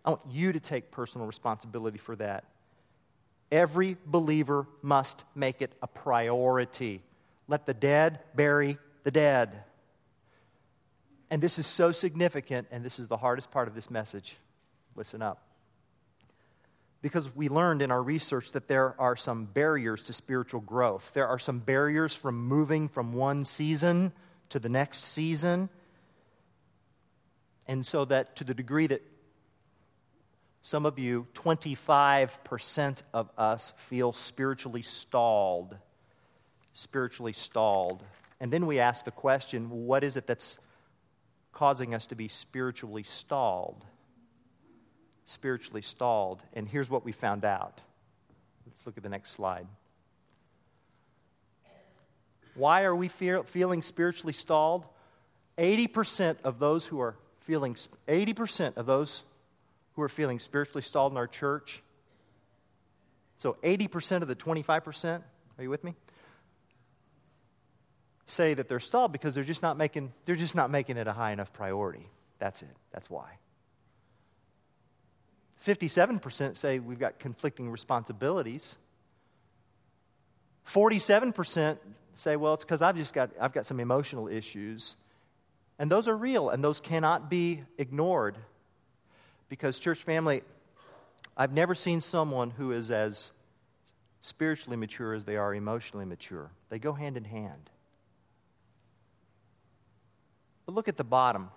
I 0.05 0.11
want 0.11 0.21
you 0.29 0.53
to 0.53 0.59
take 0.61 0.91
personal 0.91 1.27
responsibility 1.27 1.97
for 1.97 2.15
that. 2.17 2.45
Every 3.51 3.97
believer 4.05 4.65
must 4.81 5.25
make 5.35 5.61
it 5.61 5.73
a 5.81 5.87
priority 5.87 7.01
let 7.47 7.65
the 7.65 7.73
dead 7.73 8.19
bury 8.35 8.77
the 9.03 9.11
dead. 9.11 9.63
And 11.29 11.41
this 11.41 11.57
is 11.57 11.65
so 11.65 11.91
significant, 11.91 12.67
and 12.71 12.85
this 12.85 12.99
is 12.99 13.07
the 13.07 13.17
hardest 13.17 13.51
part 13.51 13.67
of 13.67 13.75
this 13.75 13.89
message. 13.89 14.37
Listen 14.95 15.21
up. 15.21 15.41
Because 17.01 17.35
we 17.35 17.49
learned 17.49 17.81
in 17.81 17.91
our 17.91 18.01
research 18.01 18.51
that 18.53 18.67
there 18.67 18.95
are 18.99 19.15
some 19.15 19.45
barriers 19.45 20.03
to 20.03 20.13
spiritual 20.13 20.61
growth. 20.61 21.11
There 21.13 21.27
are 21.27 21.39
some 21.39 21.59
barriers 21.59 22.15
from 22.15 22.47
moving 22.47 22.87
from 22.87 23.13
one 23.13 23.43
season 23.45 24.13
to 24.49 24.59
the 24.59 24.69
next 24.69 25.03
season. 25.03 25.69
And 27.67 27.85
so 27.85 28.05
that 28.05 28.35
to 28.37 28.43
the 28.43 28.53
degree 28.53 28.87
that 28.87 29.01
some 30.61 30.85
of 30.85 30.97
you, 30.97 31.27
25% 31.33 33.01
of 33.13 33.29
us, 33.37 33.73
feel 33.75 34.13
spiritually 34.13 34.81
stalled 34.81 35.75
spiritually 36.73 37.33
stalled. 37.33 38.03
And 38.39 38.51
then 38.51 38.65
we 38.65 38.79
ask 38.79 39.05
the 39.05 39.11
question 39.11 39.69
what 39.69 40.03
is 40.03 40.17
it 40.17 40.27
that's 40.27 40.57
causing 41.53 41.93
us 41.93 42.05
to 42.07 42.15
be 42.15 42.27
spiritually 42.27 43.03
stalled? 43.03 43.85
Spiritually 45.25 45.81
stalled. 45.81 46.43
And 46.53 46.67
here's 46.67 46.89
what 46.89 47.05
we 47.05 47.11
found 47.11 47.45
out. 47.45 47.81
Let's 48.65 48.85
look 48.85 48.97
at 48.97 49.03
the 49.03 49.09
next 49.09 49.31
slide. 49.31 49.67
Why 52.55 52.83
are 52.83 52.95
we 52.95 53.07
feeling 53.07 53.81
spiritually 53.81 54.33
stalled? 54.33 54.85
80% 55.57 56.37
of 56.43 56.59
those 56.59 56.87
who 56.87 56.99
are 56.99 57.15
feeling 57.39 57.75
80% 58.07 58.77
of 58.77 58.85
those 58.85 59.23
who 59.93 60.01
are 60.01 60.09
feeling 60.09 60.39
spiritually 60.39 60.81
stalled 60.81 61.13
in 61.13 61.17
our 61.17 61.27
church. 61.27 61.83
So 63.37 63.57
80% 63.63 64.21
of 64.21 64.27
the 64.27 64.35
25%, 64.35 65.21
are 65.57 65.63
you 65.63 65.69
with 65.69 65.83
me? 65.83 65.95
Say 68.25 68.53
that 68.53 68.67
they're 68.67 68.79
stalled 68.79 69.11
because 69.11 69.35
they're 69.35 69.43
just 69.43 69.61
not 69.61 69.77
making, 69.77 70.13
they're 70.25 70.35
just 70.35 70.55
not 70.55 70.69
making 70.69 70.97
it 70.97 71.07
a 71.07 71.13
high 71.13 71.31
enough 71.31 71.51
priority. 71.53 72.07
That's 72.39 72.61
it. 72.61 72.75
That's 72.91 73.09
why. 73.09 73.37
57% 75.65 76.57
say 76.57 76.79
we've 76.79 76.99
got 76.99 77.19
conflicting 77.19 77.69
responsibilities. 77.69 78.75
47% 80.67 81.77
say, 82.15 82.35
well, 82.35 82.53
it's 82.53 82.63
because 82.63 82.81
I've 82.81 82.97
just 82.97 83.13
got, 83.13 83.31
I've 83.39 83.53
got 83.53 83.65
some 83.65 83.79
emotional 83.79 84.27
issues. 84.27 84.95
And 85.79 85.89
those 85.89 86.07
are 86.07 86.15
real, 86.15 86.49
and 86.49 86.63
those 86.63 86.79
cannot 86.79 87.29
be 87.29 87.63
ignored. 87.77 88.37
Because, 89.49 89.79
church 89.79 90.03
family, 90.03 90.43
I've 91.35 91.51
never 91.51 91.75
seen 91.75 92.01
someone 92.01 92.51
who 92.51 92.71
is 92.71 92.91
as 92.91 93.31
spiritually 94.21 94.77
mature 94.77 95.13
as 95.13 95.25
they 95.25 95.35
are 95.35 95.53
emotionally 95.53 96.05
mature. 96.05 96.51
They 96.69 96.79
go 96.79 96.93
hand 96.93 97.17
in 97.17 97.25
hand. 97.25 97.69
But 100.65 100.75
look 100.75 100.87
at 100.87 100.95
the 100.95 101.03
bottom 101.03 101.49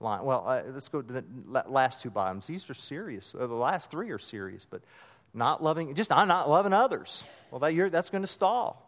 line. 0.00 0.24
Well, 0.24 0.44
uh, 0.46 0.62
let's 0.72 0.88
go 0.88 1.02
to 1.02 1.12
the 1.12 1.24
last 1.66 2.00
two 2.00 2.10
bottoms. 2.10 2.46
These 2.46 2.68
are 2.70 2.74
serious. 2.74 3.32
Well, 3.34 3.48
the 3.48 3.54
last 3.54 3.90
three 3.90 4.10
are 4.10 4.18
serious, 4.18 4.66
but 4.68 4.82
not 5.34 5.62
loving, 5.62 5.94
just 5.94 6.12
I'm 6.12 6.28
not 6.28 6.48
loving 6.48 6.72
others. 6.72 7.24
Well, 7.50 7.60
that, 7.60 7.92
that's 7.92 8.10
going 8.10 8.22
to 8.22 8.28
stall. 8.28 8.84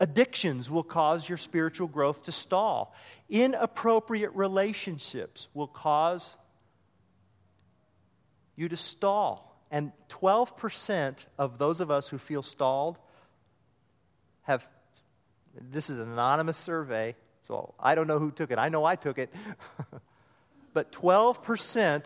Addictions 0.00 0.70
will 0.70 0.84
cause 0.84 1.28
your 1.28 1.38
spiritual 1.38 1.88
growth 1.88 2.24
to 2.24 2.32
stall. 2.32 2.94
Inappropriate 3.28 4.30
relationships 4.34 5.48
will 5.54 5.66
cause 5.66 6.36
you 8.54 8.68
to 8.68 8.76
stall. 8.76 9.44
And 9.70 9.92
12% 10.08 11.26
of 11.36 11.58
those 11.58 11.80
of 11.80 11.90
us 11.90 12.08
who 12.08 12.18
feel 12.18 12.42
stalled 12.42 12.96
have, 14.42 14.66
this 15.70 15.90
is 15.90 15.98
an 15.98 16.12
anonymous 16.12 16.56
survey, 16.56 17.16
so 17.48 17.74
I 17.80 17.94
don't 17.94 18.06
know 18.06 18.18
who 18.18 18.30
took 18.30 18.50
it. 18.50 18.58
I 18.58 18.68
know 18.68 18.84
I 18.84 18.94
took 18.94 19.18
it. 19.18 19.32
but 20.74 20.92
12% 20.92 22.04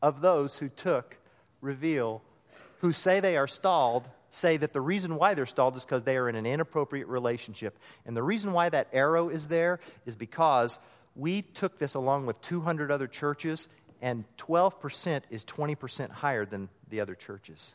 of 0.00 0.22
those 0.22 0.56
who 0.56 0.70
took 0.70 1.18
reveal, 1.60 2.22
who 2.78 2.94
say 2.94 3.20
they 3.20 3.36
are 3.36 3.46
stalled, 3.46 4.08
say 4.30 4.56
that 4.56 4.72
the 4.72 4.80
reason 4.80 5.16
why 5.16 5.34
they're 5.34 5.44
stalled 5.44 5.76
is 5.76 5.84
because 5.84 6.04
they 6.04 6.16
are 6.16 6.26
in 6.26 6.36
an 6.36 6.46
inappropriate 6.46 7.06
relationship. 7.06 7.78
And 8.06 8.16
the 8.16 8.22
reason 8.22 8.54
why 8.54 8.70
that 8.70 8.88
arrow 8.94 9.28
is 9.28 9.48
there 9.48 9.78
is 10.06 10.16
because 10.16 10.78
we 11.14 11.42
took 11.42 11.78
this 11.78 11.92
along 11.92 12.24
with 12.24 12.40
200 12.40 12.90
other 12.90 13.06
churches, 13.06 13.68
and 14.00 14.24
12% 14.38 15.22
is 15.28 15.44
20% 15.44 16.10
higher 16.10 16.46
than 16.46 16.70
the 16.88 17.00
other 17.00 17.14
churches. 17.14 17.74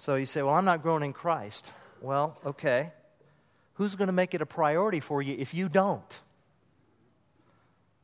So 0.00 0.14
you 0.14 0.24
say, 0.24 0.40
Well, 0.40 0.54
I'm 0.54 0.64
not 0.64 0.82
growing 0.82 1.02
in 1.02 1.12
Christ. 1.12 1.72
Well, 2.00 2.38
okay. 2.46 2.90
Who's 3.74 3.96
going 3.96 4.06
to 4.06 4.14
make 4.14 4.32
it 4.32 4.40
a 4.40 4.46
priority 4.46 4.98
for 4.98 5.20
you 5.20 5.36
if 5.38 5.52
you 5.52 5.68
don't? 5.68 6.20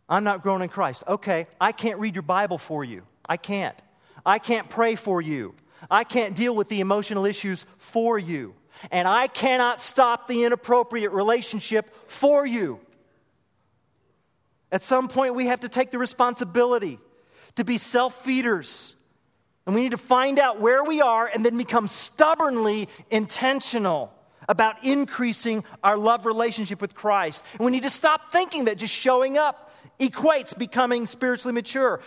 I'm 0.06 0.22
not 0.22 0.42
growing 0.42 0.60
in 0.60 0.68
Christ. 0.68 1.04
Okay, 1.08 1.46
I 1.58 1.72
can't 1.72 1.98
read 1.98 2.14
your 2.14 2.22
Bible 2.22 2.58
for 2.58 2.84
you. 2.84 3.04
I 3.26 3.38
can't. 3.38 3.80
I 4.26 4.38
can't 4.38 4.68
pray 4.68 4.94
for 4.94 5.22
you. 5.22 5.54
I 5.90 6.04
can't 6.04 6.36
deal 6.36 6.54
with 6.54 6.68
the 6.68 6.80
emotional 6.80 7.24
issues 7.24 7.64
for 7.78 8.18
you. 8.18 8.54
And 8.90 9.08
I 9.08 9.26
cannot 9.26 9.80
stop 9.80 10.28
the 10.28 10.44
inappropriate 10.44 11.12
relationship 11.12 11.90
for 12.08 12.44
you. 12.44 12.78
At 14.70 14.82
some 14.82 15.08
point, 15.08 15.34
we 15.34 15.46
have 15.46 15.60
to 15.60 15.70
take 15.70 15.92
the 15.92 15.98
responsibility 15.98 16.98
to 17.54 17.64
be 17.64 17.78
self 17.78 18.22
feeders 18.22 18.95
and 19.66 19.74
we 19.74 19.82
need 19.82 19.90
to 19.90 19.98
find 19.98 20.38
out 20.38 20.60
where 20.60 20.84
we 20.84 21.00
are 21.00 21.26
and 21.26 21.44
then 21.44 21.56
become 21.56 21.88
stubbornly 21.88 22.88
intentional 23.10 24.12
about 24.48 24.84
increasing 24.84 25.64
our 25.82 25.98
love 25.98 26.24
relationship 26.24 26.80
with 26.80 26.94
Christ. 26.94 27.44
And 27.54 27.64
we 27.64 27.72
need 27.72 27.82
to 27.82 27.90
stop 27.90 28.32
thinking 28.32 28.66
that 28.66 28.78
just 28.78 28.94
showing 28.94 29.36
up 29.36 29.72
equates 29.98 30.56
becoming 30.56 31.06
spiritually 31.08 31.52
mature. 31.52 32.00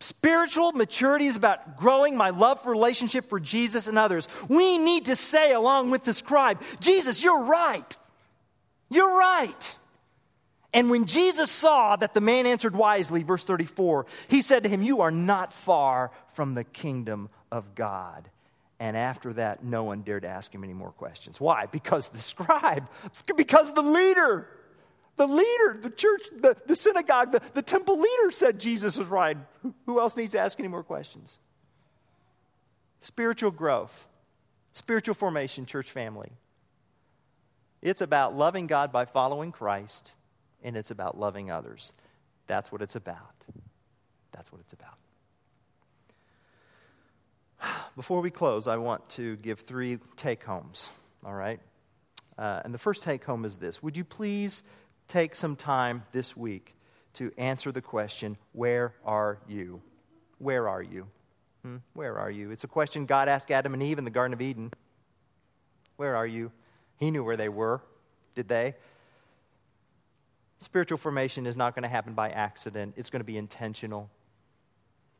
Spiritual 0.00 0.72
maturity 0.72 1.26
is 1.26 1.36
about 1.36 1.78
growing 1.78 2.16
my 2.16 2.30
love 2.30 2.62
for 2.62 2.70
relationship 2.70 3.28
for 3.28 3.40
Jesus 3.40 3.86
and 3.86 3.96
others. 3.96 4.28
We 4.48 4.76
need 4.76 5.06
to 5.06 5.16
say, 5.16 5.52
along 5.52 5.90
with 5.90 6.04
the 6.04 6.12
scribe, 6.12 6.60
Jesus, 6.80 7.22
you're 7.22 7.42
right. 7.44 7.96
You're 8.90 9.16
right. 9.16 9.78
And 10.74 10.90
when 10.90 11.04
Jesus 11.04 11.50
saw 11.50 11.96
that 11.96 12.14
the 12.14 12.20
man 12.20 12.46
answered 12.46 12.74
wisely, 12.74 13.22
verse 13.22 13.44
34, 13.44 14.06
he 14.28 14.42
said 14.42 14.62
to 14.62 14.68
him, 14.68 14.82
You 14.82 15.02
are 15.02 15.10
not 15.10 15.52
far 15.52 16.10
from 16.32 16.54
the 16.54 16.64
kingdom 16.64 17.28
of 17.50 17.74
God. 17.74 18.28
And 18.80 18.96
after 18.96 19.32
that, 19.34 19.62
no 19.62 19.84
one 19.84 20.02
dared 20.02 20.24
ask 20.24 20.52
him 20.52 20.64
any 20.64 20.72
more 20.72 20.90
questions. 20.90 21.40
Why? 21.40 21.66
Because 21.66 22.08
the 22.08 22.18
scribe, 22.18 22.88
because 23.36 23.72
the 23.74 23.82
leader, 23.82 24.48
the 25.16 25.26
leader, 25.26 25.78
the 25.80 25.90
church, 25.90 26.22
the, 26.36 26.56
the 26.66 26.74
synagogue, 26.74 27.32
the, 27.32 27.40
the 27.54 27.62
temple 27.62 28.00
leader 28.00 28.30
said 28.30 28.58
Jesus 28.58 28.96
was 28.96 29.06
right. 29.06 29.36
Who, 29.62 29.74
who 29.86 30.00
else 30.00 30.16
needs 30.16 30.32
to 30.32 30.40
ask 30.40 30.58
any 30.58 30.68
more 30.68 30.82
questions? 30.82 31.38
Spiritual 32.98 33.52
growth, 33.52 34.08
spiritual 34.72 35.14
formation, 35.14 35.64
church 35.64 35.90
family. 35.90 36.32
It's 37.82 38.00
about 38.00 38.36
loving 38.36 38.66
God 38.66 38.90
by 38.92 39.04
following 39.04 39.52
Christ, 39.52 40.12
and 40.62 40.76
it's 40.76 40.90
about 40.90 41.18
loving 41.18 41.50
others. 41.50 41.92
That's 42.46 42.72
what 42.72 42.82
it's 42.82 42.96
about. 42.96 43.44
That's 44.32 44.50
what 44.50 44.60
it's 44.60 44.72
about. 44.72 45.01
Before 47.96 48.20
we 48.20 48.30
close, 48.30 48.66
I 48.66 48.76
want 48.76 49.08
to 49.10 49.36
give 49.36 49.60
three 49.60 49.98
take 50.16 50.44
homes, 50.44 50.88
all 51.24 51.34
right? 51.34 51.60
Uh, 52.38 52.60
and 52.64 52.72
the 52.72 52.78
first 52.78 53.02
take 53.02 53.24
home 53.24 53.44
is 53.44 53.56
this 53.56 53.82
Would 53.82 53.96
you 53.96 54.04
please 54.04 54.62
take 55.08 55.34
some 55.34 55.56
time 55.56 56.04
this 56.12 56.36
week 56.36 56.74
to 57.14 57.32
answer 57.36 57.72
the 57.72 57.82
question, 57.82 58.36
Where 58.52 58.94
are 59.04 59.38
you? 59.48 59.82
Where 60.38 60.68
are 60.68 60.82
you? 60.82 61.06
Hmm? 61.62 61.76
Where 61.94 62.18
are 62.18 62.30
you? 62.30 62.50
It's 62.50 62.64
a 62.64 62.68
question 62.68 63.06
God 63.06 63.28
asked 63.28 63.50
Adam 63.50 63.74
and 63.74 63.82
Eve 63.82 63.98
in 63.98 64.04
the 64.04 64.10
Garden 64.10 64.32
of 64.32 64.40
Eden. 64.40 64.72
Where 65.96 66.16
are 66.16 66.26
you? 66.26 66.50
He 66.98 67.10
knew 67.10 67.22
where 67.22 67.36
they 67.36 67.48
were. 67.48 67.82
Did 68.34 68.48
they? 68.48 68.74
Spiritual 70.58 70.98
formation 70.98 71.46
is 71.46 71.56
not 71.56 71.74
going 71.74 71.82
to 71.82 71.88
happen 71.88 72.14
by 72.14 72.30
accident, 72.30 72.94
it's 72.96 73.10
going 73.10 73.20
to 73.20 73.24
be 73.24 73.36
intentional. 73.36 74.10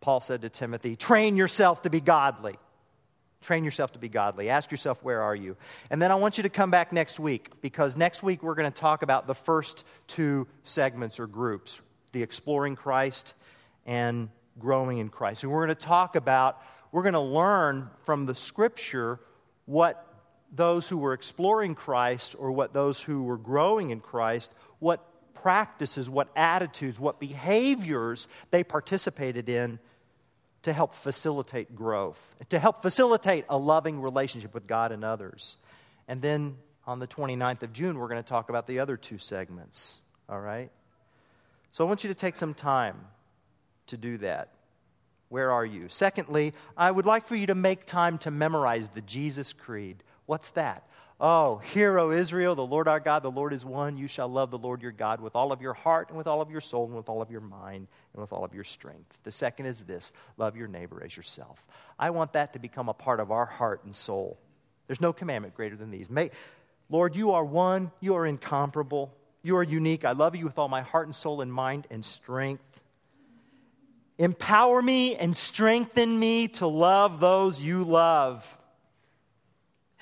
Paul 0.03 0.21
said 0.21 0.43
to 0.43 0.51
Timothy, 0.51 0.97
train 0.97 1.37
yourself 1.37 1.83
to 1.83 1.91
be 1.91 2.01
godly. 2.01 2.57
Train 3.41 3.65
yourself 3.65 3.93
to 3.93 3.99
be 3.99 4.09
godly. 4.09 4.51
Ask 4.51 4.71
yourself, 4.71 5.03
where 5.03 5.23
are 5.23 5.35
you? 5.35 5.57
And 5.91 6.03
then 6.03 6.11
I 6.11 6.17
want 6.17 6.37
you 6.37 6.43
to 6.43 6.49
come 6.49 6.71
back 6.71 6.93
next 6.93 7.19
week 7.19 7.51
because 7.63 7.97
next 7.97 8.23
week 8.23 8.43
we're 8.43 8.55
going 8.55 8.71
to 8.71 8.79
talk 8.79 9.03
about 9.03 9.27
the 9.27 9.35
first 9.35 9.85
two 10.09 10.47
segments 10.65 11.19
or 11.19 11.27
groups 11.27 11.81
the 12.13 12.23
exploring 12.23 12.77
Christ 12.77 13.33
and 13.87 14.29
growing 14.59 14.99
in 14.99 15.09
Christ. 15.09 15.45
And 15.45 15.51
we're 15.51 15.65
going 15.65 15.77
to 15.77 15.87
talk 15.87 16.15
about, 16.15 16.61
we're 16.91 17.03
going 17.03 17.15
to 17.15 17.21
learn 17.21 17.89
from 18.05 18.27
the 18.27 18.35
scripture 18.35 19.19
what 19.65 20.07
those 20.53 20.87
who 20.89 20.99
were 20.99 21.15
exploring 21.15 21.75
Christ 21.75 22.37
or 22.39 22.53
what 22.53 22.75
those 22.75 23.01
who 23.01 23.23
were 23.23 23.39
growing 23.39 23.91
in 23.91 24.01
Christ, 24.01 24.53
what 24.79 25.09
practices, 25.33 26.11
what 26.11 26.29
attitudes, 26.37 27.01
what 27.01 27.19
behaviors 27.19 28.29
they 28.51 28.63
participated 28.63 29.49
in 29.49 29.79
to 30.63 30.73
help 30.73 30.95
facilitate 30.95 31.75
growth, 31.75 32.35
to 32.51 32.59
help 32.59 32.83
facilitate 32.83 33.45
a 33.49 33.57
loving 33.57 34.01
relationship 34.01 34.55
with 34.55 34.67
God 34.67 34.93
and 34.93 35.05
others. 35.05 35.57
And 36.09 36.23
then 36.23 36.57
on 36.87 36.99
the 36.99 37.07
29th 37.07 37.63
of 37.63 37.73
June, 37.73 37.99
we're 37.99 38.09
going 38.09 38.23
to 38.23 38.29
talk 38.29 38.49
about 38.49 38.67
the 38.67 38.79
other 38.79 38.97
two 38.97 39.19
segments, 39.19 40.01
all 40.29 40.41
right? 40.41 40.71
So 41.71 41.85
I 41.85 41.89
want 41.89 42.05
you 42.05 42.09
to 42.09 42.15
take 42.15 42.37
some 42.37 42.55
time 42.55 42.97
to 43.89 43.97
do 43.97 44.19
that. 44.19 44.51
Where 45.29 45.51
are 45.51 45.65
you? 45.65 45.89
Secondly, 45.89 46.53
I 46.77 46.91
would 46.91 47.07
like 47.07 47.27
for 47.27 47.37
you 47.37 47.47
to 47.47 47.55
make 47.55 47.87
time 47.87 48.19
to 48.19 48.31
memorize 48.31 48.91
the 48.91 49.01
Jesus 49.01 49.53
Creed. 49.53 50.03
What's 50.27 50.51
that? 50.51 50.87
Oh, 51.25 51.59
hear, 51.59 52.01
O 52.01 52.11
Israel, 52.11 52.57
the 52.57 52.67
Lord 52.67 52.89
our 52.89 52.99
God, 52.99 53.23
the 53.23 53.31
Lord 53.31 53.53
is 53.53 53.65
one. 53.65 53.97
You 53.97 54.09
shall 54.09 54.27
love 54.27 54.51
the 54.51 54.59
Lord 54.59 54.83
your 54.83 54.91
God 54.91 55.21
with 55.21 55.37
all 55.37 55.53
of 55.53 55.63
your 55.63 55.73
heart 55.73 56.09
and 56.09 56.19
with 56.19 56.27
all 56.27 56.41
of 56.41 56.51
your 56.51 56.61
soul 56.61 56.87
and 56.87 56.97
with 56.97 57.09
all 57.09 57.23
of 57.23 57.31
your 57.31 57.41
mind 57.41 57.87
and 58.13 58.21
with 58.21 58.33
all 58.33 58.45
of 58.45 58.53
your 58.53 58.65
strength. 58.65 59.21
The 59.23 59.31
second 59.31 59.67
is 59.67 59.85
this 59.85 60.11
love 60.37 60.57
your 60.57 60.67
neighbor 60.67 61.01
as 61.05 61.17
yourself. 61.17 61.65
I 61.97 62.11
want 62.11 62.33
that 62.33 62.55
to 62.55 62.59
become 62.59 62.89
a 62.89 62.93
part 62.93 63.21
of 63.21 63.31
our 63.31 63.47
heart 63.47 63.85
and 63.85 63.95
soul. 63.95 64.37
There's 64.89 65.01
no 65.01 65.13
commandment 65.13 65.55
greater 65.55 65.77
than 65.77 65.93
these. 65.93 66.11
May, 66.11 66.33
Lord, 66.91 67.15
you 67.15 67.31
are 67.31 67.45
one, 67.45 67.93
you 68.01 68.17
are 68.17 68.27
incomparable, 68.27 69.15
you 69.45 69.57
are 69.57 69.63
unique. 69.63 70.05
I 70.05 70.13
love 70.13 70.35
you 70.35 70.45
with 70.45 70.59
all 70.59 70.69
my 70.69 70.83
heart 70.83 71.07
and 71.07 71.15
soul 71.15 71.41
and 71.41 71.53
mind 71.53 71.87
and 71.89 72.05
strength. 72.05 72.81
Empower 74.19 74.83
me 74.83 75.15
and 75.15 75.37
strengthen 75.37 76.19
me 76.19 76.49
to 76.49 76.67
love 76.67 77.21
those 77.21 77.61
you 77.61 77.85
love. 77.85 78.59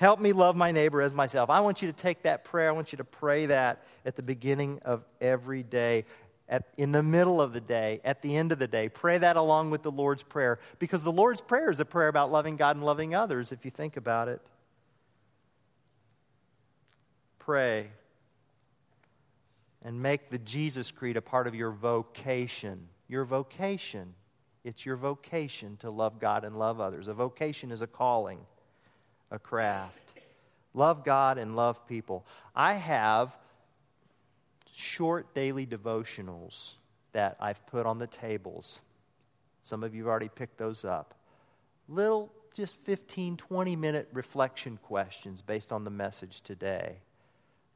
Help 0.01 0.19
me 0.19 0.33
love 0.33 0.55
my 0.55 0.71
neighbor 0.71 0.99
as 0.99 1.13
myself. 1.13 1.51
I 1.51 1.59
want 1.59 1.83
you 1.83 1.87
to 1.87 1.93
take 1.93 2.23
that 2.23 2.43
prayer, 2.43 2.69
I 2.69 2.71
want 2.71 2.91
you 2.91 2.97
to 2.97 3.03
pray 3.03 3.45
that 3.45 3.83
at 4.03 4.15
the 4.15 4.23
beginning 4.23 4.79
of 4.83 5.05
every 5.21 5.61
day, 5.61 6.05
at, 6.49 6.63
in 6.75 6.91
the 6.91 7.03
middle 7.03 7.39
of 7.39 7.53
the 7.53 7.61
day, 7.61 8.01
at 8.03 8.23
the 8.23 8.35
end 8.35 8.51
of 8.51 8.57
the 8.57 8.67
day. 8.67 8.89
Pray 8.89 9.19
that 9.19 9.37
along 9.37 9.69
with 9.69 9.83
the 9.83 9.91
Lord's 9.91 10.23
Prayer, 10.23 10.57
because 10.79 11.03
the 11.03 11.11
Lord's 11.11 11.39
Prayer 11.39 11.69
is 11.69 11.79
a 11.79 11.85
prayer 11.85 12.07
about 12.07 12.31
loving 12.31 12.55
God 12.55 12.77
and 12.77 12.83
loving 12.83 13.13
others, 13.13 13.51
if 13.51 13.63
you 13.63 13.69
think 13.69 13.95
about 13.95 14.27
it. 14.27 14.41
Pray 17.37 17.91
and 19.83 20.01
make 20.01 20.31
the 20.31 20.39
Jesus 20.39 20.89
Creed 20.89 21.15
a 21.15 21.21
part 21.21 21.45
of 21.45 21.53
your 21.53 21.69
vocation. 21.69 22.87
Your 23.07 23.23
vocation. 23.23 24.15
It's 24.63 24.83
your 24.83 24.95
vocation 24.95 25.77
to 25.77 25.91
love 25.91 26.19
God 26.19 26.43
and 26.43 26.57
love 26.57 26.79
others. 26.79 27.07
A 27.07 27.13
vocation 27.13 27.71
is 27.71 27.83
a 27.83 27.87
calling 27.87 28.39
a 29.31 29.39
craft. 29.39 29.97
Love 30.73 31.03
God 31.03 31.37
and 31.37 31.55
love 31.55 31.87
people. 31.87 32.25
I 32.55 32.73
have 32.73 33.35
short 34.73 35.33
daily 35.33 35.65
devotionals 35.65 36.73
that 37.13 37.37
I've 37.39 37.65
put 37.67 37.85
on 37.85 37.99
the 37.99 38.07
tables. 38.07 38.81
Some 39.61 39.83
of 39.83 39.93
you 39.93 40.03
have 40.03 40.09
already 40.09 40.29
picked 40.29 40.57
those 40.57 40.85
up. 40.85 41.13
Little, 41.89 42.31
just 42.53 42.75
15, 42.75 43.37
20 43.37 43.75
minute 43.75 44.09
reflection 44.13 44.77
questions 44.81 45.41
based 45.41 45.71
on 45.71 45.83
the 45.83 45.89
message 45.89 46.41
today. 46.41 46.97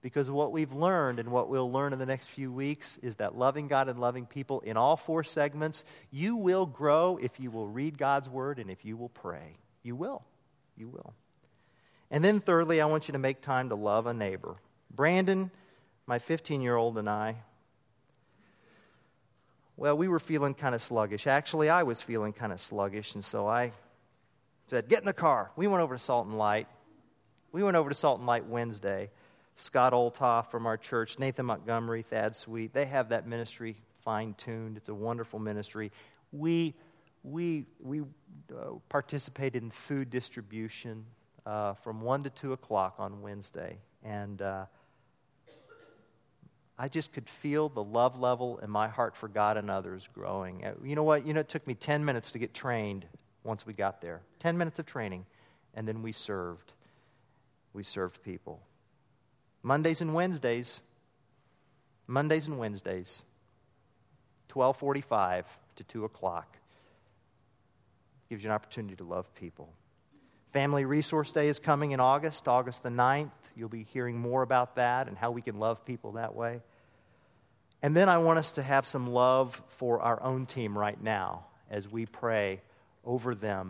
Because 0.02 0.30
what 0.30 0.52
we've 0.52 0.72
learned 0.72 1.20
and 1.20 1.30
what 1.32 1.50
we'll 1.50 1.72
learn 1.72 1.92
in 1.92 2.00
the 2.00 2.06
next 2.06 2.28
few 2.28 2.52
weeks 2.52 2.98
is 2.98 3.16
that 3.16 3.36
loving 3.36 3.68
God 3.68 3.90
and 3.90 4.00
loving 4.00 4.28
people 4.28 4.60
in 4.62 4.78
all 4.78 4.96
four 4.96 5.24
segments, 5.24 5.84
you 6.12 6.36
will 6.36 6.68
grow 6.68 7.18
if 7.18 7.40
you 7.40 7.50
will 7.50 7.68
read 7.68 7.98
God's 7.98 8.30
word 8.30 8.60
and 8.60 8.70
if 8.70 8.86
you 8.86 8.98
will 8.98 9.10
pray. 9.10 9.58
You 9.82 9.96
will. 9.96 10.24
You 10.78 10.90
will. 10.90 11.16
And 12.12 12.24
then, 12.24 12.40
thirdly, 12.40 12.82
I 12.82 12.86
want 12.86 13.08
you 13.08 13.14
to 13.14 13.20
make 13.20 13.42
time 13.42 13.70
to 13.70 13.76
love 13.76 14.06
a 14.06 14.14
neighbor. 14.14 14.56
Brandon, 14.94 15.52
my 16.06 16.20
15 16.20 16.62
year 16.62 16.76
old, 16.76 16.98
and 16.98 17.10
I, 17.10 17.38
well, 19.78 19.98
we 19.98 20.08
were 20.08 20.20
feeling 20.20 20.54
kind 20.54 20.74
of 20.74 20.82
sluggish. 20.82 21.28
Actually, 21.28 21.70
I 21.70 21.84
was 21.84 22.02
feeling 22.02 22.32
kind 22.32 22.54
of 22.54 22.62
sluggish, 22.62 23.14
and 23.16 23.26
so 23.26 23.48
I 23.48 23.74
said, 24.68 24.88
Get 24.88 25.00
in 25.00 25.06
the 25.06 25.14
car. 25.14 25.52
We 25.56 25.68
went 25.68 25.84
over 25.84 25.96
to 25.96 26.02
Salt 26.02 26.28
and 26.28 26.38
Light. 26.38 26.68
We 27.52 27.64
went 27.64 27.76
over 27.76 27.90
to 27.90 27.96
Salt 27.96 28.20
and 28.20 28.28
Light 28.28 28.46
Wednesday. 28.46 29.10
Scott 29.56 29.94
Oltoff 29.94 30.48
from 30.52 30.66
our 30.66 30.78
church, 30.78 31.18
Nathan 31.18 31.46
Montgomery, 31.46 32.02
Thad 32.02 32.36
Sweet, 32.36 32.74
they 32.74 32.86
have 32.86 33.10
that 33.10 33.26
ministry 33.26 33.78
fine 34.04 34.34
tuned. 34.38 34.78
It's 34.78 34.90
a 34.90 34.94
wonderful 34.94 35.40
ministry. 35.40 35.92
We, 36.32 36.76
we, 37.24 37.66
we 37.82 38.02
uh, 38.02 38.74
participated 38.90 39.64
in 39.64 39.72
food 39.72 40.10
distribution 40.10 41.06
uh, 41.46 41.74
from 41.76 42.02
1 42.02 42.24
to 42.24 42.30
2 42.30 42.54
o'clock 42.54 42.96
on 43.00 43.22
Wednesday. 43.22 43.78
And 44.04 44.42
uh, 44.42 44.66
I 46.78 46.88
just 46.90 47.14
could 47.14 47.30
feel 47.30 47.70
the 47.70 47.84
love 47.84 48.20
level 48.20 48.60
in 48.60 48.70
my 48.70 48.88
heart 48.88 49.16
for 49.16 49.28
God 49.28 49.58
and 49.58 49.70
others 49.70 50.08
growing. 50.14 50.66
Uh, 50.66 50.74
you 50.84 50.96
know 50.96 51.04
what? 51.04 51.26
You 51.26 51.34
know, 51.34 51.40
it 51.40 51.50
took 51.50 51.66
me 51.68 51.74
10 51.74 52.04
minutes 52.04 52.32
to 52.32 52.40
get 52.40 52.54
trained 52.54 53.06
once 53.44 53.66
we 53.66 53.74
got 53.74 54.02
there. 54.02 54.22
10 54.40 54.58
minutes 54.58 54.80
of 54.80 54.86
training. 54.86 55.26
And 55.74 55.88
then 55.88 56.02
we 56.02 56.12
served. 56.12 56.74
We 57.74 57.84
served 57.84 58.22
people. 58.24 58.62
Mondays 59.64 60.02
and 60.02 60.14
Wednesdays. 60.14 60.82
Mondays 62.08 62.48
and 62.48 62.58
Wednesdays. 62.58 63.22
1245 64.52 65.46
to 65.78 65.84
2 65.84 66.06
o'clock. 66.06 66.58
Gives 68.30 68.44
you 68.44 68.50
an 68.50 68.56
opportunity 68.56 68.96
to 68.96 69.04
love 69.04 69.34
people. 69.36 69.74
Family 70.56 70.86
Resource 70.86 71.34
Day 71.34 71.50
is 71.50 71.60
coming 71.60 71.92
in 71.92 72.00
August, 72.00 72.48
August 72.48 72.82
the 72.82 72.88
9th. 72.88 73.30
You'll 73.58 73.68
be 73.68 73.84
hearing 73.92 74.18
more 74.18 74.42
about 74.42 74.78
that 74.78 75.10
and 75.10 75.18
how 75.18 75.32
we 75.32 75.42
can 75.42 75.60
love 75.60 75.84
people 75.84 76.14
that 76.14 76.34
way. 76.34 76.62
And 77.82 77.94
then 77.94 78.08
I 78.08 78.20
want 78.20 78.40
us 78.40 78.52
to 78.52 78.64
have 78.64 78.86
some 78.86 79.08
love 79.08 79.62
for 79.68 80.00
our 80.00 80.24
own 80.24 80.46
team 80.46 80.78
right 80.78 81.04
now 81.04 81.48
as 81.70 81.90
we 81.90 82.06
pray 82.06 82.62
over 83.04 83.36
them 83.36 83.64